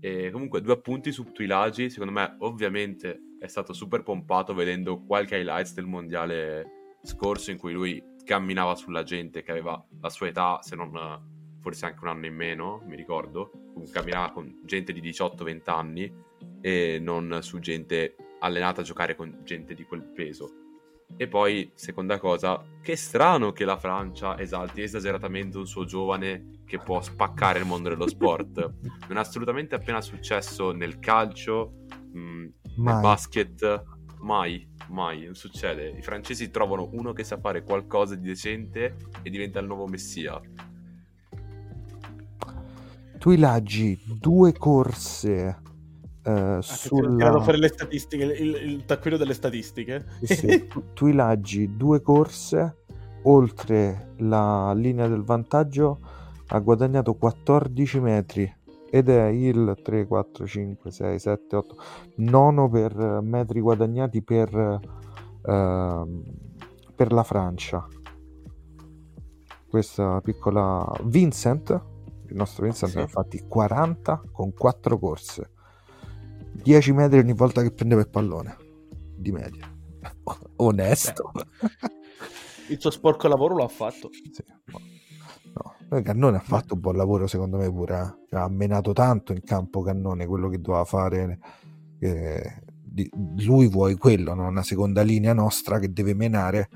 E 0.00 0.30
comunque 0.30 0.60
due 0.60 0.74
appunti 0.74 1.12
su 1.12 1.24
Tuilagi, 1.24 1.90
secondo 1.90 2.12
me 2.12 2.36
ovviamente 2.38 3.20
è 3.38 3.46
stato 3.46 3.72
super 3.72 4.02
pompato 4.02 4.54
vedendo 4.54 5.02
qualche 5.04 5.36
highlights 5.36 5.74
del 5.74 5.86
mondiale 5.86 6.96
scorso 7.02 7.50
in 7.50 7.58
cui 7.58 7.72
lui 7.72 8.02
camminava 8.24 8.74
sulla 8.74 9.02
gente 9.02 9.42
che 9.42 9.50
aveva 9.50 9.82
la 10.00 10.10
sua 10.10 10.28
età, 10.28 10.60
se 10.62 10.76
non 10.76 10.90
forse 11.60 11.86
anche 11.86 11.98
un 12.02 12.08
anno 12.08 12.26
in 12.26 12.34
meno, 12.34 12.82
mi 12.86 12.96
ricordo, 12.96 13.50
camminava 13.90 14.30
con 14.30 14.60
gente 14.64 14.92
di 14.92 15.00
18-20 15.00 15.60
anni 15.70 16.12
e 16.60 16.98
non 17.00 17.38
su 17.42 17.58
gente 17.58 18.16
allenata 18.40 18.82
a 18.82 18.84
giocare 18.84 19.16
con 19.16 19.40
gente 19.44 19.74
di 19.74 19.84
quel 19.84 20.02
peso. 20.02 20.67
E 21.16 21.26
poi, 21.26 21.70
seconda 21.74 22.18
cosa, 22.18 22.62
che 22.80 22.94
strano 22.96 23.52
che 23.52 23.64
la 23.64 23.76
Francia 23.78 24.38
esalti 24.38 24.82
esageratamente 24.82 25.58
un 25.58 25.66
suo 25.66 25.84
giovane 25.84 26.60
che 26.64 26.78
può 26.78 27.00
spaccare 27.00 27.58
il 27.58 27.64
mondo 27.64 27.88
dello 27.88 28.08
sport. 28.08 28.74
Non 29.08 29.16
è 29.16 29.20
assolutamente 29.20 29.74
appena 29.74 30.00
successo 30.02 30.70
nel 30.72 30.98
calcio, 30.98 31.86
mh, 32.12 32.18
nel 32.20 32.52
Mai. 32.76 33.00
basket, 33.02 33.82
mai, 34.20 34.68
mai, 34.88 35.24
non 35.24 35.34
succede. 35.34 35.88
I 35.88 36.02
francesi 36.02 36.50
trovano 36.50 36.90
uno 36.92 37.12
che 37.12 37.24
sa 37.24 37.38
fare 37.38 37.62
qualcosa 37.62 38.14
di 38.14 38.26
decente 38.26 38.96
e 39.22 39.30
diventa 39.30 39.60
il 39.60 39.66
nuovo 39.66 39.86
messia. 39.86 40.38
Tuilagi, 43.18 44.00
due 44.20 44.52
corse 44.52 45.62
eh, 46.24 46.30
Ah, 46.30 46.60
sulla... 46.62 47.16
tirato 47.16 47.40
fuori 47.42 47.58
le 47.58 47.68
statistiche, 47.68 48.24
il, 48.24 48.54
il 48.54 48.84
taccuino 48.84 49.16
delle 49.16 49.34
statistiche. 49.34 50.04
Sì, 50.22 50.34
sì. 50.34 50.66
Tu- 50.68 50.92
Tuilagi, 50.92 51.76
due 51.76 52.00
corse, 52.00 52.76
oltre 53.24 54.14
la 54.18 54.72
linea 54.74 55.06
del 55.08 55.22
vantaggio, 55.22 56.00
ha 56.48 56.58
guadagnato 56.60 57.14
14 57.14 58.00
metri 58.00 58.56
ed 58.90 59.08
è 59.10 59.26
il 59.26 59.78
3, 59.82 60.06
4, 60.06 60.46
5, 60.46 60.90
6, 60.90 61.18
7, 61.18 61.56
8, 61.56 61.76
nono 62.16 62.70
per 62.70 62.94
metri 63.22 63.60
guadagnati 63.60 64.22
per, 64.22 64.80
ehm, 65.44 66.22
per 66.94 67.12
la 67.12 67.22
Francia. 67.22 67.86
Questa 69.68 70.20
piccola 70.22 70.90
Vincent, 71.04 71.68
il 72.28 72.36
nostro 72.36 72.64
Vincent 72.64 72.92
Sì. 72.92 72.98
ha 72.98 73.06
fatti 73.06 73.44
40 73.46 74.22
con 74.32 74.54
4 74.54 74.98
corse. 74.98 75.50
10 76.62 76.92
metri 76.92 77.18
ogni 77.18 77.32
volta 77.34 77.62
che 77.62 77.72
prendeva 77.72 78.00
il 78.00 78.08
pallone 78.08 78.56
di 79.16 79.32
media. 79.32 79.70
Onesto. 80.56 81.32
Il 82.68 82.80
suo 82.80 82.90
sporco 82.90 83.28
lavoro 83.28 83.54
lo 83.56 83.64
ha 83.64 83.68
fatto. 83.68 84.10
Sì, 84.32 84.42
no. 84.66 84.80
No, 85.90 86.02
Cannone 86.02 86.36
ha 86.36 86.40
fatto 86.40 86.74
un 86.74 86.80
buon 86.80 86.96
lavoro 86.96 87.26
secondo 87.26 87.56
me 87.56 87.70
pure. 87.70 88.16
eh. 88.30 88.36
Ha 88.36 88.48
menato 88.48 88.92
tanto 88.92 89.32
in 89.32 89.42
campo 89.42 89.80
Cannone 89.82 90.26
quello 90.26 90.48
che 90.48 90.60
doveva 90.60 90.84
fare. 90.84 91.38
eh, 92.00 92.62
di- 92.90 93.10
lui 93.38 93.68
vuoi 93.68 93.96
quello, 93.96 94.34
no? 94.34 94.46
una 94.48 94.62
seconda 94.62 95.02
linea 95.02 95.32
nostra 95.32 95.78
che 95.78 95.92
deve 95.92 96.14
menare. 96.14 96.68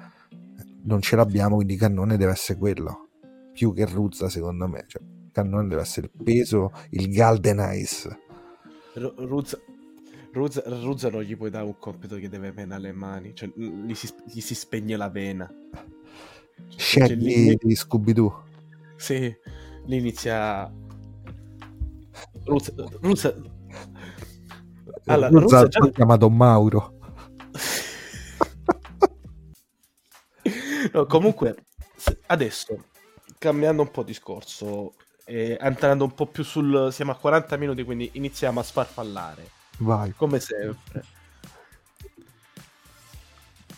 Non 0.85 1.01
ce 1.01 1.15
l'abbiamo, 1.17 1.57
quindi 1.57 1.77
Cannone 1.77 2.17
deve 2.17 2.33
essere 2.33 2.59
quello. 2.59 3.09
Più 3.53 3.73
che 3.75 3.85
Ruzza 3.85 4.29
secondo 4.29 4.67
me. 4.67 4.85
Cioè, 4.87 5.03
Cannone 5.31 5.69
deve 5.69 5.83
essere 5.83 6.11
il 6.13 6.23
peso, 6.25 6.73
il 6.91 7.09
Galden 7.13 7.61
Ice. 7.75 8.19
Ru- 8.95 9.15
Ruzza, 9.27 9.59
Ruzza, 10.33 10.63
Ruzza 10.65 11.11
non 11.11 11.23
gli 11.23 11.37
puoi 11.37 11.51
dare 11.51 11.67
un 11.67 11.79
compito 11.79 12.17
che 12.17 12.29
deve 12.31 12.53
menare 12.53 12.81
le 12.81 12.93
mani, 12.93 13.35
cioè 13.35 13.51
gli 13.55 13.95
si, 13.95 14.09
gli 14.25 14.41
si 14.41 14.55
spegne 14.55 14.97
la 14.97 15.11
vena. 15.11 15.53
Cioè, 16.69 17.07
Shaggy 17.07 17.17
lì- 17.17 17.59
di 17.61 17.75
Scooby-Doo. 17.75 18.45
Sì, 18.97 19.35
lì 19.85 19.97
inizia... 19.99 20.73
Ruzza... 22.45 22.73
Ruzza... 23.01 23.35
Allora, 25.07 25.29
Ruzza 25.29 25.61
Ruzza 25.63 25.69
già- 25.69 25.85
ha 25.85 25.91
chiamato 25.91 26.31
Mauro. 26.31 26.99
No, 30.93 31.07
comunque, 31.07 31.67
adesso, 32.27 32.87
cambiando 33.39 33.83
un 33.83 33.91
po' 33.91 34.03
discorso, 34.03 34.95
e 35.25 35.57
entrando 35.59 36.05
un 36.05 36.13
po' 36.13 36.27
più 36.27 36.43
sul... 36.43 36.89
Siamo 36.93 37.13
a 37.13 37.17
40 37.17 37.57
minuti, 37.57 37.85
quindi 37.85 38.11
iniziamo 38.15 38.61
a 38.61 38.63
sfarfallare. 38.63 39.61
Vai. 39.83 40.13
come 40.17 40.41
sempre. 40.41 41.05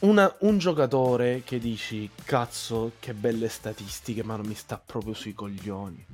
Una- 0.00 0.34
un 0.40 0.58
giocatore 0.58 1.42
che 1.44 1.58
dici, 1.58 2.10
cazzo, 2.24 2.92
che 3.00 3.14
belle 3.14 3.48
statistiche, 3.48 4.22
ma 4.22 4.36
non 4.36 4.46
mi 4.46 4.54
sta 4.54 4.76
proprio 4.76 5.14
sui 5.14 5.32
coglioni. 5.32 6.04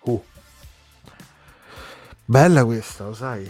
Uh. 0.00 0.24
Bella 2.24 2.64
questa, 2.64 3.04
lo 3.04 3.14
sai. 3.14 3.48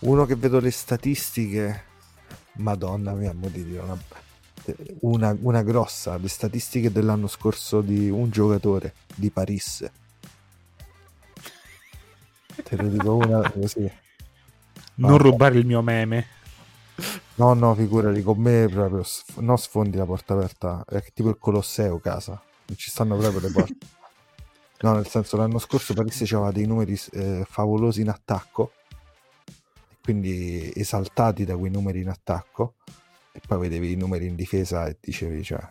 Uno 0.00 0.26
che 0.26 0.34
vedo 0.34 0.58
le 0.58 0.72
statistiche, 0.72 1.84
madonna 2.54 3.12
mia, 3.12 3.32
mo 3.32 3.48
ti 3.48 3.64
dirò 3.64 3.84
una, 3.84 3.98
una, 5.00 5.36
una 5.40 5.62
grossa, 5.62 6.16
le 6.16 6.28
statistiche 6.28 6.90
dell'anno 6.90 7.28
scorso 7.28 7.80
di 7.80 8.10
un 8.10 8.30
giocatore 8.30 8.94
di 9.14 9.30
Paris. 9.30 9.88
Te 12.62 12.76
lo 12.76 12.88
dico 12.88 13.16
una 13.16 13.50
così. 13.50 13.90
Non 14.96 15.18
rubare 15.18 15.58
il 15.58 15.66
mio 15.66 15.82
meme. 15.82 16.26
No, 17.36 17.54
no, 17.54 17.74
figurati, 17.74 18.22
con 18.22 18.38
me 18.38 18.66
proprio 18.68 19.04
sf- 19.04 19.38
no 19.38 19.56
sfondi 19.56 19.96
la 19.96 20.04
porta 20.04 20.34
aperta, 20.34 20.84
è 20.88 21.02
tipo 21.14 21.28
il 21.28 21.38
Colosseo 21.38 22.00
casa, 22.00 22.42
non 22.66 22.76
ci 22.76 22.90
stanno 22.90 23.16
proprio 23.16 23.40
le 23.40 23.50
porte. 23.50 23.76
No, 24.80 24.94
nel 24.94 25.08
senso 25.08 25.36
l'anno 25.36 25.58
scorso 25.58 25.92
Paris 25.92 26.20
aveva 26.22 26.52
dei 26.52 26.64
numeri 26.64 26.96
eh, 27.10 27.44
favolosi 27.50 28.00
in 28.00 28.10
attacco, 28.10 28.74
quindi 30.00 30.70
esaltati 30.72 31.44
da 31.44 31.56
quei 31.56 31.68
numeri 31.68 32.00
in 32.00 32.08
attacco, 32.08 32.74
e 33.32 33.40
poi 33.44 33.58
vedevi 33.58 33.90
i 33.90 33.96
numeri 33.96 34.26
in 34.26 34.36
difesa 34.36 34.86
e 34.86 34.96
dicevi, 35.00 35.42
cioè, 35.42 35.66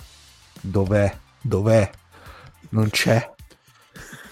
dov'è? 0.60 1.18
Dov'è? 1.40 1.90
Non 2.72 2.90
c'è. 2.90 3.34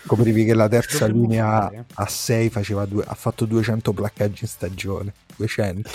Scoprivi 0.06 0.46
che 0.46 0.54
la 0.54 0.68
terza 0.70 1.08
linea 1.08 1.62
fare. 1.62 1.86
a 1.96 2.08
6 2.08 2.50
faceva 2.50 2.86
due, 2.86 3.04
ha 3.06 3.16
fatto 3.16 3.46
200 3.46 3.92
placcaggi 3.92 4.44
in 4.44 4.48
stagione, 4.50 5.14
200. 5.36 5.90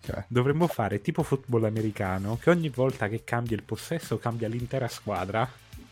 Cioè, 0.00 0.24
Dovremmo 0.26 0.66
fare 0.66 1.00
tipo 1.00 1.22
football 1.22 1.64
americano 1.64 2.36
che 2.38 2.50
ogni 2.50 2.70
volta 2.70 3.08
che 3.08 3.22
cambia 3.24 3.54
il 3.56 3.62
possesso 3.62 4.18
cambia 4.18 4.48
l'intera 4.48 4.88
squadra. 4.88 5.48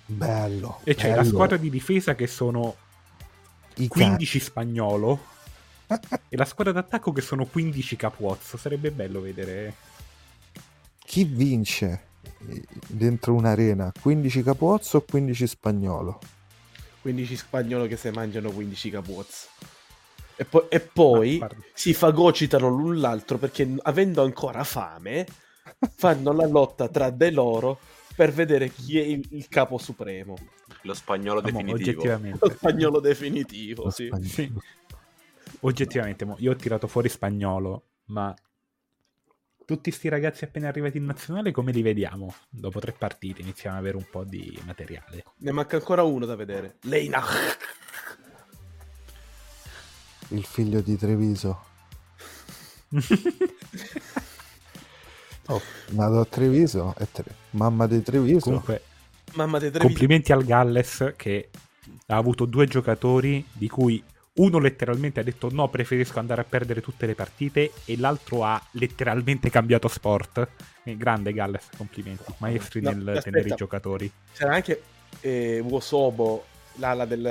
bello. 0.06 0.80
E 0.84 0.94
c'è 0.94 1.14
la 1.14 1.22
bello. 1.22 1.28
squadra 1.28 1.56
di 1.56 1.70
difesa 1.70 2.14
che 2.14 2.26
sono 2.26 2.74
I 3.76 3.88
cani. 3.88 4.16
15 4.16 4.40
spagnolo 4.40 5.24
e 6.28 6.36
la 6.36 6.44
squadra 6.44 6.72
d'attacco 6.72 7.12
che 7.12 7.20
sono 7.20 7.46
15 7.46 7.96
capuozzo. 7.96 8.56
Sarebbe 8.56 8.90
bello 8.90 9.20
vedere. 9.20 9.74
Chi 10.98 11.24
vince 11.24 12.04
dentro 12.86 13.34
un'arena? 13.34 13.92
15 14.00 14.42
Capozzo 14.42 14.98
o 14.98 15.02
15 15.02 15.46
Spagnolo? 15.46 16.18
15 17.00 17.36
spagnolo 17.36 17.86
che 17.86 17.96
si 17.96 18.10
mangiano 18.10 18.50
15 18.50 18.90
capuzzi. 18.90 19.46
E, 20.36 20.44
poi- 20.44 20.66
e 20.68 20.80
poi 20.80 21.38
Ah, 21.42 21.50
si 21.74 21.92
fagocitano 21.92 22.68
l'un 22.68 22.98
l'altro 22.98 23.36
perché 23.38 23.76
avendo 23.82 24.22
ancora 24.22 24.64
fame 24.64 25.26
fanno 25.96 26.32
la 26.32 26.46
lotta 26.46 26.88
tra 26.88 27.10
de 27.10 27.30
loro 27.30 27.78
per 28.16 28.32
vedere 28.32 28.70
chi 28.70 28.98
è 28.98 29.02
il, 29.02 29.26
il 29.32 29.48
capo 29.48 29.78
supremo. 29.78 30.36
Lo 30.82 30.94
spagnolo 30.94 31.40
Mo, 31.40 31.48
definitivo. 31.48 31.74
oggettivamente, 31.74 32.38
Lo 32.46 32.50
spagnolo 32.54 33.00
definitivo, 33.00 33.84
Lo 33.84 33.90
sì. 33.90 34.06
Spagn- 34.06 34.24
Sì. 34.24 34.52
oggettivamente 35.60 36.24
mo, 36.24 36.36
io 36.38 36.52
ho 36.52 36.56
tirato 36.56 36.86
fuori 36.86 37.08
spagnolo, 37.08 37.84
ma 38.06 38.34
tutti 39.70 39.92
sti 39.92 40.08
ragazzi 40.08 40.42
appena 40.42 40.66
arrivati 40.66 40.96
in 40.96 41.04
nazionale 41.04 41.52
come 41.52 41.70
li 41.70 41.80
vediamo? 41.80 42.34
Dopo 42.48 42.80
tre 42.80 42.90
partite 42.90 43.40
iniziamo 43.40 43.76
ad 43.76 43.82
avere 43.82 43.98
un 43.98 44.04
po' 44.10 44.24
di 44.24 44.60
materiale. 44.64 45.22
Ne 45.36 45.52
manca 45.52 45.76
ancora 45.76 46.02
uno 46.02 46.26
da 46.26 46.34
vedere. 46.34 46.78
Leina. 46.82 47.22
Il 50.30 50.44
figlio 50.44 50.80
di 50.80 50.96
Treviso. 50.96 51.64
Oh, 55.46 55.60
nato 55.90 56.20
a 56.20 56.24
Treviso 56.26 56.94
è 56.96 57.08
tre- 57.10 57.34
mamma 57.50 57.88
di 57.88 58.00
Treviso. 58.02 58.38
Comunque, 58.44 58.82
Mamma 59.32 59.58
di 59.58 59.68
Treviso. 59.68 59.84
complimenti 59.88 60.30
al 60.30 60.44
Galles 60.44 61.14
che 61.16 61.50
ha 62.06 62.16
avuto 62.16 62.44
due 62.44 62.66
giocatori 62.68 63.44
di 63.52 63.68
cui 63.68 64.00
uno 64.32 64.58
letteralmente 64.58 65.20
ha 65.20 65.22
detto 65.22 65.48
no, 65.50 65.68
preferisco 65.68 66.18
andare 66.18 66.40
a 66.42 66.44
perdere 66.44 66.80
tutte 66.80 67.06
le 67.06 67.14
partite 67.14 67.72
e 67.84 67.96
l'altro 67.98 68.44
ha 68.44 68.60
letteralmente 68.72 69.50
cambiato 69.50 69.88
sport. 69.88 70.48
Eh, 70.84 70.96
grande 70.96 71.32
Galles, 71.32 71.68
complimenti, 71.76 72.32
maestri 72.38 72.80
No, 72.80 72.90
nel 72.90 73.08
aspetta. 73.08 73.22
tenere 73.22 73.48
i 73.48 73.54
giocatori. 73.56 74.10
C'era 74.32 74.54
anche 74.54 74.82
eh, 75.20 75.60
Wosobo, 75.60 76.44
l'ala 76.76 77.04
del... 77.04 77.26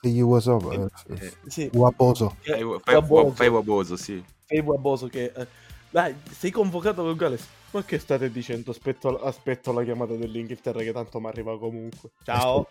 E 0.00 0.08
gli 0.08 0.20
Wasobo, 0.20 0.70
eh, 0.72 0.88
Eh, 1.14 1.32
Sì, 1.46 1.68
che- 1.68 1.70
Fai 1.70 2.80
fai- 2.82 2.94
Waboso. 2.94 3.34
fai 3.34 3.48
Waboso, 3.48 3.96
sì. 3.96 4.24
Fai 4.46 4.60
Waboso 4.60 5.08
che... 5.08 5.32
eh, 5.36 5.46
dai, 5.90 6.14
sei 6.30 6.50
convocato 6.50 7.02
con 7.02 7.16
Galles. 7.16 7.46
Ma 7.72 7.82
che 7.84 7.98
state 7.98 8.30
dicendo? 8.30 8.70
Aspetto, 8.70 9.20
aspetto 9.22 9.72
la 9.72 9.82
chiamata 9.84 10.14
dell'Inghilterra 10.14 10.80
che 10.80 10.92
tanto 10.92 11.20
mi 11.20 11.26
arriva 11.26 11.58
comunque. 11.58 12.10
Ciao. 12.24 12.68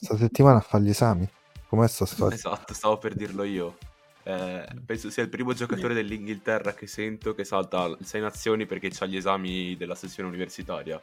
Sta 0.00 0.16
settimana 0.16 0.58
a 0.58 0.60
fare 0.62 0.84
gli 0.84 0.88
esami. 0.90 1.28
Com'è 1.68 1.86
sta 1.88 2.06
storia? 2.06 2.36
Esatto, 2.36 2.74
stavo 2.74 2.98
per 2.98 3.14
dirlo 3.14 3.44
io. 3.44 3.76
Eh, 4.24 4.66
penso 4.84 5.10
sia 5.10 5.22
il 5.22 5.28
primo 5.28 5.54
giocatore 5.54 5.94
dell'Inghilterra 5.94 6.74
che 6.74 6.86
sento 6.86 7.34
che 7.34 7.44
salta 7.44 7.96
sei 8.02 8.20
nazioni 8.20 8.66
perché 8.66 8.90
ha 8.98 9.06
gli 9.06 9.16
esami 9.16 9.76
della 9.76 9.94
sessione 9.94 10.28
universitaria. 10.28 11.00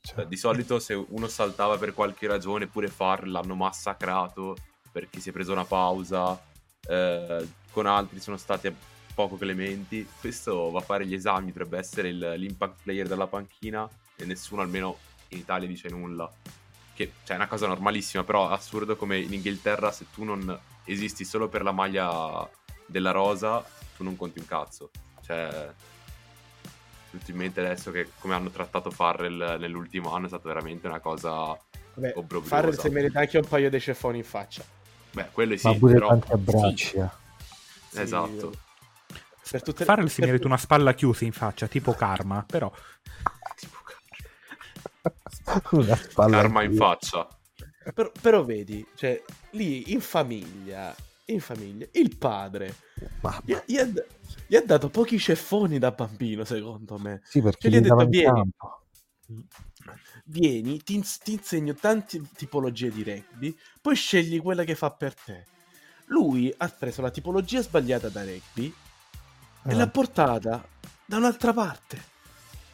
Cioè, 0.00 0.26
di 0.26 0.36
solito 0.36 0.78
se 0.78 0.94
uno 0.94 1.28
saltava 1.28 1.76
per 1.76 1.92
qualche 1.94 2.26
ragione, 2.26 2.66
pure 2.66 2.88
far 2.88 3.28
l'hanno 3.28 3.54
massacrato 3.54 4.56
perché 4.90 5.20
si 5.20 5.28
è 5.28 5.32
preso 5.32 5.52
una 5.52 5.64
pausa, 5.64 6.40
eh, 6.88 7.48
con 7.70 7.86
altri 7.86 8.18
sono 8.20 8.36
stati 8.36 8.74
poco 9.14 9.36
clementi. 9.36 10.08
Questo 10.18 10.70
va 10.70 10.78
a 10.78 10.82
fare 10.82 11.06
gli 11.06 11.14
esami, 11.14 11.48
dovrebbe 11.52 11.78
essere 11.78 12.08
il- 12.08 12.34
l'impact 12.36 12.82
player 12.82 13.06
della 13.06 13.26
panchina 13.26 13.88
e 14.16 14.24
nessuno 14.24 14.62
almeno 14.62 14.96
in 15.28 15.38
Italia 15.38 15.68
dice 15.68 15.88
nulla. 15.88 16.28
Che 16.98 17.12
cioè, 17.22 17.34
è 17.34 17.38
una 17.38 17.46
cosa 17.46 17.68
normalissima, 17.68 18.24
però 18.24 18.50
assurdo 18.50 18.96
come 18.96 19.20
in 19.20 19.32
Inghilterra 19.32 19.92
se 19.92 20.06
tu 20.12 20.24
non 20.24 20.58
esisti 20.82 21.24
solo 21.24 21.46
per 21.46 21.62
la 21.62 21.70
maglia 21.70 22.44
della 22.86 23.12
rosa, 23.12 23.64
tu 23.96 24.02
non 24.02 24.16
conti 24.16 24.40
un 24.40 24.46
cazzo. 24.46 24.90
Cioè, 25.24 25.68
tutto 27.08 27.30
in 27.30 27.36
mente 27.36 27.60
adesso 27.60 27.92
che 27.92 28.08
come 28.18 28.34
hanno 28.34 28.50
trattato 28.50 28.90
Farrell 28.90 29.58
nell'ultimo 29.60 30.12
anno 30.12 30.24
è 30.24 30.28
stata 30.28 30.48
veramente 30.48 30.88
una 30.88 30.98
cosa... 30.98 31.50
Obbrobriosa. 31.50 32.48
Farrell 32.48 32.76
si 32.76 32.88
merita 32.88 33.20
anche 33.20 33.38
un 33.38 33.46
paio 33.46 33.70
di 33.70 33.78
ceffoni 33.78 34.18
in 34.18 34.24
faccia. 34.24 34.64
Beh, 35.12 35.28
quello 35.30 35.56
sì, 35.56 35.68
Ma 35.68 35.74
pure 35.76 35.92
però... 35.92 36.08
tanti 36.08 36.32
abbracci. 36.32 36.96
eh. 36.96 37.08
Sì, 37.90 38.00
Esatto. 38.00 38.52
Per 39.48 39.62
tutte 39.62 39.84
Farrell 39.84 40.08
si 40.08 40.20
merita 40.22 40.48
una 40.48 40.56
spalla 40.56 40.94
chiusa 40.94 41.24
in 41.24 41.32
faccia, 41.32 41.68
tipo 41.68 41.94
Karma, 41.94 42.44
però 42.44 42.72
Una 45.72 45.96
spalla 45.96 46.40
Karma 46.40 46.62
in 46.62 46.74
faccia. 46.74 47.26
Però, 47.94 48.10
però 48.20 48.44
vedi, 48.44 48.86
cioè, 48.94 49.22
lì 49.52 49.92
in 49.92 50.00
famiglia, 50.00 50.94
in 51.26 51.40
famiglia, 51.40 51.86
il 51.92 52.16
padre 52.16 52.74
gli, 53.44 53.56
gli 53.66 53.78
ha, 53.78 53.88
gli 54.46 54.56
ha 54.56 54.62
dato 54.62 54.90
pochi 54.90 55.18
ceffoni 55.18 55.78
da 55.78 55.90
bambino, 55.92 56.44
secondo 56.44 56.98
me. 56.98 57.20
sì, 57.24 57.40
perché 57.40 57.68
Che 57.68 57.70
gli 57.70 57.76
ha 57.76 57.80
detto, 57.80 58.06
"Vieni". 58.06 58.32
campo. 58.34 58.82
Vieni, 60.24 60.82
ti, 60.82 61.02
ti 61.22 61.32
insegno 61.32 61.74
tante 61.74 62.20
tipologie 62.36 62.90
di 62.90 63.02
rugby, 63.02 63.56
poi 63.80 63.94
scegli 63.94 64.40
quella 64.40 64.64
che 64.64 64.74
fa 64.74 64.90
per 64.90 65.14
te. 65.14 65.46
Lui 66.06 66.52
ha 66.56 66.68
preso 66.68 67.00
la 67.02 67.10
tipologia 67.10 67.62
sbagliata 67.62 68.08
da 68.08 68.22
rugby 68.24 68.66
e 68.66 69.72
Eh. 69.72 69.74
l'ha 69.74 69.88
portata 69.88 70.66
da 71.04 71.16
un'altra 71.16 71.52
parte. 71.52 72.16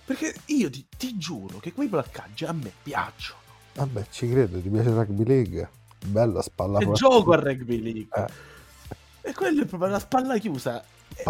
Perché 0.04 0.34
io 0.46 0.68
ti, 0.70 0.86
ti 0.96 1.16
giuro 1.16 1.58
che 1.58 1.72
quei 1.72 1.88
placcaggi 1.88 2.44
a 2.44 2.52
me 2.52 2.72
piacciono. 2.82 3.40
Vabbè, 3.74 4.06
ci 4.10 4.28
credo, 4.28 4.60
ti 4.60 4.68
piace 4.68 4.90
Rugby 4.90 5.24
League? 5.24 5.70
Bella 6.04 6.42
spalla 6.42 6.80
forte. 6.80 6.98
gioco 6.98 7.32
a 7.32 7.36
rugby 7.40 7.80
league. 7.80 8.08
Eh. 9.22 9.30
E 9.30 9.32
quello 9.32 9.62
è 9.62 9.64
proprio 9.64 9.88
la 9.88 9.98
spalla 9.98 10.36
chiusa. 10.36 10.84
E, 11.16 11.24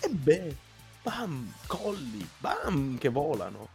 e 0.00 0.08
beh, 0.08 0.56
bam, 1.02 1.52
colli, 1.66 2.26
bam, 2.38 2.96
che 2.96 3.08
volano. 3.08 3.68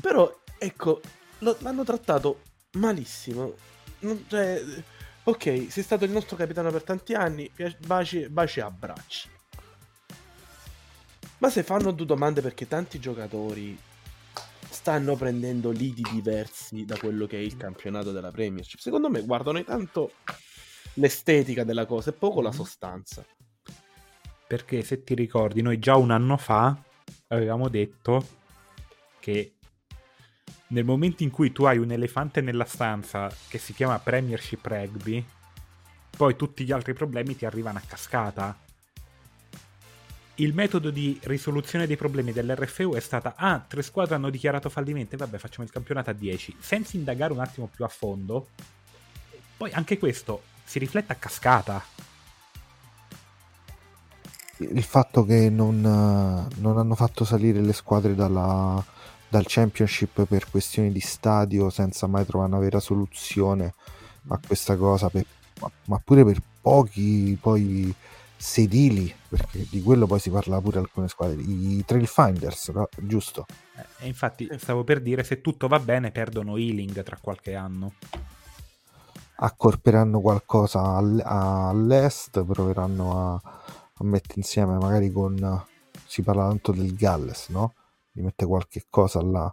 Però, 0.00 0.32
ecco, 0.58 1.00
lo- 1.38 1.56
l'hanno 1.58 1.82
trattato 1.82 2.40
malissimo. 2.74 3.52
Non- 4.00 4.24
cioè, 4.28 4.62
ok, 5.24 5.66
sei 5.68 5.82
stato 5.82 6.04
il 6.04 6.12
nostro 6.12 6.36
capitano 6.36 6.70
per 6.70 6.84
tanti 6.84 7.14
anni, 7.14 7.50
baci, 7.84 8.28
baci 8.28 8.60
e 8.60 8.62
abbracci. 8.62 9.28
Ma 11.44 11.50
se 11.50 11.62
fanno 11.62 11.90
due 11.90 12.06
domande 12.06 12.40
perché 12.40 12.66
tanti 12.66 12.98
giocatori 12.98 13.78
stanno 14.70 15.14
prendendo 15.14 15.72
lidi 15.72 16.00
diversi 16.10 16.86
da 16.86 16.96
quello 16.96 17.26
che 17.26 17.36
è 17.36 17.40
il 17.40 17.58
campionato 17.58 18.12
della 18.12 18.30
Premiership, 18.30 18.80
secondo 18.80 19.10
me 19.10 19.20
guardano 19.20 19.62
tanto 19.62 20.12
l'estetica 20.94 21.62
della 21.62 21.84
cosa 21.84 22.08
e 22.08 22.12
poco 22.14 22.40
la 22.40 22.50
sostanza. 22.50 23.22
perché 24.46 24.82
se 24.82 25.04
ti 25.04 25.14
ricordi 25.14 25.60
noi 25.60 25.78
già 25.78 25.96
un 25.96 26.12
anno 26.12 26.38
fa 26.38 26.80
avevamo 27.28 27.68
detto 27.68 28.26
che 29.18 29.56
nel 30.68 30.84
momento 30.84 31.24
in 31.24 31.30
cui 31.30 31.52
tu 31.52 31.64
hai 31.64 31.76
un 31.76 31.90
elefante 31.90 32.40
nella 32.40 32.64
stanza 32.64 33.30
che 33.48 33.58
si 33.58 33.74
chiama 33.74 33.98
Premiership 33.98 34.64
Rugby, 34.64 35.22
poi 36.16 36.36
tutti 36.36 36.64
gli 36.64 36.72
altri 36.72 36.94
problemi 36.94 37.36
ti 37.36 37.44
arrivano 37.44 37.76
a 37.76 37.82
cascata. 37.86 38.63
Il 40.36 40.52
metodo 40.52 40.90
di 40.90 41.18
risoluzione 41.24 41.86
dei 41.86 41.96
problemi 41.96 42.32
dell'RFU 42.32 42.94
è 42.94 43.00
stata 43.00 43.34
ah, 43.36 43.64
tre 43.66 43.82
squadre 43.82 44.16
hanno 44.16 44.30
dichiarato 44.30 44.68
fallimento, 44.68 45.16
vabbè 45.16 45.38
facciamo 45.38 45.64
il 45.64 45.70
campionato 45.70 46.10
a 46.10 46.12
10, 46.12 46.56
senza 46.58 46.96
indagare 46.96 47.32
un 47.32 47.38
attimo 47.38 47.68
più 47.72 47.84
a 47.84 47.88
fondo. 47.88 48.48
Poi 49.56 49.70
anche 49.70 49.96
questo 49.96 50.42
si 50.64 50.80
riflette 50.80 51.12
a 51.12 51.16
cascata. 51.16 51.84
Il 54.56 54.82
fatto 54.82 55.24
che 55.24 55.50
non, 55.50 55.80
non 55.80 56.78
hanno 56.78 56.94
fatto 56.96 57.24
salire 57.24 57.60
le 57.60 57.72
squadre 57.72 58.16
dalla- 58.16 58.84
dal 59.28 59.44
championship 59.46 60.24
per 60.26 60.50
questioni 60.50 60.90
di 60.90 61.00
stadio 61.00 61.70
senza 61.70 62.08
mai 62.08 62.26
trovare 62.26 62.50
una 62.50 62.60
vera 62.60 62.80
soluzione 62.80 63.74
a 64.28 64.40
questa 64.44 64.76
cosa, 64.76 65.08
per- 65.10 65.26
ma, 65.60 65.70
ma 65.86 66.00
pure 66.04 66.24
per 66.24 66.42
pochi 66.60 67.38
poi 67.40 67.94
sedili, 68.36 69.14
perché 69.28 69.66
di 69.70 69.82
quello 69.82 70.06
poi 70.06 70.18
si 70.20 70.30
parla 70.30 70.60
pure 70.60 70.78
alcune 70.78 71.08
squadre, 71.08 71.40
i 71.42 71.82
Trail 71.84 72.06
Finders, 72.06 72.68
no? 72.68 72.88
giusto? 72.96 73.46
Eh, 73.76 74.04
E 74.04 74.06
infatti 74.06 74.48
stavo 74.58 74.84
per 74.84 75.00
dire, 75.00 75.22
se 75.24 75.40
tutto 75.40 75.68
va 75.68 75.78
bene, 75.78 76.10
perdono 76.10 76.56
Healing 76.56 77.02
tra 77.02 77.18
qualche 77.20 77.54
anno. 77.54 77.92
accorperanno 79.36 80.20
qualcosa 80.20 80.80
all- 80.80 81.22
all'est, 81.24 82.44
proveranno 82.44 83.34
a, 83.34 83.34
a 83.34 84.04
mettere 84.04 84.34
insieme 84.36 84.76
magari 84.78 85.10
con 85.10 85.62
si 86.06 86.22
parla 86.22 86.48
tanto 86.48 86.72
del 86.72 86.94
Galles, 86.94 87.48
no? 87.48 87.74
Di 88.12 88.22
mettere 88.22 88.48
qualche 88.48 88.84
cosa 88.88 89.20
là 89.22 89.52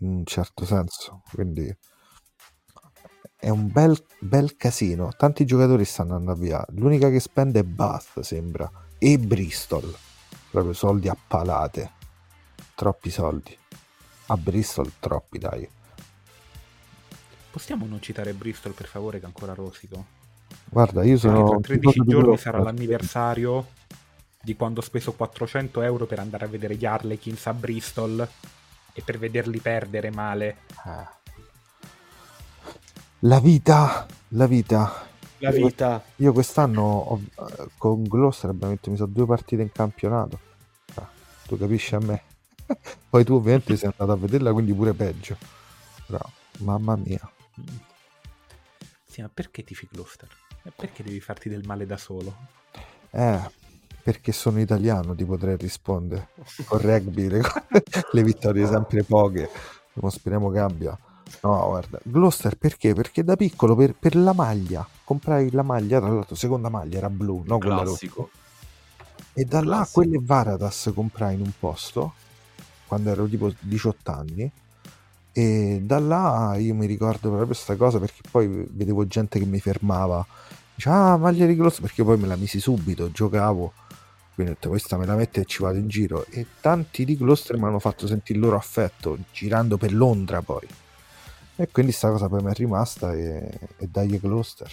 in 0.00 0.08
un 0.08 0.24
certo 0.24 0.64
senso. 0.64 1.22
Quindi 1.32 1.74
è 3.46 3.48
un 3.48 3.70
bel, 3.70 3.96
bel 4.18 4.56
casino. 4.56 5.12
Tanti 5.16 5.44
giocatori 5.44 5.84
stanno 5.84 6.16
andando 6.16 6.40
via. 6.40 6.66
L'unica 6.70 7.08
che 7.10 7.20
spende 7.20 7.60
è 7.60 7.62
Bath, 7.62 8.18
sembra. 8.18 8.68
E 8.98 9.18
Bristol. 9.20 9.94
Proprio 10.50 10.72
soldi 10.72 11.08
a 11.08 11.16
palate. 11.16 11.92
Troppi 12.74 13.08
soldi. 13.08 13.56
A 14.26 14.36
Bristol 14.36 14.94
troppi, 14.98 15.38
dai. 15.38 15.68
Possiamo 17.48 17.86
non 17.86 18.02
citare 18.02 18.32
Bristol, 18.32 18.72
per 18.72 18.86
favore, 18.86 19.20
che 19.20 19.26
ancora 19.26 19.54
rosico? 19.54 20.04
Guarda, 20.64 21.04
io 21.04 21.16
Perché 21.16 21.36
sono 21.36 21.44
tra 21.46 21.56
un 21.56 21.62
13 21.62 21.78
tifoso 21.78 22.02
di 22.02 22.10
giorni 22.10 22.38
sarà 22.38 22.58
l'anniversario 22.58 23.66
di 24.42 24.56
quando 24.56 24.80
ho 24.80 24.82
speso 24.82 25.12
400 25.12 25.82
euro 25.82 26.06
per 26.06 26.18
andare 26.18 26.46
a 26.46 26.48
vedere 26.48 26.74
gli 26.74 26.84
Harlequins 26.84 27.46
a 27.46 27.54
Bristol 27.54 28.28
e 28.92 29.02
per 29.02 29.18
vederli 29.20 29.60
perdere 29.60 30.10
male. 30.10 30.56
Eh. 30.84 31.25
La 33.20 33.40
vita, 33.40 34.06
la 34.28 34.46
vita. 34.46 35.04
La 35.38 35.50
vita. 35.50 36.02
Io 36.16 36.32
quest'anno 36.32 36.82
ho- 36.82 37.20
con 37.76 38.02
Gloucester 38.04 38.50
abbiamo 38.50 38.72
vinto 38.72 38.90
mi 38.90 38.96
sa, 38.96 39.06
due 39.06 39.26
partite 39.26 39.62
in 39.62 39.72
campionato. 39.72 40.38
Ah, 40.94 41.08
tu 41.46 41.58
capisci 41.58 41.94
a 41.94 41.98
me? 42.00 42.22
Poi 43.08 43.24
tu 43.24 43.34
ovviamente 43.34 43.76
sei 43.76 43.90
andato 43.90 44.12
a 44.12 44.16
vederla, 44.16 44.52
quindi 44.52 44.72
pure 44.74 44.92
peggio. 44.92 45.36
Però, 46.06 46.20
mamma 46.58 46.96
mia. 46.96 47.28
Sì, 49.06 49.22
ma 49.22 49.30
perché 49.32 49.64
tifi 49.64 49.88
Gloucester? 49.90 50.28
Perché 50.74 51.02
devi 51.02 51.20
farti 51.20 51.48
del 51.48 51.64
male 51.64 51.86
da 51.86 51.96
solo? 51.96 52.34
Eh, 53.10 53.50
perché 54.02 54.32
sono 54.32 54.60
italiano 54.60 55.14
ti 55.14 55.24
potrei 55.24 55.56
rispondere. 55.56 56.28
Con 56.66 56.78
rugby 56.80 57.28
le, 57.28 57.40
le 58.12 58.22
vittorie 58.22 58.66
sempre 58.66 59.02
poche. 59.04 59.48
Non 59.94 60.10
speriamo 60.10 60.50
che 60.50 60.58
abbia. 60.58 60.98
No, 61.42 61.66
guarda, 61.68 61.98
Gloucester 62.02 62.56
perché? 62.56 62.94
Perché 62.94 63.24
da 63.24 63.36
piccolo 63.36 63.74
per, 63.74 63.94
per 63.94 64.16
la 64.16 64.32
maglia, 64.32 64.86
comprai 65.04 65.50
la 65.50 65.62
maglia, 65.62 66.00
tra 66.00 66.08
l'altro 66.08 66.34
seconda 66.34 66.68
maglia 66.68 66.98
era 66.98 67.10
blu, 67.10 67.42
no 67.46 67.58
quella. 67.58 67.82
Classico. 67.82 68.30
E 69.32 69.44
da 69.44 69.60
là 69.62 69.76
Classico. 69.76 70.00
quelle 70.00 70.18
Varadas 70.22 70.90
comprai 70.94 71.34
in 71.34 71.40
un 71.40 71.52
posto 71.58 72.14
quando 72.86 73.10
ero 73.10 73.26
tipo 73.26 73.52
18 73.60 74.10
anni 74.12 74.50
E 75.32 75.80
da 75.84 75.98
là 75.98 76.56
io 76.58 76.74
mi 76.74 76.86
ricordo 76.86 77.28
proprio 77.28 77.46
questa 77.46 77.76
cosa 77.76 77.98
perché 77.98 78.22
poi 78.30 78.66
vedevo 78.70 79.06
gente 79.06 79.38
che 79.38 79.44
mi 79.44 79.60
fermava. 79.60 80.26
Diceva, 80.74 81.12
ah, 81.12 81.16
maglia 81.18 81.46
di 81.46 81.54
Gloucester, 81.54 81.86
perché 81.86 82.04
poi 82.04 82.18
me 82.18 82.26
la 82.26 82.36
misi 82.36 82.60
subito, 82.60 83.10
giocavo. 83.10 83.72
Quindi 84.34 84.52
ho 84.52 84.54
detto, 84.54 84.68
questa 84.70 84.96
me 84.98 85.06
la 85.06 85.14
metto 85.14 85.40
e 85.40 85.44
ci 85.44 85.62
vado 85.62 85.78
in 85.78 85.88
giro. 85.88 86.24
E 86.30 86.46
tanti 86.60 87.04
di 87.04 87.16
Gloucester 87.16 87.56
mi 87.58 87.64
hanno 87.64 87.78
fatto 87.78 88.06
sentire 88.06 88.38
il 88.38 88.44
loro 88.44 88.56
affetto, 88.56 89.18
girando 89.32 89.76
per 89.78 89.92
Londra 89.94 90.40
poi. 90.42 90.66
E 91.56 91.68
quindi 91.70 91.92
sta 91.92 92.10
cosa 92.10 92.28
poi 92.28 92.42
mi 92.42 92.50
è 92.50 92.54
rimasta 92.54 93.12
e, 93.14 93.58
e 93.78 93.86
dai 93.88 94.18
Gloucester. 94.18 94.70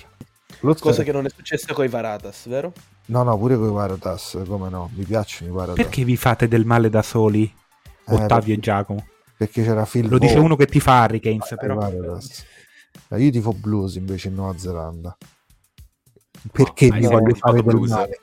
Gloucester- 0.60 0.92
Cosa 0.92 1.04
che 1.04 1.12
non 1.12 1.26
è 1.26 1.30
successa 1.30 1.74
con 1.74 1.86
i 1.86 1.88
Varatas, 1.88 2.48
vero? 2.48 2.74
No, 3.06 3.24
no, 3.24 3.38
pure 3.38 3.56
con 3.58 3.70
i 3.70 3.72
Varatas, 3.74 4.38
come 4.46 4.70
no, 4.70 4.90
mi 4.94 5.04
piacciono 5.06 5.50
i 5.50 5.54
Varatas. 5.54 5.76
Perché 5.84 6.04
vi 6.04 6.16
fate 6.18 6.48
del 6.48 6.66
male 6.66 6.90
da 6.90 7.02
soli, 7.02 7.44
Eh, 8.06 8.14
Ottavio 8.14 8.28
perché- 8.28 8.54
e 8.54 8.60
Giacomo? 8.60 9.08
Perché 9.38 9.64
c'era 9.64 9.86
Phil 9.86 10.08
Lo 10.10 10.18
dice 10.18 10.36
Ball. 10.36 10.44
uno 10.44 10.56
che 10.58 10.66
ti 10.68 10.80
fa 10.80 11.04
Hurricanes, 11.04 11.52
Eh, 11.52 11.56
però. 11.58 11.76
Varatas. 11.76 12.46
Eh, 13.10 13.22
Io 13.24 13.32
tifo 13.32 13.54
blues 13.54 13.96
invece 13.96 14.28
in 14.28 14.36
Nuova 14.36 14.58
Zelanda. 14.58 15.18
Perché 16.52 16.86
hai 16.86 16.92
mi 16.92 17.02
sempre 17.02 17.20
voglio 17.20 17.36
fare 17.36 17.54
del 17.54 17.64
blues? 17.64 17.90
male? 17.92 18.22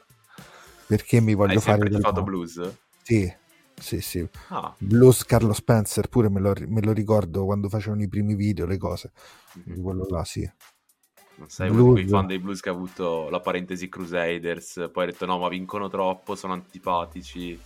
Perché 0.86 1.20
mi 1.20 1.34
voglio 1.34 1.52
Hai 1.54 1.60
fare 1.60 1.88
del 1.88 2.00
fatto 2.00 2.12
male? 2.20 2.24
blues? 2.24 2.72
Sì, 3.02 3.34
sì, 3.80 4.00
sì. 4.00 4.28
Ah, 4.48 4.72
Blues 4.78 5.24
Carlo 5.24 5.52
Spencer 5.52 6.08
pure 6.08 6.28
me 6.28 6.40
lo, 6.40 6.54
me 6.68 6.80
lo 6.80 6.92
ricordo 6.92 7.44
quando 7.44 7.68
facevano 7.68 8.02
i 8.02 8.08
primi 8.08 8.34
video, 8.34 8.66
le 8.66 8.76
cose. 8.76 9.10
Di 9.52 9.80
quello 9.80 10.06
là, 10.08 10.24
sì. 10.24 10.48
non 11.36 11.48
sei 11.48 11.70
uno 11.70 11.78
di 11.82 11.90
quei 11.90 12.04
Blues. 12.04 12.10
fan 12.18 12.26
dei 12.26 12.38
blues 12.38 12.60
che 12.60 12.68
ha 12.68 12.72
avuto 12.72 13.28
la 13.30 13.40
parentesi 13.40 13.88
Crusaders, 13.88 14.90
poi 14.92 15.04
ha 15.04 15.06
detto 15.06 15.26
no, 15.26 15.38
ma 15.38 15.48
vincono 15.48 15.88
troppo, 15.88 16.34
sono 16.36 16.52
antipatici. 16.52 17.58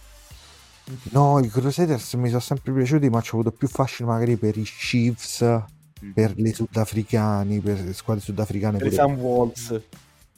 No, 1.12 1.38
i 1.40 1.48
Crusaders 1.48 2.14
mi 2.14 2.28
sono 2.28 2.40
sempre 2.40 2.72
piaciuti, 2.72 3.08
ma 3.08 3.20
ci 3.20 3.34
ho 3.34 3.40
avuto 3.40 3.56
più 3.56 3.68
fascino 3.68 4.08
magari 4.10 4.36
per 4.36 4.56
i 4.56 4.62
Chiefs, 4.64 5.62
Mm. 6.04 6.10
per 6.10 6.34
le 6.36 6.52
sudafricani, 6.52 7.60
per 7.60 7.80
le 7.80 7.92
squadre 7.94 8.22
sudafricane. 8.22 8.78
Per 8.78 8.88
i 8.88 8.90
Sam 8.92 9.14
Wolves, 9.14 9.80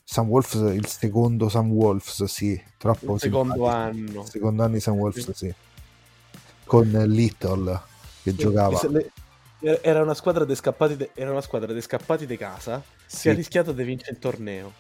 Sam 0.05 0.29
Wolves, 0.29 0.55
il 0.75 0.87
secondo 0.87 1.49
Sam 1.49 1.71
Wolves, 1.73 2.23
sì, 2.25 2.63
troppo 2.79 3.15
il 3.15 3.21
secondo 3.21 3.55
simpatico. 3.55 3.67
anno. 4.11 4.23
Il 4.23 4.29
secondo 4.29 4.63
anno 4.63 4.75
di 4.75 4.81
Sam 4.81 4.95
Wolves, 4.97 5.31
sì. 5.33 5.53
Con 6.67 6.89
Little 6.91 7.81
che 8.23 8.35
giocava. 8.35 8.81
Le- 8.91 9.11
Era 9.83 10.03
una 10.03 10.15
squadra 10.15 10.45
dei 10.45 10.55
scappati, 10.57 10.97
de... 10.97 11.11
era 11.15 11.31
una 11.31 11.41
squadra 11.41 11.73
dei 11.73 11.81
scappati 11.81 12.27
di 12.27 12.37
casa 12.37 12.83
Sì, 13.07 13.23
che 13.23 13.31
ha 13.31 13.35
rischiato 13.35 13.73
di 13.73 13.85
vincere 13.85 14.13
il 14.13 14.19
torneo. 14.19 14.73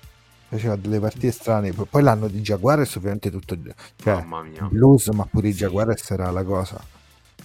faceva 0.48 0.76
delle 0.76 1.00
partite 1.00 1.30
strane. 1.32 1.72
Poi 1.72 2.02
l'anno 2.02 2.28
di 2.28 2.40
Jaguares 2.40 2.94
ovviamente 2.96 3.30
tutto... 3.30 3.56
Cioè, 3.96 4.14
Mamma 4.14 4.42
mia. 4.42 4.64
blues, 4.70 5.08
ma 5.08 5.24
pure 5.26 5.48
i 5.48 5.52
Sì. 5.52 5.58
Jaguares 5.58 6.10
era 6.10 6.30
la 6.30 6.44
cosa. 6.44 6.82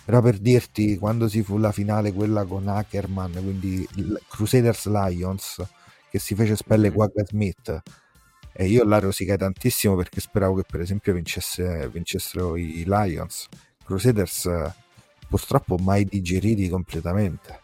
Però 0.04 0.22
per 0.22 0.38
dirti, 0.40 0.98
quando 0.98 1.28
si 1.28 1.44
fu 1.44 1.58
la 1.58 1.72
finale, 1.72 2.12
quella 2.14 2.44
con 2.46 2.68
Ackerman, 2.68 3.32
quindi 3.34 3.88
Crusaders 4.28 4.88
Lions, 4.88 5.62
che 6.10 6.20
si 6.20 6.36
fece 6.36 6.56
spelle 6.56 6.90
Mhm. 6.90 6.94
Quagga 6.96 7.24
Smith, 7.26 7.82
e 8.54 8.68
io 8.68 8.84
là 8.84 9.00
rosicai 9.00 9.38
tantissimo 9.38 9.96
perché 9.96 10.20
speravo 10.20 10.56
che 10.56 10.64
per 10.70 10.82
esempio 10.82 11.14
vincesse, 11.14 11.88
vincessero 11.90 12.58
i 12.58 12.84
Lions. 12.86 13.48
Crusaders 13.84 14.50
purtroppo 15.28 15.78
mai 15.78 16.06
digeriti 16.06 16.68
completamente. 16.68 17.62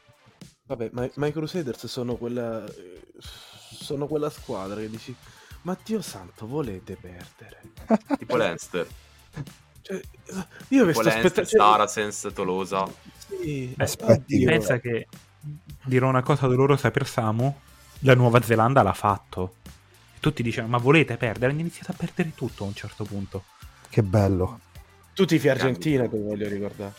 Vabbè, 0.65 0.89
ma, 0.93 1.09
ma 1.15 1.27
i 1.27 1.31
Crusaders 1.31 1.85
sono 1.87 2.15
quella. 2.15 2.65
Sono 3.19 4.07
quella 4.07 4.29
squadra 4.29 4.79
che 4.79 4.89
dici. 4.89 5.15
Ma 5.61 5.77
Dio 5.83 6.01
santo, 6.01 6.47
volete 6.47 6.95
perdere? 6.95 7.61
Tipo 8.17 8.37
Leinster, 8.37 8.87
Cioè, 9.81 9.99
io 10.69 10.85
tipo 10.87 11.01
sto 11.01 11.09
aspettando. 11.09 11.49
Saracens, 11.49 12.31
Tolosa. 12.33 12.87
Sì, 13.17 13.73
Aspetti 13.77 14.43
Pensa 14.45 14.79
che 14.79 15.07
dirò 15.83 16.07
una 16.07 16.23
cosa 16.23 16.47
dolorosa 16.47 16.91
per 16.91 17.07
Samu, 17.07 17.53
la 17.99 18.15
Nuova 18.15 18.41
Zelanda 18.41 18.81
l'ha 18.81 18.93
fatto. 18.93 19.55
Tutti 20.19 20.43
dicevano, 20.43 20.71
ma 20.71 20.77
volete 20.77 21.17
perdere? 21.17 21.51
Hanno 21.51 21.61
iniziato 21.61 21.91
a 21.91 21.95
perdere 21.95 22.33
tutto 22.33 22.63
a 22.63 22.67
un 22.67 22.73
certo 22.73 23.03
punto. 23.03 23.43
Che 23.89 24.03
bello. 24.03 24.59
Tu 25.17 25.25
tifi 25.25 25.49
Argentina, 25.49 26.07
ti 26.07 26.15
voglio 26.15 26.47
ricordare. 26.47 26.93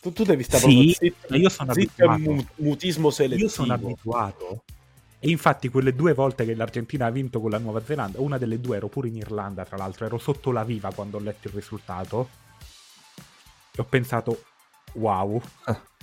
Tu, 0.00 0.12
tu 0.12 0.22
devi 0.22 0.44
stare 0.44 0.62
Sì, 0.62 0.94
zitto, 0.96 1.34
io 1.34 1.48
sono 1.48 1.72
zitto 1.72 2.04
abituato. 2.08 2.30
mu- 2.32 2.46
mutismo 2.68 3.10
selettivo. 3.10 3.48
Io 3.48 3.52
sono 3.52 3.72
abituato. 3.72 4.62
E 5.18 5.28
infatti 5.28 5.68
quelle 5.68 5.96
due 5.96 6.14
volte 6.14 6.44
che 6.44 6.54
l'Argentina 6.54 7.06
ha 7.06 7.10
vinto 7.10 7.40
con 7.40 7.50
la 7.50 7.58
Nuova 7.58 7.82
Zelanda, 7.84 8.20
una 8.20 8.38
delle 8.38 8.60
due 8.60 8.76
ero 8.76 8.86
pure 8.86 9.08
in 9.08 9.16
Irlanda, 9.16 9.64
tra 9.64 9.76
l'altro, 9.76 10.06
ero 10.06 10.18
sotto 10.18 10.52
la 10.52 10.62
viva 10.62 10.92
quando 10.92 11.16
ho 11.16 11.20
letto 11.20 11.48
il 11.48 11.54
risultato. 11.54 12.28
E 13.72 13.80
ho 13.80 13.84
pensato, 13.84 14.44
wow, 14.92 15.42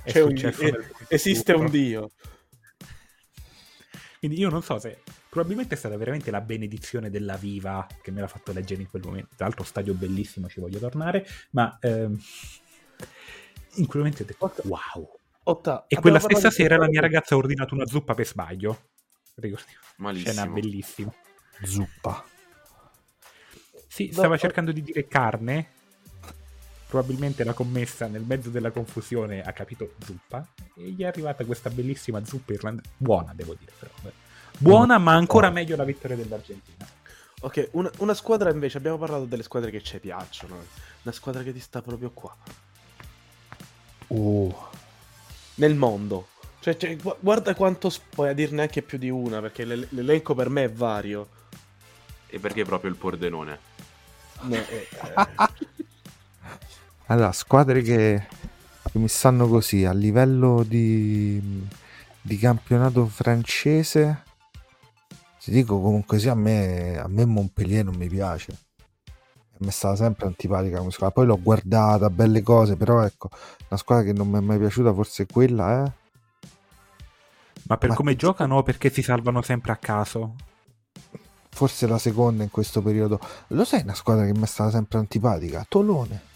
è 0.04 0.12
C'è 0.12 0.22
un- 0.22 0.54
Esiste 1.08 1.54
un 1.54 1.70
dio. 1.70 2.12
Quindi 4.26 4.42
io 4.42 4.50
non 4.50 4.64
so 4.64 4.80
se 4.80 5.04
probabilmente 5.30 5.76
è 5.76 5.78
stata 5.78 5.96
veramente 5.98 6.32
la 6.32 6.42
benedizione 6.42 7.12
della 7.12 7.36
Viva 7.36 7.86
che 8.02 8.10
me 8.10 8.22
l'ha 8.22 8.28
fatto 8.28 8.52
leggere 8.54 8.82
in 8.82 8.90
quel 8.90 9.04
momento. 9.06 9.36
Tra 9.36 9.46
l'altro 9.46 9.64
stadio 9.64 9.94
bellissimo, 9.94 10.48
ci 10.48 10.60
voglio 10.60 10.80
tornare, 10.80 11.28
ma 11.52 11.78
ehm, 11.80 12.20
in 13.76 13.86
quel 13.86 14.02
momento 14.02 14.24
ho 14.24 14.26
detto 14.26 14.68
wow. 14.68 15.20
Otta, 15.44 15.86
E 15.88 16.00
quella 16.00 16.18
stessa 16.18 16.50
sera 16.50 16.76
la 16.76 16.88
mia 16.88 17.02
ragazza 17.02 17.36
ha 17.36 17.38
ordinato 17.38 17.76
una 17.76 17.86
zuppa 17.86 18.16
per 18.16 18.26
sbaglio. 18.26 18.90
Ricordi? 19.36 19.72
Scena 20.16 20.46
Malissimo. 20.46 20.54
bellissima. 20.54 21.14
Zuppa. 21.62 22.26
Sì, 23.88 24.10
stava 24.12 24.38
cercando 24.38 24.72
di 24.72 24.82
dire 24.82 25.08
carne. 25.08 25.74
Probabilmente 26.96 27.44
la 27.44 27.52
commessa 27.52 28.08
nel 28.08 28.22
mezzo 28.22 28.50
della 28.50 28.72
confusione 28.72 29.42
ha 29.44 29.52
capito 29.52 29.96
zuppa 30.02 30.48
e 30.78 30.92
gli 30.92 31.02
è 31.02 31.06
arrivata 31.06 31.44
questa 31.44 31.70
bellissima 31.70 32.24
zuppa 32.24 32.54
irlandese. 32.54 32.88
Buona, 32.96 33.34
devo 33.36 33.54
dire, 33.60 33.74
però. 33.78 33.92
beh. 34.02 34.12
Buona, 34.58 34.98
ma 34.98 35.14
ancora 35.14 35.50
meglio 35.50 35.76
la 35.76 35.84
vittoria 35.84 36.16
dell'Argentina. 36.16 36.88
Ok, 37.42 37.68
una, 37.72 37.92
una 37.98 38.14
squadra 38.14 38.50
invece, 38.50 38.78
abbiamo 38.78 38.98
parlato 38.98 39.26
delle 39.26 39.44
squadre 39.44 39.72
che 39.72 39.84
ci 39.84 40.00
piacciono. 40.00 40.56
Una 41.02 41.14
squadra 41.14 41.44
che 41.44 41.52
ti 41.52 41.60
sta 41.60 41.82
proprio 41.82 42.12
qua. 42.12 42.34
Oh, 44.08 44.70
Nel 45.56 45.76
mondo. 45.76 46.30
Cioè, 46.62 46.78
cioè, 46.78 46.96
gu- 46.96 47.18
guarda 47.20 47.54
quanto... 47.56 47.92
Puoi 48.10 48.34
dirne 48.34 48.62
anche 48.62 48.82
più 48.82 48.98
di 48.98 49.10
una, 49.10 49.42
perché 49.42 49.66
l'el- 49.66 49.88
l'elenco 49.90 50.34
per 50.34 50.48
me 50.48 50.64
è 50.64 50.72
vario. 50.72 51.28
E 52.28 52.40
perché 52.40 52.64
proprio 52.64 52.90
il 52.90 52.96
Pordenone? 52.96 53.60
No, 54.44 54.56
eh, 54.56 54.88
Allora, 57.08 57.32
squadre 57.32 57.82
che, 57.82 58.28
che 58.92 58.98
mi 58.98 59.08
stanno 59.08 59.48
così 59.48 59.86
a 59.86 59.94
livello 59.94 60.64
di, 60.64 61.68
di 62.22 62.38
campionato 62.38 63.06
francese. 63.06 64.24
Ti 65.40 65.52
dico 65.52 65.80
comunque 65.80 66.18
sì, 66.18 66.30
a 66.30 66.34
me, 66.34 66.98
a 66.98 67.08
me 67.08 67.26
Montpellier 67.26 67.86
non 67.86 67.96
mi 67.96 68.08
piace. 68.08 68.58
Mi 69.58 69.68
è 69.68 69.72
stata 69.72 69.96
sempre 69.96 70.26
antipatica 70.26 70.80
come 70.80 70.90
squadra. 70.90 71.14
Poi 71.14 71.26
l'ho 71.28 71.40
guardata, 71.40 72.10
belle 72.10 72.42
cose, 72.42 72.76
però 72.76 73.04
ecco, 73.04 73.30
una 73.70 73.78
squadra 73.80 74.04
che 74.06 74.14
non 74.14 74.28
mi 74.28 74.38
è 74.38 74.42
mai 74.42 74.58
piaciuta 74.58 74.92
forse 74.92 75.28
quella 75.28 75.86
è. 75.86 75.92
Ma 77.68 77.78
per 77.78 77.90
Ma 77.90 77.96
come 77.96 78.12
che- 78.14 78.18
giocano 78.18 78.58
o 78.58 78.64
perché 78.64 78.90
si 78.90 79.04
salvano 79.04 79.44
sempre 79.44 79.72
a 79.72 79.78
caso? 79.78 80.36
Forse 81.50 81.86
la 81.88 82.00
seconda 82.00 82.44
in 82.44 82.50
questo 82.50 82.82
periodo. 82.82 83.20
Lo 83.50 83.64
sai 83.64 83.84
una 83.84 83.94
squadra 83.94 84.26
che 84.26 84.34
mi 84.34 84.42
è 84.44 84.48
stata 84.48 84.72
sempre 84.72 84.98
antipatica? 84.98 85.64
Tolone. 85.70 86.34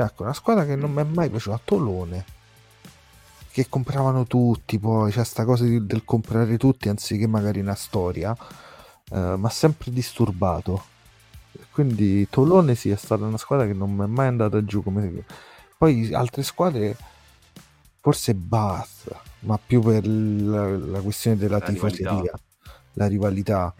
Ecco, 0.00 0.22
una 0.22 0.32
squadra 0.32 0.64
che 0.64 0.76
non 0.76 0.92
mi 0.92 1.00
è 1.00 1.04
mai 1.04 1.28
piaciuta, 1.28 1.60
Tolone. 1.64 2.24
Che 3.50 3.68
compravano 3.68 4.26
tutti, 4.26 4.78
poi 4.78 5.10
c'è 5.10 5.24
sta 5.24 5.44
cosa 5.44 5.64
di- 5.64 5.84
del 5.86 6.04
comprare 6.04 6.56
tutti 6.56 6.88
anziché 6.88 7.26
magari 7.26 7.60
una 7.60 7.74
storia. 7.74 8.36
eh, 9.10 9.36
ma 9.38 9.48
sempre 9.48 9.90
disturbato. 9.90 10.84
Quindi 11.72 12.28
Tolone 12.28 12.74
sì, 12.74 12.90
è 12.90 12.96
stata 12.96 13.24
una 13.24 13.38
squadra 13.38 13.66
che 13.66 13.72
non 13.72 13.94
mi 13.94 14.04
è 14.04 14.06
mai 14.06 14.26
andata 14.28 14.62
giù. 14.64 14.82
Come... 14.82 15.24
Poi 15.78 16.12
altre 16.12 16.42
squadre, 16.42 16.94
forse 18.00 18.34
Bath, 18.34 19.14
ma 19.40 19.58
più 19.64 19.80
per 19.80 20.06
la, 20.06 20.76
la 20.76 21.00
questione 21.00 21.36
della 21.38 21.58
La 21.58 21.64
rivalità. 21.64 22.10
tifoseria, 22.10 22.32
la 22.94 23.06
rivalità. 23.06 23.74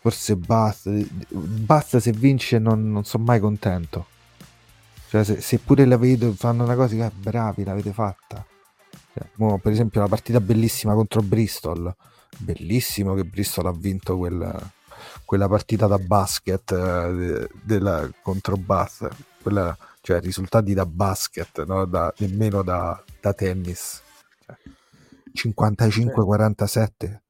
Forse 0.00 0.36
Bath, 0.36 0.88
Bath 1.30 1.96
se 1.96 2.12
vince 2.12 2.58
non, 2.58 2.90
non 2.92 3.04
sono 3.04 3.24
mai 3.24 3.40
contento. 3.40 4.06
Cioè, 5.10 5.24
se, 5.24 5.40
se 5.40 5.58
pure 5.58 5.84
la 5.86 5.96
vedo 5.96 6.32
fanno 6.34 6.62
una 6.62 6.76
cosa, 6.76 6.94
eh, 7.04 7.10
bravi, 7.10 7.64
l'avete 7.64 7.92
fatta. 7.92 8.46
Cioè, 9.12 9.28
mo, 9.34 9.58
per 9.58 9.72
esempio, 9.72 10.00
la 10.00 10.06
partita 10.06 10.40
bellissima 10.40 10.94
contro 10.94 11.20
Bristol. 11.20 11.92
Bellissimo 12.38 13.14
che 13.14 13.24
Bristol 13.24 13.66
ha 13.66 13.72
vinto 13.72 14.16
quella, 14.16 14.56
quella 15.24 15.48
partita 15.48 15.88
da 15.88 15.98
basket 15.98 16.70
eh, 16.70 17.12
de- 17.12 17.48
della- 17.60 18.08
contro 18.22 18.56
Bath. 18.56 19.08
Quella, 19.42 19.76
cioè, 20.00 20.20
risultati 20.20 20.74
da 20.74 20.86
basket, 20.86 21.64
no? 21.64 21.86
Da- 21.86 22.14
nemmeno 22.18 22.62
da, 22.62 23.02
da 23.20 23.32
tennis. 23.34 24.00
Cioè, 24.46 24.56
55-47. 25.34 27.22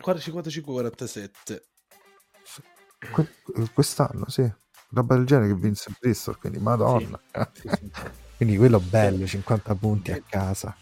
guarda 0.00 0.20
55-47. 0.20 1.62
Que- 3.12 3.68
quest'anno, 3.74 4.28
sì. 4.28 4.48
Roba 4.92 5.14
del 5.14 5.24
genere 5.26 5.48
che 5.48 5.54
vinse 5.54 5.92
Bristol, 5.98 6.38
quindi 6.38 6.58
madonna. 6.58 7.18
Sì, 7.52 7.68
sì. 7.68 7.90
Quindi 8.40 8.56
quello 8.56 8.80
bello, 8.80 9.26
50 9.26 9.74
punti 9.74 10.12
a 10.12 10.22
casa. 10.26 10.74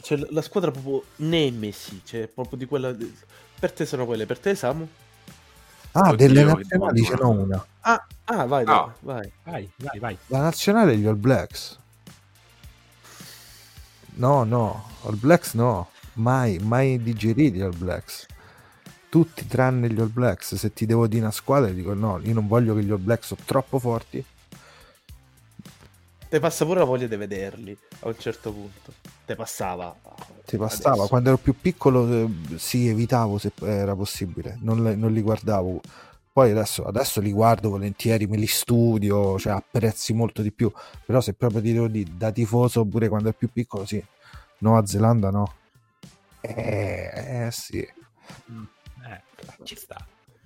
Cioè, 0.00 0.16
la- 0.30 0.40
squadra 0.40 0.70
proprio 0.70 1.04
nemesi, 1.16 2.00
cioè 2.04 2.26
proprio 2.26 2.56
di 2.56 2.64
quella... 2.64 2.96
Per 3.60 3.70
te 3.72 3.84
sono 3.84 4.06
quelle, 4.06 4.24
per 4.24 4.38
te 4.38 4.54
Samu? 4.54 4.88
Ah, 5.92 6.08
Oddio, 6.10 6.16
delle 6.16 6.40
io 6.40 6.54
nazionali 6.54 7.02
ce 7.04 7.14
n'ho 7.16 7.28
una. 7.30 7.66
Ah, 7.80 8.06
ah 8.24 8.46
vai, 8.46 8.64
Ah. 8.66 8.90
vai. 9.00 9.30
Vai, 9.44 9.70
vai, 9.76 9.98
vai. 9.98 10.18
La 10.28 10.40
nazionale 10.40 10.96
gli 10.96 11.06
All 11.06 11.18
Blacks. 11.18 11.78
No, 14.14 14.44
no, 14.44 14.84
All 15.02 15.16
Blacks 15.18 15.52
no. 15.54 15.90
Mai, 16.14 16.58
mai 16.58 17.00
digeriti 17.02 17.60
All 17.60 17.76
Blacks. 17.76 18.26
Tutti 19.08 19.46
tranne 19.46 19.90
gli 19.90 20.00
All 20.00 20.12
Blacks. 20.12 20.54
Se 20.54 20.72
ti 20.72 20.84
devo 20.86 21.06
dire 21.06 21.22
una 21.22 21.30
squadra, 21.30 21.70
dico 21.70 21.94
no, 21.94 22.20
io 22.22 22.34
non 22.34 22.46
voglio 22.46 22.74
che 22.74 22.82
gli 22.82 22.90
All 22.90 23.02
Blacks 23.02 23.28
sono 23.28 23.40
troppo 23.44 23.78
forti. 23.78 24.24
Te 26.28 26.40
passa 26.40 26.66
pure 26.66 26.80
la 26.80 26.84
voglia 26.84 27.06
di 27.06 27.16
vederli 27.16 27.76
a 28.00 28.08
un 28.08 28.18
certo 28.18 28.52
punto. 28.52 28.92
Te 29.24 29.34
passava. 29.34 29.96
Ti 30.44 30.58
passava. 30.58 30.90
Adesso- 30.90 31.08
Quando 31.08 31.28
ero 31.30 31.38
più 31.38 31.54
piccolo, 31.58 32.06
eh, 32.06 32.28
sì, 32.56 32.86
evitavo 32.88 33.38
se 33.38 33.52
era 33.60 33.94
possibile. 33.96 34.58
Non, 34.60 34.82
non 34.82 35.10
li 35.12 35.22
guardavo. 35.22 35.80
Poi 36.30 36.50
adesso, 36.50 36.84
adesso 36.84 37.20
li 37.20 37.32
guardo 37.32 37.70
volentieri, 37.70 38.26
me 38.26 38.36
li 38.36 38.46
studio, 38.46 39.38
cioè 39.38 39.54
apprezzi 39.54 40.12
molto 40.12 40.42
di 40.42 40.52
più. 40.52 40.70
Però 41.06 41.20
se 41.22 41.32
proprio 41.32 41.62
ti 41.62 41.72
devo 41.72 41.88
dire 41.88 42.10
da 42.14 42.30
tifoso, 42.30 42.84
pure 42.84 43.08
quando 43.08 43.28
ero 43.28 43.36
più 43.38 43.50
piccolo, 43.50 43.86
sì. 43.86 44.04
Nuova 44.58 44.84
Zelanda 44.84 45.30
no. 45.30 45.54
Eh, 46.42 47.10
eh, 47.14 47.48
sì. 47.50 47.86
Eh, 49.08 49.64
ci 49.64 49.76
sta. 49.76 49.96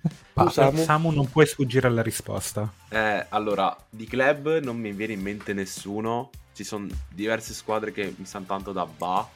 Tu, 0.33 0.49
Samu? 0.49 0.83
Samu 0.83 1.11
non 1.11 1.29
puoi 1.29 1.45
sfuggire 1.45 1.87
alla 1.87 2.01
risposta. 2.01 2.71
Eh, 2.89 3.25
allora, 3.29 3.75
di 3.89 4.05
club 4.05 4.59
non 4.59 4.77
mi 4.77 4.91
viene 4.91 5.13
in 5.13 5.21
mente 5.21 5.53
nessuno. 5.53 6.29
Ci 6.53 6.63
sono 6.63 6.87
diverse 7.09 7.53
squadre 7.53 7.91
che 7.91 8.13
mi 8.17 8.25
sanno 8.25 8.45
tanto 8.45 8.71
da 8.71 8.85
ba, 8.85 9.27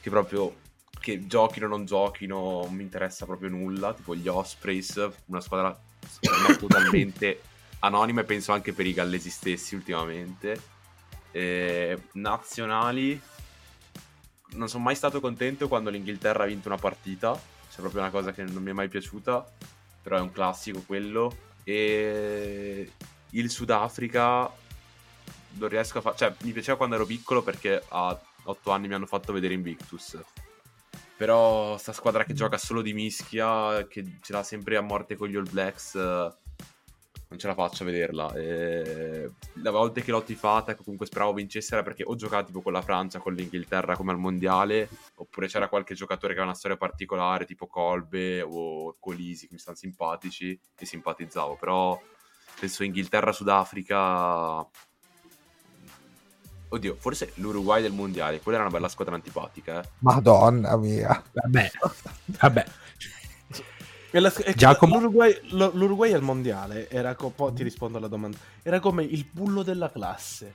che 0.00 0.10
proprio 0.10 0.54
che 0.98 1.26
giochino 1.26 1.66
o 1.66 1.68
non 1.68 1.84
giochino 1.86 2.62
non 2.62 2.74
mi 2.74 2.82
interessa 2.82 3.24
proprio 3.24 3.50
nulla, 3.50 3.94
tipo 3.94 4.14
gli 4.14 4.28
Ospreys, 4.28 5.08
una 5.26 5.40
squadra 5.40 5.78
totalmente 6.58 7.40
anonima 7.80 8.20
e 8.20 8.24
penso 8.24 8.52
anche 8.52 8.72
per 8.72 8.86
i 8.86 8.92
gallesi 8.92 9.30
stessi 9.30 9.74
ultimamente. 9.74 10.60
Eh, 11.32 11.96
nazionali 12.12 13.20
non 14.52 14.68
sono 14.68 14.82
mai 14.82 14.96
stato 14.96 15.20
contento 15.20 15.68
quando 15.68 15.90
l'Inghilterra 15.90 16.44
ha 16.44 16.46
vinto 16.46 16.68
una 16.68 16.76
partita, 16.76 17.38
c'è 17.70 17.80
proprio 17.80 18.00
una 18.00 18.10
cosa 18.10 18.32
che 18.32 18.42
non 18.42 18.62
mi 18.62 18.70
è 18.70 18.74
mai 18.74 18.88
piaciuta, 18.88 19.46
però 20.02 20.16
è 20.16 20.20
un 20.20 20.32
classico 20.32 20.82
quello. 20.84 21.48
E 21.64 22.90
il 23.30 23.50
Sudafrica 23.50 24.50
non 25.52 25.68
riesco 25.68 25.98
a 25.98 26.00
fare, 26.00 26.16
cioè 26.16 26.34
mi 26.42 26.52
piaceva 26.52 26.76
quando 26.76 26.96
ero 26.96 27.06
piccolo 27.06 27.42
perché 27.42 27.82
a 27.88 28.18
8 28.44 28.70
anni 28.70 28.88
mi 28.88 28.94
hanno 28.94 29.06
fatto 29.06 29.32
vedere 29.32 29.54
Invictus. 29.54 30.18
Però 31.16 31.76
sta 31.76 31.92
squadra 31.92 32.24
che 32.24 32.32
gioca 32.32 32.56
solo 32.56 32.80
di 32.82 32.94
mischia, 32.94 33.86
che 33.86 34.18
ce 34.22 34.32
l'ha 34.32 34.42
sempre 34.42 34.76
a 34.76 34.80
morte 34.80 35.16
con 35.16 35.28
gli 35.28 35.36
All 35.36 35.48
Blacks, 35.48 35.94
non 37.30 37.38
ce 37.38 37.46
la 37.46 37.54
faccio 37.54 37.84
a 37.84 37.86
vederla. 37.86 38.34
E 38.34 39.30
le 39.52 39.70
volte 39.70 40.02
che 40.02 40.10
l'ho 40.10 40.22
tifata, 40.22 40.74
che 40.74 40.82
comunque 40.82 41.06
speravo 41.06 41.32
vincesse, 41.32 41.74
era 41.74 41.84
perché 41.84 42.02
o 42.04 42.16
giocava 42.16 42.42
tipo 42.42 42.60
con 42.60 42.72
la 42.72 42.82
Francia, 42.82 43.20
con 43.20 43.34
l'Inghilterra 43.34 43.96
come 43.96 44.10
al 44.10 44.18
mondiale, 44.18 44.88
oppure 45.14 45.46
c'era 45.46 45.68
qualche 45.68 45.94
giocatore 45.94 46.28
che 46.28 46.40
aveva 46.40 46.46
una 46.50 46.58
storia 46.58 46.76
particolare, 46.76 47.44
tipo 47.46 47.66
Colbe 47.68 48.42
o 48.42 48.96
Colisi, 48.98 49.46
che 49.46 49.54
mi 49.54 49.60
stanno 49.60 49.76
simpatici, 49.76 50.58
e 50.76 50.84
simpatizzavo. 50.84 51.56
Però 51.56 52.00
penso 52.58 52.82
Inghilterra-Sudafrica. 52.82 54.68
Oddio, 56.72 56.96
forse 56.96 57.32
l'Uruguay 57.36 57.82
del 57.82 57.92
mondiale, 57.92 58.40
quella 58.40 58.58
era 58.58 58.66
una 58.66 58.76
bella 58.76 58.88
squadra 58.88 59.14
antipatica, 59.14 59.82
eh. 59.82 59.88
Madonna 60.00 60.76
mia. 60.76 61.22
Vabbè, 61.32 61.70
vabbè. 62.26 62.64
E 64.12 64.18
la- 64.18 64.32
e- 64.34 64.54
Giacomo? 64.54 64.96
L'Uruguay, 64.96 65.38
l'Uruguay 65.50 66.12
al 66.12 66.22
mondiale 66.22 66.88
era 66.90 67.14
co- 67.14 67.30
poi 67.30 67.52
ti 67.52 67.62
rispondo 67.62 67.98
alla 67.98 68.08
domanda. 68.08 68.36
Era 68.62 68.80
come 68.80 69.04
il 69.04 69.24
bullo 69.30 69.62
della 69.62 69.90
classe. 69.90 70.54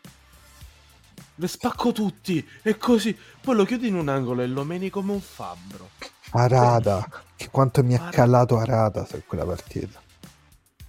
Le 1.36 1.47
spacco 1.47 1.91
tutti 1.91 2.45
e 2.62 2.78
così. 2.78 3.18
Poi 3.41 3.56
lo 3.56 3.66
chiudi 3.66 3.88
in 3.88 3.95
un 3.95 4.08
angolo 4.10 4.41
e 4.41 4.47
lo 4.47 4.64
meni 4.64 4.89
come 4.89 5.12
un 5.14 5.22
fabbro. 5.22 5.89
Arada. 6.32 7.08
Che 7.38 7.49
quanto 7.51 7.84
mi 7.84 7.93
ha 7.95 8.08
calato 8.10 8.58
Arada 8.58 9.06
su 9.06 9.22
quella 9.28 9.45
partita. 9.45 10.01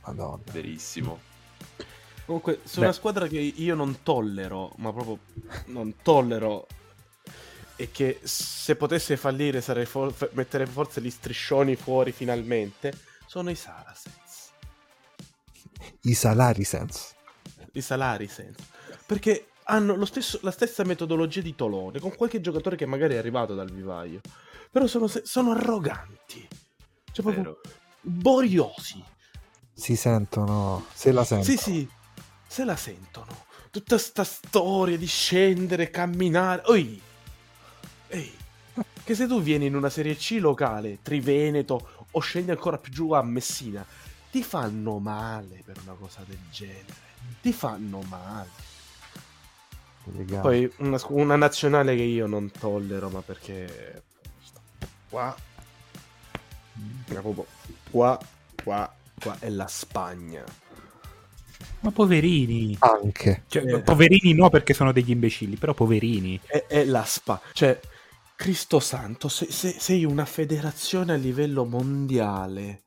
Madonna. 0.04 0.38
Verissimo. 0.52 1.18
Comunque, 2.24 2.60
su 2.64 2.78
Beh. 2.78 2.86
una 2.86 2.92
squadra 2.94 3.26
che 3.26 3.38
io 3.40 3.74
non 3.74 3.98
tollero, 4.04 4.72
ma 4.76 4.92
proprio 4.92 5.18
non 5.66 5.94
tollero, 6.02 6.68
e 7.76 7.90
che 7.90 8.20
se 8.22 8.74
potesse 8.76 9.16
fallire 9.16 9.60
sarei 9.60 9.86
for- 9.86 10.30
mettere 10.32 10.66
forse 10.66 11.00
gli 11.00 11.10
striscioni 11.10 11.76
fuori 11.76 12.12
finalmente, 12.12 12.92
sono 13.26 13.50
i 13.50 13.54
Saracens. 13.54 14.50
I 16.02 16.14
salari 16.14 16.64
sense. 16.64 17.14
I 17.72 17.80
Salaricens. 17.80 18.56
Perché 19.04 19.48
hanno 19.64 19.94
lo 19.94 20.06
stesso- 20.06 20.38
la 20.42 20.50
stessa 20.50 20.84
metodologia 20.84 21.40
di 21.42 21.54
Tolone, 21.54 22.00
con 22.00 22.14
qualche 22.14 22.40
giocatore 22.40 22.76
che 22.76 22.86
magari 22.86 23.14
è 23.14 23.18
arrivato 23.18 23.54
dal 23.54 23.70
vivaio. 23.70 24.20
Però 24.70 24.86
sono, 24.86 25.06
sono 25.06 25.50
arroganti. 25.52 26.46
Cioè 27.12 27.24
proprio 27.24 27.42
Vero. 27.42 27.60
boriosi. 28.00 29.02
Si 29.72 29.96
sentono, 29.96 30.86
se 30.92 31.12
la 31.12 31.24
sentono. 31.24 31.50
Sì, 31.50 31.56
sì, 31.62 31.88
se 32.46 32.64
la 32.64 32.76
sentono. 32.76 33.44
Tutta 33.70 33.98
sta 33.98 34.24
storia 34.24 34.96
di 34.96 35.06
scendere, 35.06 35.90
camminare. 35.90 36.62
Oi! 36.66 37.02
Ehi! 38.09 38.32
Che 39.04 39.14
se 39.14 39.26
tu 39.26 39.40
vieni 39.40 39.66
in 39.66 39.74
una 39.76 39.88
serie 39.88 40.16
C 40.16 40.36
locale, 40.40 40.98
Triveneto, 41.02 42.07
o 42.11 42.20
scendi 42.20 42.50
ancora 42.50 42.78
più 42.78 42.92
giù 42.92 43.12
a 43.12 43.22
Messina, 43.22 43.84
ti 44.30 44.42
fanno 44.42 44.98
male 44.98 45.62
per 45.64 45.76
una 45.82 45.94
cosa 45.94 46.22
del 46.26 46.38
genere. 46.50 47.04
Ti 47.40 47.52
fanno 47.52 48.00
male. 48.09 48.48
Legale. 50.04 50.40
Poi 50.42 50.72
una, 50.78 51.00
una 51.09 51.36
nazionale 51.36 51.96
che 51.96 52.02
io 52.02 52.26
non 52.26 52.50
tollero, 52.50 53.09
ma 53.09 53.20
perché... 53.22 54.02
Qua... 55.09 55.34
Proprio 57.07 57.46
Qua, 57.90 58.18
qua, 58.62 58.92
qua 59.18 59.36
è 59.38 59.48
la 59.48 59.66
Spagna. 59.66 60.44
Ma 61.80 61.90
poverini. 61.90 62.76
Anche. 62.80 63.44
Cioè, 63.48 63.62
Eh. 63.62 63.80
Poverini 63.80 64.34
no 64.34 64.50
perché 64.50 64.74
sono 64.74 64.92
degli 64.92 65.11
imbecilli, 65.11 65.57
però 65.57 65.72
poverini. 65.72 66.38
è, 66.44 66.66
è 66.66 66.84
la 66.84 67.04
SPA. 67.04 67.40
Cioè, 67.52 67.80
Cristo 68.37 68.80
Santo, 68.80 69.28
se- 69.28 69.51
se- 69.51 69.78
sei 69.78 70.05
una 70.05 70.26
federazione 70.26 71.14
a 71.14 71.16
livello 71.16 71.64
mondiale. 71.64 72.84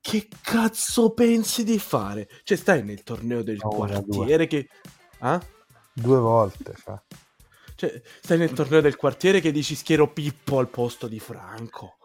Che 0.00 0.28
cazzo 0.40 1.10
pensi 1.12 1.64
di 1.64 1.78
fare? 1.78 2.28
Cioè, 2.44 2.56
stai 2.56 2.82
nel 2.82 3.02
torneo 3.02 3.42
del 3.42 3.58
No, 3.62 3.68
due. 3.70 3.76
quartiere 3.78 4.46
che... 4.46 4.68
Ah? 5.18 5.44
Due 5.92 6.18
volte. 6.18 6.74
cioè. 6.82 7.00
Cioè, 7.74 8.02
stai 8.20 8.38
nel 8.38 8.52
torneo 8.52 8.80
del 8.80 8.96
quartiere 8.96 9.40
che 9.40 9.52
dici 9.52 9.74
schiero 9.74 10.12
Pippo 10.12 10.58
al 10.58 10.68
posto 10.68 11.06
di 11.08 11.20
Franco. 11.20 11.96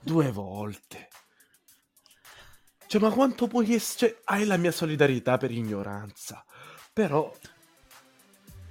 Due 0.00 0.30
volte. 0.30 1.08
Cioè, 2.86 3.00
ma 3.00 3.10
quanto 3.10 3.46
puoi 3.48 3.72
essere... 3.74 4.10
Cioè, 4.10 4.20
hai 4.24 4.44
la 4.46 4.56
mia 4.56 4.72
solidarietà 4.72 5.36
per 5.38 5.50
ignoranza. 5.50 6.44
Però... 6.92 7.32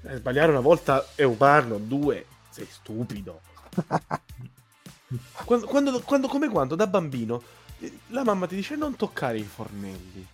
eh, 0.07 0.17
sbagliare 0.17 0.51
una 0.51 0.59
volta 0.61 1.05
è 1.15 1.23
un 1.23 1.37
parno, 1.37 1.77
due... 1.77 2.25
Sei 2.49 2.67
stupido. 2.69 3.41
Quando, 5.45 5.67
quando- 5.67 6.01
quando- 6.01 6.27
come 6.27 6.49
quando 6.49 6.75
da 6.75 6.87
bambino 6.87 7.41
eh, 7.79 7.99
la 8.07 8.23
mamma 8.23 8.47
ti 8.47 8.55
dice 8.55 8.75
non 8.75 8.95
toccare 8.95 9.37
i 9.37 9.43
fornelli. 9.43 10.25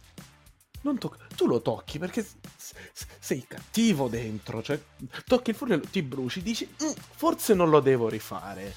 Non 0.83 0.97
toc- 0.97 1.35
tu 1.35 1.45
lo 1.47 1.61
tocchi 1.61 1.99
perché 1.99 2.23
s- 2.23 2.35
s- 2.55 3.05
sei 3.19 3.45
cattivo 3.47 4.07
dentro. 4.07 4.61
Cioè, 4.63 4.79
tocchi 5.25 5.49
il 5.51 5.55
fornello, 5.55 5.83
ti 5.89 6.01
bruci, 6.01 6.41
dici 6.41 6.67
"Mm, 6.83 6.91
forse 7.15 7.53
non 7.53 7.69
lo 7.69 7.79
devo 7.81 8.07
rifare. 8.09 8.73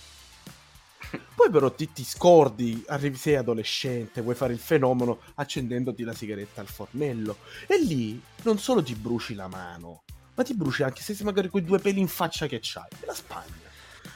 Poi 1.35 1.51
però 1.51 1.71
ti, 1.71 1.93
ti 1.93 2.05
scordi, 2.05 2.83
arrivi, 2.89 3.17
sei 3.17 3.37
adolescente, 3.37 4.21
vuoi 4.21 4.35
fare 4.35 4.53
il 4.53 4.59
fenomeno 4.59 5.21
accendendoti 5.35 6.03
la 6.03 6.15
sigaretta 6.15 6.61
al 6.61 6.69
fornello. 6.69 7.37
E 7.67 7.79
lì 7.79 8.21
non 8.43 8.59
solo 8.59 8.83
ti 8.83 8.95
bruci 8.95 9.35
la 9.35 9.49
mano, 9.49 10.03
ma 10.35 10.43
ti 10.43 10.55
bruci 10.55 10.83
anche 10.83 11.03
se 11.03 11.15
sei 11.15 11.25
magari 11.25 11.49
quei 11.49 11.63
due 11.63 11.79
peli 11.79 12.01
in 12.01 12.09
faccia 12.09 12.47
che 12.47 12.59
c'hai. 12.61 12.89
È 13.01 13.07
la 13.07 13.15
Spagna. 13.15 13.63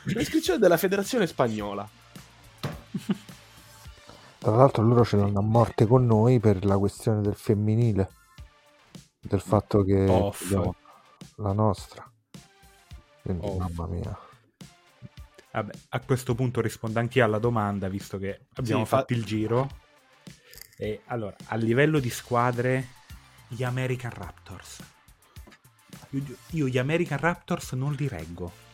L'iscrizione 0.04 0.58
della 0.58 0.76
federazione 0.76 1.26
spagnola. 1.26 1.88
Tra 4.38 4.54
l'altro 4.54 4.82
loro 4.82 5.04
ce 5.04 5.16
l'hanno 5.16 5.40
a 5.40 5.42
morte 5.42 5.86
con 5.86 6.06
noi 6.06 6.38
per 6.38 6.64
la 6.64 6.78
questione 6.78 7.20
del 7.20 7.34
femminile. 7.34 8.10
Del 9.20 9.40
fatto 9.40 9.82
che 9.82 10.06
Off. 10.08 10.50
la 11.36 11.52
nostra. 11.52 12.10
Quindi 13.22 13.46
Off. 13.46 13.56
mamma 13.58 13.86
mia. 13.86 14.18
Vabbè, 15.50 15.72
a 15.88 16.00
questo 16.00 16.34
punto 16.34 16.60
rispondo 16.60 16.98
anch'io 17.00 17.24
alla 17.24 17.38
domanda, 17.38 17.88
visto 17.88 18.16
che 18.18 18.46
abbiamo 18.54 18.84
Sì, 18.84 18.88
fa- 18.90 18.98
fatto 18.98 19.12
il 19.12 19.24
giro. 19.24 19.68
E 20.76 21.02
allora, 21.06 21.34
a 21.46 21.56
livello 21.56 21.98
di 21.98 22.10
squadre, 22.10 22.88
gli 23.48 23.64
American 23.64 24.12
Raptors. 24.12 24.78
Io, 26.50 26.68
gli 26.68 26.78
American 26.78 27.18
Raptors 27.18 27.72
non 27.72 27.92
li 27.92 28.08
reggo. 28.08 28.66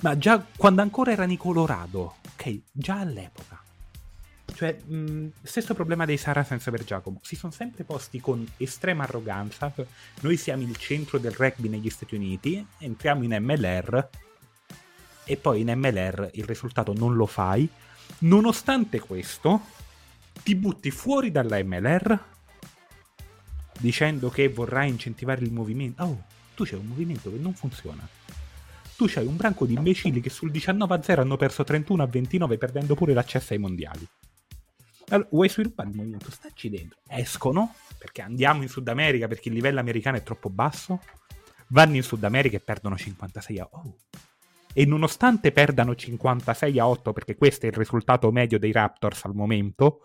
Ma 0.00 0.18
già 0.18 0.44
quando 0.56 0.82
ancora 0.82 1.12
erano 1.12 1.32
i 1.32 1.36
Colorado, 1.36 2.16
ok, 2.34 2.60
già 2.72 2.98
all'epoca. 2.98 3.62
Cioè, 4.54 4.72
mh, 4.84 5.32
stesso 5.42 5.74
problema 5.74 6.04
dei 6.04 6.16
Saracens 6.16 6.64
per 6.64 6.84
Giacomo. 6.84 7.20
Si 7.22 7.36
sono 7.36 7.52
sempre 7.52 7.84
posti 7.84 8.20
con 8.20 8.46
estrema 8.56 9.04
arroganza. 9.04 9.72
Noi 10.20 10.36
siamo 10.36 10.62
il 10.62 10.76
centro 10.76 11.18
del 11.18 11.32
rugby 11.32 11.68
negli 11.68 11.90
Stati 11.90 12.14
Uniti, 12.14 12.64
entriamo 12.78 13.24
in 13.24 13.36
MLR 13.40 14.08
e 15.24 15.36
poi 15.36 15.62
in 15.62 15.72
MLR 15.76 16.30
il 16.34 16.44
risultato 16.44 16.92
non 16.92 17.14
lo 17.14 17.26
fai. 17.26 17.68
Nonostante 18.18 19.00
questo, 19.00 19.60
ti 20.42 20.54
butti 20.54 20.90
fuori 20.90 21.30
dalla 21.30 21.62
MLR 21.62 22.32
dicendo 23.78 24.30
che 24.30 24.48
vorrai 24.48 24.88
incentivare 24.88 25.44
il 25.44 25.52
movimento. 25.52 26.02
Oh, 26.02 26.24
tu 26.54 26.64
c'hai 26.64 26.78
un 26.78 26.86
movimento 26.86 27.30
che 27.30 27.38
non 27.38 27.54
funziona. 27.54 28.06
Tu 28.96 29.06
c'hai 29.08 29.26
un 29.26 29.36
branco 29.36 29.66
di 29.66 29.74
imbecilli 29.74 30.20
che 30.20 30.30
sul 30.30 30.50
19-0 30.50 31.18
hanno 31.18 31.36
perso 31.36 31.62
31-29 31.62 32.58
perdendo 32.58 32.94
pure 32.94 33.12
l'accesso 33.12 33.52
ai 33.52 33.58
mondiali. 33.58 34.06
Allora, 35.08 35.28
vuoi 35.32 35.48
sviluppare 35.48 35.90
il 35.90 35.96
movimento? 35.96 36.30
Stacci 36.30 36.70
dentro. 36.70 36.98
Escono, 37.08 37.74
perché 37.98 38.22
andiamo 38.22 38.62
in 38.62 38.68
Sud 38.68 38.88
America 38.88 39.28
perché 39.28 39.48
il 39.48 39.54
livello 39.54 39.80
americano 39.80 40.16
è 40.16 40.22
troppo 40.22 40.48
basso. 40.48 41.00
Vanno 41.68 41.96
in 41.96 42.02
Sud 42.02 42.22
America 42.24 42.56
e 42.56 42.60
perdono 42.60 42.96
56 42.96 43.58
a 43.58 43.68
8. 43.70 43.96
E 44.72 44.86
nonostante 44.86 45.52
perdano 45.52 45.94
56 45.94 46.78
a 46.78 46.88
8, 46.88 47.12
perché 47.12 47.36
questo 47.36 47.66
è 47.66 47.68
il 47.68 47.74
risultato 47.74 48.30
medio 48.32 48.58
dei 48.58 48.72
Raptors 48.72 49.24
al 49.24 49.34
momento, 49.34 50.02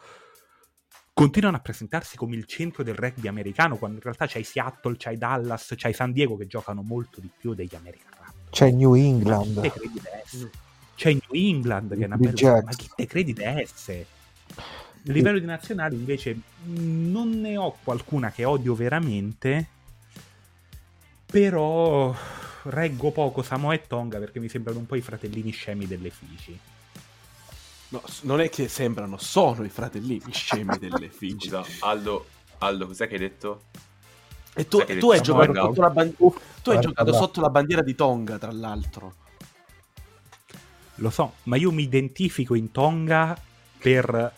continuano 1.20 1.58
a 1.58 1.60
presentarsi 1.60 2.16
come 2.16 2.38
il 2.38 2.46
centro 2.46 2.82
del 2.82 2.96
rugby 2.96 3.28
americano, 3.28 3.76
quando 3.76 3.98
in 3.98 4.04
realtà 4.04 4.26
c'hai 4.26 4.46
Seattle, 4.46 4.96
c'hai 4.98 5.18
Dallas, 5.18 5.74
c'hai 5.76 5.92
San 5.92 6.14
Diego 6.14 6.38
che 6.38 6.48
giocano 6.48 6.82
molto 6.82 7.20
di 7.20 7.30
più 7.36 7.54
degli 7.54 7.76
American 7.76 8.14
Raptors. 8.18 8.50
C'è 8.52 8.72
New 8.72 8.94
England. 8.94 9.58
Ma 9.58 9.62
chi 9.62 9.70
te 9.70 9.76
credi 9.76 9.92
di 9.92 10.02
essere? 10.24 10.52
C'è 10.96 11.12
New 11.12 11.32
England 11.32 11.98
che 11.98 12.04
è 12.04 12.06
una 12.06 12.16
bella... 12.16 12.62
Ma 12.64 12.72
chi 12.72 12.90
te 12.96 13.06
credi 13.06 13.34
di 13.34 13.44
essere? 13.44 14.06
A 14.56 15.12
livello 15.12 15.40
di 15.40 15.46
nazionali 15.46 15.96
invece 15.96 16.40
non 16.64 17.42
ne 17.42 17.58
ho 17.58 17.78
qualcuna 17.84 18.32
che 18.32 18.46
odio 18.46 18.74
veramente, 18.74 19.68
però 21.26 22.16
reggo 22.64 23.12
poco 23.12 23.44
Samoa 23.44 23.74
e 23.74 23.82
Tonga 23.86 24.20
perché 24.20 24.40
mi 24.40 24.48
sembrano 24.48 24.80
un 24.80 24.86
po' 24.86 24.96
i 24.96 25.02
fratellini 25.02 25.52
scemi 25.52 25.86
delle 25.86 26.12
Fiji. 26.12 26.58
No, 27.90 28.04
non 28.22 28.40
è 28.40 28.50
che 28.50 28.68
sembrano, 28.68 29.18
sono 29.18 29.64
i 29.64 29.70
fratellini 29.70 30.32
scemi 30.32 30.78
delle 30.78 31.10
Figi. 31.12 31.48
Scusa, 31.48 31.66
Aldo, 31.80 32.26
Aldo, 32.60 32.88
cos'è 32.88 33.08
che 33.08 33.16
hai 33.16 33.20
detto? 33.20 33.64
E 34.54 34.68
tu, 34.68 34.84
tu 35.00 35.12
hai 35.12 35.22
giocato, 35.22 35.54
sotto 35.54 35.82
la, 35.82 35.90
ban- 35.90 36.16
tu 36.16 36.70
hai 36.70 36.80
giocato 36.80 37.14
sotto 37.14 37.42
la 37.42 37.50
bandiera 37.50 37.82
di 37.82 37.96
Tonga, 37.96 38.38
tra 38.38 38.52
l'altro. 38.52 39.16
Lo 40.96 41.10
so, 41.10 41.36
ma 41.44 41.56
io 41.56 41.72
mi 41.72 41.84
identifico 41.84 42.56
in 42.56 42.72
Tonga 42.72 43.40
per 43.78 44.34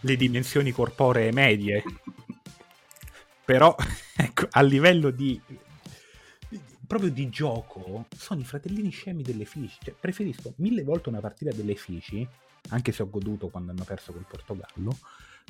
le 0.00 0.16
dimensioni 0.16 0.70
corporee 0.70 1.32
medie. 1.32 1.82
Però, 3.44 3.74
ecco, 4.16 4.46
a 4.50 4.60
livello 4.62 5.10
di 5.10 5.40
proprio 6.86 7.10
di 7.10 7.30
gioco, 7.30 8.04
sono 8.14 8.40
i 8.40 8.44
fratellini 8.44 8.90
scemi 8.90 9.22
delle 9.22 9.46
Fiji. 9.46 9.78
Cioè, 9.82 9.94
preferisco 9.98 10.52
mille 10.56 10.82
volte 10.82 11.08
una 11.08 11.20
partita 11.20 11.50
delle 11.50 11.74
Fiji, 11.74 12.28
anche 12.70 12.92
se 12.92 13.02
ho 13.02 13.10
goduto 13.10 13.48
quando 13.48 13.72
hanno 13.72 13.84
perso 13.84 14.12
col 14.12 14.24
Portogallo, 14.28 14.96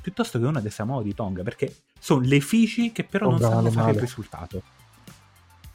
piuttosto 0.00 0.38
che 0.38 0.46
una 0.46 0.60
del 0.60 0.72
Samoa 0.72 1.02
di 1.02 1.14
Tonga, 1.14 1.42
perché 1.42 1.74
sono 1.98 2.20
le 2.22 2.40
Fiji 2.40 2.92
che 2.92 3.04
però 3.04 3.28
non 3.28 3.38
Tonga 3.38 3.54
sanno 3.54 3.70
vale 3.70 3.70
fare 3.70 3.90
il 3.90 3.94
male. 3.94 4.00
risultato. 4.00 4.62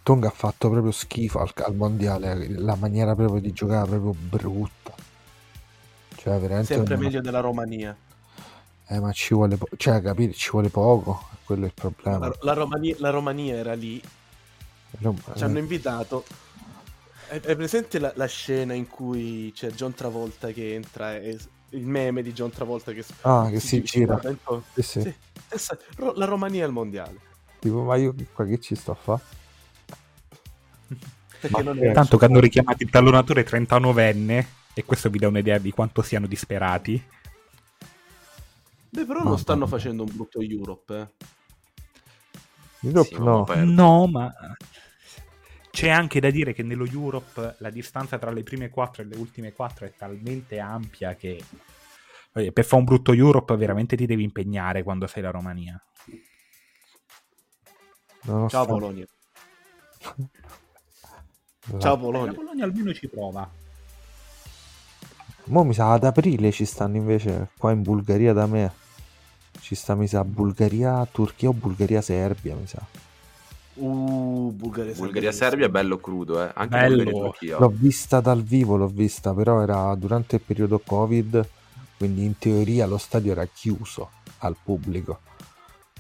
Tonga 0.04 0.28
ha 0.28 0.32
fatto 0.32 0.70
proprio 0.70 0.92
schifo 0.92 1.40
al, 1.40 1.52
al 1.56 1.76
mondiale, 1.76 2.48
la 2.50 2.76
maniera 2.76 3.14
proprio 3.16 3.42
di 3.42 3.52
giocare 3.54 3.88
proprio 3.90 4.14
brutta. 4.14 4.94
Cioè, 6.16 6.40
veramente. 6.40 6.74
Sempre 6.74 6.96
una- 6.96 7.04
meglio 7.04 7.22
della 7.22 7.40
Romania. 7.40 7.96
Eh, 8.90 9.00
ma 9.00 9.12
ci 9.12 9.34
vuole, 9.34 9.58
po- 9.58 9.68
cioè, 9.76 10.02
capire, 10.02 10.32
ci 10.34 10.50
vuole 10.50 10.70
poco, 10.70 11.28
quello 11.44 11.64
è 11.64 11.68
il 11.68 11.74
problema. 11.74 12.28
La, 12.28 12.36
la 12.42 12.54
Romania, 12.54 12.96
la 13.00 13.10
Romania 13.10 13.56
era 13.56 13.74
lì, 13.74 14.02
Rom- 15.00 15.22
ci 15.36 15.44
hanno 15.44 15.58
eh, 15.58 15.62
invitato. 15.62 16.26
È, 17.30 17.56
presente 17.56 18.00
la, 18.00 18.12
la 18.16 18.26
scena 18.26 18.74
in 18.74 18.88
cui 18.88 19.52
c'è 19.54 19.70
John 19.72 19.94
Travolta 19.94 20.52
che 20.52 20.74
entra 20.74 21.16
e 21.18 21.38
il 21.72 21.86
meme 21.86 22.22
di 22.22 22.32
John 22.32 22.50
Travolta 22.52 22.94
che, 22.94 23.04
Ah, 23.22 23.48
che 23.50 23.60
si 23.60 23.82
gira. 23.84 24.14
guarda 24.14 24.30
intorno? 24.30 24.64
sì, 24.74 24.82
sì. 24.82 25.02
Sì, 25.02 25.14
la 26.16 26.26
Romania 26.26 26.66
al 26.66 26.72
mondiale. 26.72 27.20
Tipo, 27.60 27.84
ma 27.84 27.96
io 27.98 28.14
qua 28.34 28.46
che 28.46 28.60
ci 28.60 28.76
sto 28.76 28.92
a 28.92 28.96
fare? 28.96 29.22
Non 31.64 31.78
che- 31.78 31.92
è 31.92 31.94
Tanto 31.94 32.18
che 32.18 32.26
hanno 32.26 32.40
richiamato 32.40 32.82
il 32.84 32.90
tallonatore 32.90 33.44
39enne, 33.46 34.46
e 34.74 34.86
questo 34.86 35.10
vi 35.10 35.20
dà 35.20 35.28
un'idea 35.28 35.58
di 35.58 35.72
quanto 35.72 36.02
siano 36.02 36.28
disperati. 36.28 37.02
Beh, 38.90 39.06
però 39.06 39.24
Ma- 39.24 39.30
non 39.30 39.40
stanno 39.40 39.68
facendo 39.68 40.04
un 40.04 40.10
brutto 40.14 40.40
Europe. 40.42 40.96
eh. 40.96 42.88
Europe 42.88 43.08
Sì, 43.10 43.16
no. 43.18 43.46
No, 43.66 44.08
ma 44.08 44.34
c'è 45.78 45.90
anche 45.90 46.20
da 46.20 46.32
dire 46.32 46.54
che 46.54 46.64
nello 46.64 46.88
Europe 46.88 47.58
la 47.60 47.70
distanza 47.70 48.18
tra 48.18 48.32
le 48.32 48.42
prime 48.42 48.72
quattro 48.72 49.04
e 49.04 49.06
le 49.06 49.16
ultime 49.16 49.54
quattro 49.54 49.86
è 49.86 49.94
talmente 49.96 50.58
ampia 50.58 51.16
che 51.16 51.40
eh, 52.34 52.52
per 52.52 52.66
fare 52.66 52.78
un 52.82 52.84
brutto 52.86 53.14
Europe 53.14 53.56
veramente 53.56 53.96
ti 53.96 54.08
devi 54.08 54.24
impegnare 54.24 54.82
quando 54.82 55.06
sei 55.06 55.22
la 55.22 55.30
Romania. 55.30 55.80
Ciao 58.48 58.66
nonostante 58.66 58.74
Polonia. 58.80 59.06
la- 61.70 61.78
Ciao 61.78 61.92
La 61.92 62.00
Polonia. 62.00 62.34
Polonia 62.34 62.66
almeno 62.66 62.92
ci 62.92 63.08
prova. 63.08 63.48
Mo 65.46 65.64
mi 65.64 65.74
sa 65.76 65.92
ad 65.94 66.04
aprile 66.06 66.52
ci 66.52 66.66
stanno 66.66 66.98
invece 66.98 67.50
qua 67.56 67.72
in 67.72 67.84
Bulgaria 67.84 68.34
da 68.34 68.48
me. 68.48 68.72
Ci 69.60 69.76
sta 69.76 69.94
mi 69.94 70.08
sa 70.08 70.24
Bulgaria, 70.24 71.06
Turchia 71.06 71.50
o 71.50 71.54
Bulgaria, 71.54 72.02
Serbia, 72.02 72.56
mi 72.56 72.66
sa. 72.66 72.82
Uh, 73.78 74.52
Bulgaria. 74.56 74.94
Bulgaria-Serbia 74.94 75.68
è 75.68 75.70
bello 75.70 75.98
crudo, 75.98 76.44
eh. 76.44 76.52
Anche 76.54 76.78
Bello. 76.78 77.36
L'ho 77.60 77.74
vista 77.74 78.20
dal 78.20 78.42
vivo, 78.42 78.76
l'ho 78.76 78.88
vista, 78.88 79.34
però 79.34 79.62
era 79.62 79.94
durante 79.96 80.38
il 80.38 80.42
periodo 80.42 80.80
Covid, 80.84 81.48
quindi 81.98 82.26
in 82.26 82.38
teoria 82.40 82.88
lo 82.88 82.98
stadio 82.98 83.34
era 83.34 83.46
chiuso 83.46 84.10
al 84.40 84.56
pubblico. 84.62 85.20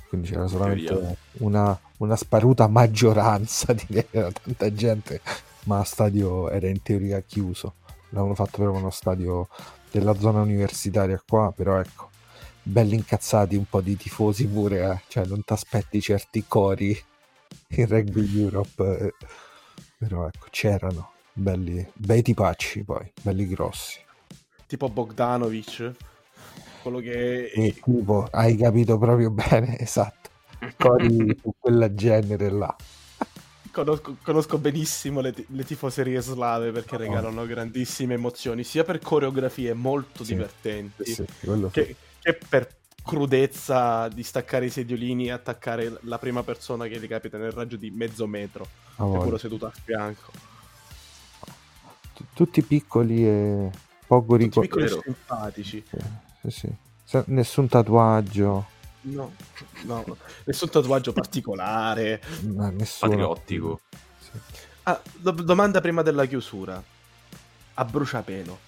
Quindi 0.09 0.29
c'era 0.29 0.47
solamente 0.47 1.17
una, 1.39 1.77
una 1.97 2.15
sparuta 2.15 2.67
maggioranza, 2.67 3.73
direi, 3.85 4.07
era 4.09 4.31
tanta 4.31 4.73
gente, 4.73 5.21
ma 5.65 5.77
lo 5.77 5.83
stadio 5.83 6.49
era 6.49 6.67
in 6.67 6.81
teoria 6.81 7.19
chiuso. 7.21 7.75
L'avevano 8.09 8.35
fatto 8.35 8.57
proprio 8.57 8.79
uno 8.79 8.89
stadio 8.89 9.49
della 9.91 10.15
zona 10.17 10.41
universitaria 10.41 11.21
qua, 11.27 11.53
però 11.55 11.77
ecco, 11.79 12.09
belli 12.63 12.95
incazzati 12.95 13.55
un 13.55 13.65
po' 13.69 13.81
di 13.81 13.95
tifosi 13.95 14.47
pure, 14.47 14.89
eh. 14.89 15.01
cioè 15.09 15.25
non 15.25 15.43
ti 15.43 15.53
aspetti 15.53 16.01
certi 16.01 16.45
cori 16.47 16.99
in 17.69 17.87
Rugby 17.87 18.39
Europe, 18.39 18.97
eh. 18.99 19.13
però 19.97 20.27
ecco, 20.27 20.47
c'erano 20.49 21.11
belli, 21.33 21.85
bei 21.93 22.21
tipacci 22.21 22.83
poi, 22.83 23.11
belli 23.21 23.47
grossi. 23.47 23.99
Tipo 24.65 24.89
Bogdanovic. 24.89 25.91
Quello 26.81 26.99
che... 26.99 27.51
E 27.51 27.73
tipo, 27.73 28.27
hai 28.31 28.55
capito 28.55 28.97
proprio 28.97 29.29
bene, 29.29 29.77
esatto, 29.79 30.29
cori 30.77 31.37
su 31.41 31.53
quella 31.57 31.93
genere 31.93 32.49
là. 32.49 32.75
Conosco, 33.71 34.15
conosco 34.23 34.57
benissimo 34.57 35.19
le, 35.21 35.33
le 35.49 35.63
tifoserie 35.63 36.19
slave 36.21 36.71
perché 36.71 36.95
Oh. 36.95 36.99
regalano 36.99 37.45
grandissime 37.45 38.15
emozioni, 38.15 38.63
sia 38.63 38.83
per 38.83 38.99
coreografie 38.99 39.73
molto 39.73 40.23
Sì, 40.23 40.33
divertenti, 40.33 41.05
Sì, 41.05 41.25
quello 41.43 41.67
sì. 41.67 41.73
che, 41.73 41.95
che 42.21 42.39
per 42.49 42.67
crudezza 43.07 44.07
di 44.09 44.21
staccare 44.23 44.65
i 44.65 44.69
sediolini 44.69 45.27
e 45.27 45.31
attaccare 45.31 45.97
la 46.01 46.17
prima 46.19 46.43
persona 46.43 46.87
che 46.87 46.99
gli 46.99 47.07
capita 47.07 47.37
nel 47.37 47.51
raggio 47.51 47.77
di 47.77 47.89
mezzo 47.89 48.27
metro, 48.27 48.63
e 48.65 48.67
voglia. 48.97 49.19
quello 49.19 49.37
seduto 49.37 49.65
a 49.65 49.71
fianco. 49.71 50.31
T- 52.13 52.23
Tutti 52.33 52.61
piccoli 52.61 53.25
e 53.25 53.69
poco 54.05 54.35
ricordati. 54.35 54.99
simpatici. 55.03 55.83
Sì, 56.41 56.49
sì. 56.51 56.69
Se- 57.03 57.23
Nessun 57.27 57.67
tatuaggio, 57.67 58.75
No, 59.07 59.33
no, 59.83 60.17
nessun 60.43 60.69
tatuaggio 60.69 61.13
particolare. 61.13 62.21
ma 62.53 62.69
nessuno. 62.69 63.09
Patriottico. 63.11 63.79
Sì. 64.19 64.31
Ah, 64.83 65.01
do- 65.15 65.31
domanda 65.31 65.79
prima 65.79 66.01
della 66.01 66.25
chiusura. 66.25 66.81
A 67.75 67.85
bruciapelo. 67.85 68.59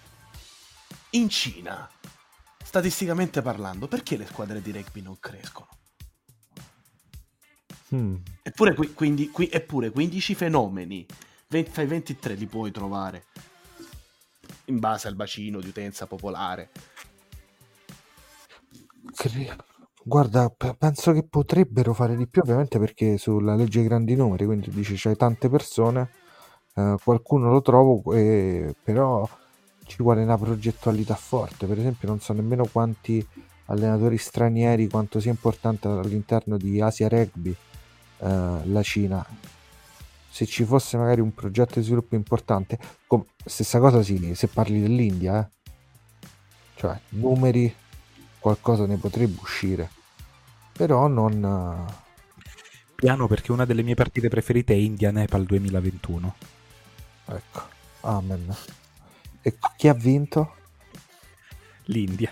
In 1.11 1.27
Cina, 1.29 1.89
statisticamente 2.69 3.41
parlando, 3.41 3.87
perché 3.87 4.15
le 4.15 4.27
squadre 4.27 4.61
di 4.61 4.71
rugby 4.71 5.01
non 5.01 5.17
crescono? 5.19 5.69
Mm. 7.95 8.15
Eppure, 8.43 8.75
qui- 8.75 8.93
quindi, 8.93 9.31
qui- 9.31 9.49
eppure 9.51 9.89
15 9.89 10.35
fenomeni, 10.35 11.03
20 11.47 11.71
fai 11.71 11.87
23 11.87 12.35
li 12.35 12.45
puoi 12.45 12.69
trovare 12.69 13.25
in 14.65 14.77
base 14.77 15.07
al 15.07 15.15
bacino 15.15 15.59
di 15.59 15.67
utenza 15.69 16.05
popolare. 16.05 16.69
Cre- 19.15 19.57
Guarda, 20.03 20.53
penso 20.77 21.11
che 21.11 21.23
potrebbero 21.23 21.95
fare 21.95 22.15
di 22.15 22.27
più, 22.27 22.43
ovviamente 22.43 22.77
perché 22.77 23.17
sulla 23.17 23.55
legge 23.55 23.81
grandi 23.81 24.15
numeri, 24.15 24.45
quindi 24.45 24.69
dici 24.69 24.93
c'hai 24.95 25.15
tante 25.15 25.49
persone, 25.49 26.11
eh, 26.75 26.97
qualcuno 27.03 27.49
lo 27.49 27.63
trovo, 27.63 28.13
eh, 28.13 28.75
però 28.83 29.27
ci 29.89 30.03
vuole 30.03 30.21
una 30.21 30.37
progettualità 30.37 31.15
forte. 31.15 31.65
Per 31.65 31.77
esempio, 31.79 32.07
non 32.07 32.19
so 32.19 32.31
nemmeno 32.33 32.65
quanti 32.71 33.25
allenatori 33.65 34.17
stranieri, 34.17 34.87
quanto 34.87 35.19
sia 35.19 35.31
importante 35.31 35.87
all'interno 35.87 36.57
di 36.57 36.79
Asia 36.79 37.07
Rugby 37.09 37.49
eh, 37.49 38.61
la 38.65 38.83
Cina. 38.83 39.25
Se 40.29 40.45
ci 40.45 40.63
fosse 40.63 40.95
magari 40.95 41.21
un 41.21 41.33
progetto 41.33 41.79
di 41.79 41.85
sviluppo 41.85 42.13
importante, 42.13 42.77
com- 43.07 43.25
stessa 43.43 43.79
cosa 43.79 44.03
sì, 44.03 44.35
se 44.35 44.47
parli 44.47 44.79
dell'India, 44.79 45.39
eh. 45.43 45.69
cioè 46.75 46.99
numeri, 47.09 47.73
qualcosa 48.37 48.85
ne 48.85 48.97
potrebbe 48.97 49.39
uscire, 49.41 49.89
però 50.71 51.07
non... 51.07 51.43
eh, 51.43 52.07
Piano 52.93 53.27
perché 53.27 53.51
una 53.51 53.65
delle 53.65 53.81
mie 53.81 53.95
partite 53.95 54.27
preferite 54.27 54.73
è 54.73 54.77
India-Nepal 54.77 55.45
2021. 55.45 56.35
ecco, 57.25 57.61
amen. 58.01 58.55
E 59.41 59.57
chi 59.77 59.87
ha 59.87 59.93
vinto? 59.93 60.55
L'India. 61.85 62.31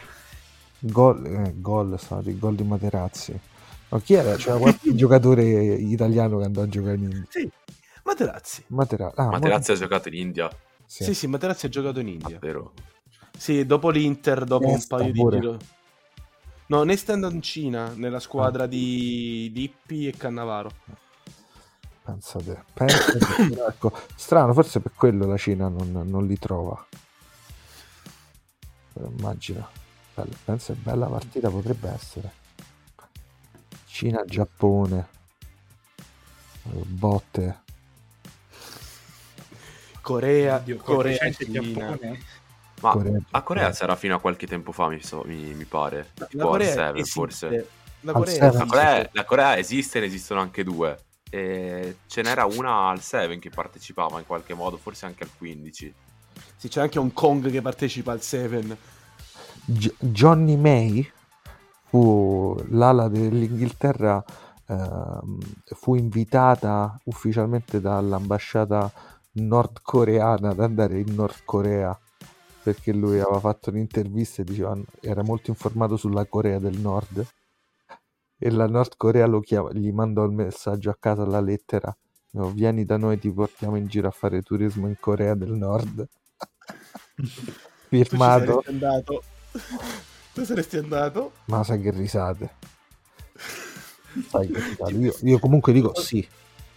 Gol, 0.79 1.25
eh, 1.25 1.53
gol, 1.55 1.99
sorry, 1.99 2.37
gol 2.37 2.55
di 2.55 2.63
Materazzi. 2.63 3.37
Ma 3.89 3.99
chi 4.01 4.13
era? 4.13 4.35
C'era 4.35 4.57
qualche 4.57 4.93
giocatore 4.95 5.43
italiano 5.43 6.37
che 6.39 6.45
andò 6.45 6.61
a 6.61 6.67
giocare 6.67 6.95
in 6.95 7.03
India. 7.03 7.25
Sì, 7.29 7.49
Materazzi. 8.03 8.63
Matera- 8.67 9.11
ah, 9.15 9.31
Materazzi 9.31 9.71
ha 9.71 9.75
giocato 9.75 10.07
in 10.09 10.15
India, 10.15 10.49
sì. 10.85 11.03
Sì, 11.05 11.13
sì, 11.13 11.27
Materazzi 11.27 11.65
ha 11.65 11.69
giocato 11.69 11.99
in 11.99 12.07
India. 12.09 12.37
vero? 12.39 12.73
Sì, 13.37 13.65
dopo 13.65 13.89
l'Inter, 13.89 14.43
dopo 14.43 14.67
un 14.67 14.73
Nesta 14.73 14.97
paio 14.97 15.11
di 15.11 15.19
pure. 15.19 15.39
giro. 15.39 15.57
No, 16.67 16.83
Nesta 16.83 17.11
è 17.11 17.15
andato 17.15 17.33
in 17.33 17.41
Cina, 17.41 17.93
nella 17.95 18.19
squadra 18.19 18.67
di 18.67 19.49
Lippi 19.53 20.07
e 20.07 20.11
Cannavaro. 20.17 20.71
Pensate, 22.07 22.63
pensate, 22.73 23.19
ecco, 23.67 23.91
strano, 24.15 24.53
forse 24.53 24.79
per 24.79 24.93
quello 24.95 25.25
la 25.25 25.35
Cina 25.35 25.67
non, 25.67 26.03
non 26.05 26.25
li 26.25 26.39
trova. 26.39 26.87
Però 28.93 29.07
immagina, 29.09 29.69
Bella- 30.15 30.35
penso 30.45 30.71
che 30.71 30.79
bella 30.79 31.07
partita 31.07 31.49
potrebbe 31.49 31.89
essere. 31.89 32.31
Cina-Giappone, 33.87 35.07
botte. 36.63 37.59
Corea, 39.99 40.55
Oddio, 40.55 40.77
Corea. 40.77 41.29
Giappone. 41.29 42.23
Ma 42.79 42.91
Corea- 42.91 43.19
a 43.31 43.41
Corea 43.41 43.71
c'era 43.71 43.97
fino 43.97 44.15
a 44.15 44.19
qualche 44.21 44.47
tempo 44.47 44.71
fa, 44.71 44.87
mi, 44.87 45.03
so- 45.03 45.23
mi- 45.25 45.53
mi 45.53 45.65
pare. 45.65 46.11
La 46.13 46.25
Tipo 46.27 46.43
al 46.43 46.49
Corea 46.51 46.71
7 46.71 46.99
esiste. 46.99 47.11
forse. 47.19 47.67
La 48.01 48.11
Corea, 48.13 48.33
Seven. 48.33 48.57
La. 48.59 48.65
Corea, 48.65 49.09
la 49.11 49.25
Corea 49.25 49.57
esiste, 49.57 49.99
ne 49.99 50.05
esistono 50.05 50.39
anche 50.39 50.63
due. 50.63 50.97
E 51.30 51.97
ce 52.07 52.21
n'era 52.21 52.45
una 52.45 52.89
al 52.89 53.01
7 53.01 53.38
che 53.39 53.49
partecipava 53.49 54.19
in 54.19 54.25
qualche 54.25 54.53
modo, 54.53 54.78
forse 54.78 55.05
anche 55.05 55.23
al 55.23 55.30
15. 55.38 55.93
Sì, 56.55 56.67
c'è 56.67 56.82
anche 56.82 56.99
Hong 56.99 57.13
Kong 57.13 57.49
che 57.49 57.61
partecipa 57.61 58.11
al 58.11 58.21
Seven. 58.21 58.78
Gi- 59.65 59.95
Johnny 59.99 60.55
May 60.55 61.11
fu 61.86 62.55
l'ala 62.69 63.07
dell'Inghilterra, 63.07 64.23
ehm, 64.67 65.39
fu 65.63 65.95
invitata 65.95 66.99
ufficialmente 67.05 67.82
dall'ambasciata 67.82 68.91
nordcoreana 69.34 70.49
ad 70.49 70.59
andare 70.59 70.99
in 70.99 71.13
Nord 71.13 71.41
Corea 71.45 71.97
perché 72.63 72.91
lui 72.91 73.19
aveva 73.19 73.39
fatto 73.39 73.69
un'intervista 73.69 74.41
e 74.41 74.45
diceva 74.45 74.78
era 74.99 75.23
molto 75.23 75.51
informato 75.51 75.95
sulla 75.95 76.25
Corea 76.25 76.59
del 76.59 76.78
Nord 76.78 77.25
e 78.38 78.51
la 78.51 78.67
Nord 78.67 78.95
Corea 78.97 79.25
lo 79.25 79.39
chiama- 79.39 79.71
gli 79.73 79.91
mandò 79.91 80.23
il 80.23 80.31
messaggio 80.31 80.89
a 80.89 80.97
casa 80.99 81.25
la 81.25 81.41
lettera 81.41 81.95
no, 82.31 82.49
vieni 82.51 82.85
da 82.85 82.97
noi 82.97 83.17
ti 83.19 83.31
portiamo 83.31 83.75
in 83.77 83.88
giro 83.88 84.07
a 84.07 84.11
fare 84.11 84.41
turismo 84.41 84.88
in 84.88 84.95
Corea 84.99 85.33
del 85.33 85.51
Nord 85.51 86.07
Tu 87.89 88.03
firmato 88.03 88.61
saresti 88.63 88.69
andato. 88.69 89.23
Tu 90.33 90.43
saresti 90.43 90.77
andato. 90.77 91.31
Ma 91.45 91.63
sai 91.63 91.81
che 91.81 91.91
risate. 91.91 92.49
Sai 94.27 94.47
che 94.47 94.59
risate. 94.59 94.91
Io, 94.93 95.15
io 95.21 95.39
comunque 95.39 95.71
dico 95.71 95.95
sì. 95.95 96.27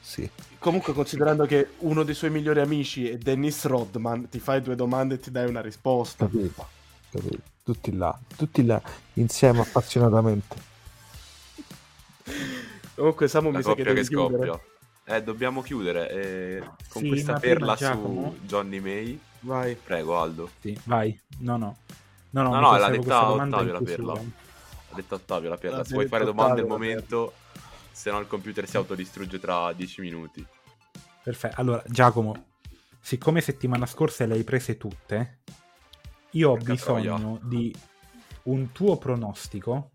Sì. 0.01 0.29
Comunque, 0.59 0.93
considerando 0.93 1.47
che 1.47 1.71
uno 1.79 2.05
dei 2.05 2.15
suoi 2.15 2.31
migliori 2.31 2.61
amici 2.61 3.09
è 3.09 3.17
Dennis 3.17 3.65
Rodman, 3.65 4.29
ti 4.29 4.39
fai 4.39 4.61
due 4.61 4.77
domande 4.77 5.15
e 5.15 5.19
ti 5.19 5.31
dai 5.31 5.49
una 5.49 5.61
risposta. 5.61 6.27
Capito. 6.27 6.69
Capito. 7.11 7.43
Tutti 7.63 7.97
là. 7.97 8.19
Tutti 8.37 8.65
là 8.65 8.81
insieme 9.15 9.61
appassionatamente. 9.61 10.69
Comunque, 12.95 13.29
Samu 13.29 13.51
La 13.51 13.59
mi 13.59 13.63
sa 13.65 13.75
che 13.75 13.83
che 13.83 14.03
chiudere. 14.03 14.05
scoppia. 14.05 14.61
Eh, 15.17 15.23
dobbiamo 15.23 15.63
chiudere. 15.63 16.11
eh, 16.11 16.71
con 16.89 17.03
Sì, 17.03 17.09
questa 17.09 17.39
perla 17.39 17.75
Giacomo- 17.75 18.35
su 18.39 18.45
Johnny 18.47 18.79
May. 18.81 19.19
Vai. 19.41 19.75
Prego, 19.75 20.19
Aldo. 20.21 20.51
Sì, 20.61 20.79
vai. 20.85 21.19
No, 21.39 21.57
no. 21.57 21.77
No, 22.31 22.43
no, 22.43 22.51
No, 22.51 22.61
no, 22.61 22.77
l'ha 22.77 22.89
detta 22.91 23.31
Ottavio 23.33 23.73
la 23.73 23.81
perla. 23.81 24.13
Ha 24.13 24.95
detto 24.95 25.15
Ottavio 25.15 25.49
la 25.49 25.57
perla. 25.57 25.85
Se 25.85 25.95
vuoi 25.95 26.07
fare 26.07 26.25
domande 26.25 26.61
al 26.61 26.67
momento, 26.67 27.33
se 27.91 28.11
no 28.11 28.21
il 28.21 28.27
computer 28.27 28.69
si 28.69 28.77
autodistrugge 28.77 29.41
tra 29.41 29.73
10 29.73 30.01
minuti. 30.01 30.47
Perfetto. 31.23 31.61
Allora, 31.61 31.83
Giacomo, 31.87 32.47
siccome 33.01 33.41
settimana 33.41 33.87
scorsa 33.87 34.27
le 34.27 34.35
hai 34.35 34.45
prese 34.45 34.77
tutte, 34.77 35.39
io 36.33 36.51
ho 36.51 36.57
bisogno 36.57 37.17
troia. 37.19 37.39
di 37.43 37.75
un 38.45 38.73
tuo 38.73 38.97
pronostico 38.97 39.91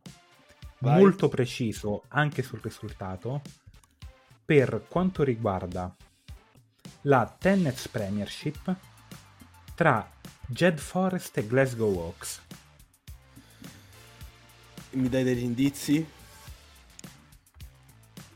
Vai. 0.86 1.00
molto 1.00 1.28
preciso 1.30 2.04
anche 2.10 2.44
sul 2.44 2.60
risultato 2.62 3.42
per 4.46 4.86
quanto 4.88 5.24
riguarda 5.24 5.94
la 7.02 7.36
Tennis 7.38 7.88
Premiership 7.88 8.76
tra 9.74 10.08
Jed 10.48 10.78
Forest 10.78 11.38
e 11.38 11.48
Glasgow 11.48 12.00
Hawks. 12.00 12.42
Mi 14.92 15.10
dai 15.10 15.24
degli 15.24 15.44
indizi? 15.44 16.08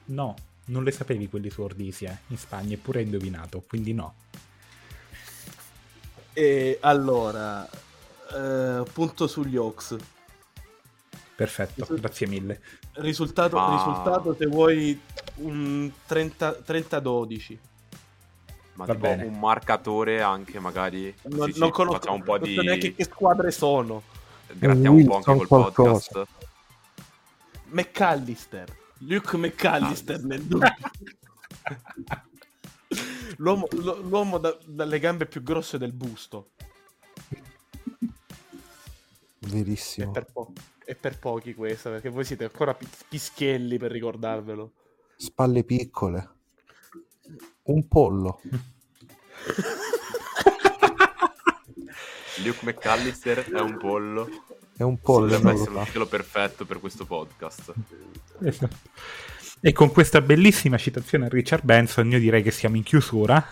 No, 0.06 0.36
non 0.66 0.84
le 0.84 0.92
sapevi 0.92 1.30
quelli 1.30 1.50
su 1.50 1.62
Ordisia 1.62 2.20
in 2.28 2.38
Spagna, 2.38 2.74
eppure 2.74 3.00
hai 3.00 3.06
indovinato, 3.06 3.62
quindi 3.62 3.94
no. 3.94 4.16
E 6.34 6.80
allora, 6.82 7.70
eh, 8.34 8.84
punto 8.92 9.28
sugli 9.28 9.56
Hawks. 9.56 9.96
Perfetto, 11.40 11.74
Risul- 11.84 12.00
grazie 12.02 12.28
mille. 12.28 12.62
Risultato, 12.96 13.56
Ma- 13.56 13.78
risultato 13.78 14.36
se 14.38 14.46
vuoi 14.48 15.00
un 15.36 15.90
30 16.06 16.58
30-12. 16.66 17.58
Ma 18.74 18.84
Va 18.86 18.94
tipo 18.94 19.08
bene. 19.08 19.24
un 19.24 19.40
marcatore 19.40 20.22
anche 20.22 20.60
magari. 20.60 21.16
Non, 21.24 21.50
ci 21.54 21.58
non 21.60 21.70
conosco, 21.72 21.98
facciamo 21.98 22.16
un 22.18 22.24
po' 22.24 22.36
non 22.36 22.42
di. 22.44 22.56
so 22.56 22.62
neanche 22.62 22.94
che 22.94 23.04
squadre 23.06 23.52
sono. 23.52 24.04
Grattiamo 24.52 24.98
un 24.98 25.06
po' 25.06 25.16
anche 25.16 25.34
col 25.34 25.48
qualcosa. 25.48 26.10
podcast. 26.12 26.28
McAllister. 27.72 28.78
Luke 28.98 29.38
McAllister 29.38 30.22
nel 30.22 30.44
dubbio. 30.44 30.74
L'uomo, 33.38 33.66
l'uomo 33.72 34.38
da- 34.40 34.58
dalle 34.66 35.00
gambe 35.00 35.26
più 35.26 35.42
grosse 35.42 35.78
del 35.78 35.94
busto. 35.94 36.50
Verissimo. 39.40 40.12
per, 40.12 40.26
po- 40.26 40.52
è 40.90 40.96
per 40.96 41.20
pochi 41.20 41.54
questa, 41.54 41.92
perché 41.92 42.10
voi 42.10 42.26
siete 42.26 42.46
ancora 42.46 42.74
pi- 42.74 42.88
pischelli 43.08 43.78
per 43.78 43.92
ricordarvelo. 43.92 44.72
Spalle 45.16 45.64
piccole. 45.64 46.30
Un 47.66 47.88
pollo. 47.88 48.42
Luke 52.44 52.66
McAllister 52.66 53.52
è 53.52 53.60
un 53.60 53.78
pollo. 53.78 54.28
È 54.76 54.82
un 54.82 55.00
pollo. 55.00 55.40
Lo 55.40 55.52
essere 55.52 55.76
un 55.76 55.86
titolo 55.86 56.08
perfetto 56.08 56.66
per 56.66 56.80
questo 56.80 57.06
podcast. 57.06 57.72
Esatto. 58.40 58.78
E 59.60 59.72
con 59.72 59.92
questa 59.92 60.22
bellissima 60.22 60.80
citazione 60.80 61.28
a 61.28 61.30
Richard 61.30 61.66
Benson, 61.66 62.10
io 62.10 62.18
direi 62.18 62.42
che 62.42 62.50
siamo 62.50 62.78
in 62.78 62.84
chiusura. 62.84 63.46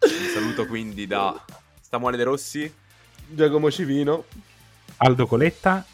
Un 0.00 0.28
saluto 0.32 0.66
quindi 0.66 1.06
da 1.06 1.40
Samuele 1.94 2.16
De 2.16 2.24
Rossi. 2.24 2.74
Giacomo 3.28 3.70
Civino. 3.70 4.24
Aldo 4.96 5.28
Coletta, 5.28 5.84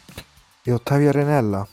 E 0.63 0.71
Ottavio 0.71 1.11
Renella. 1.11 1.67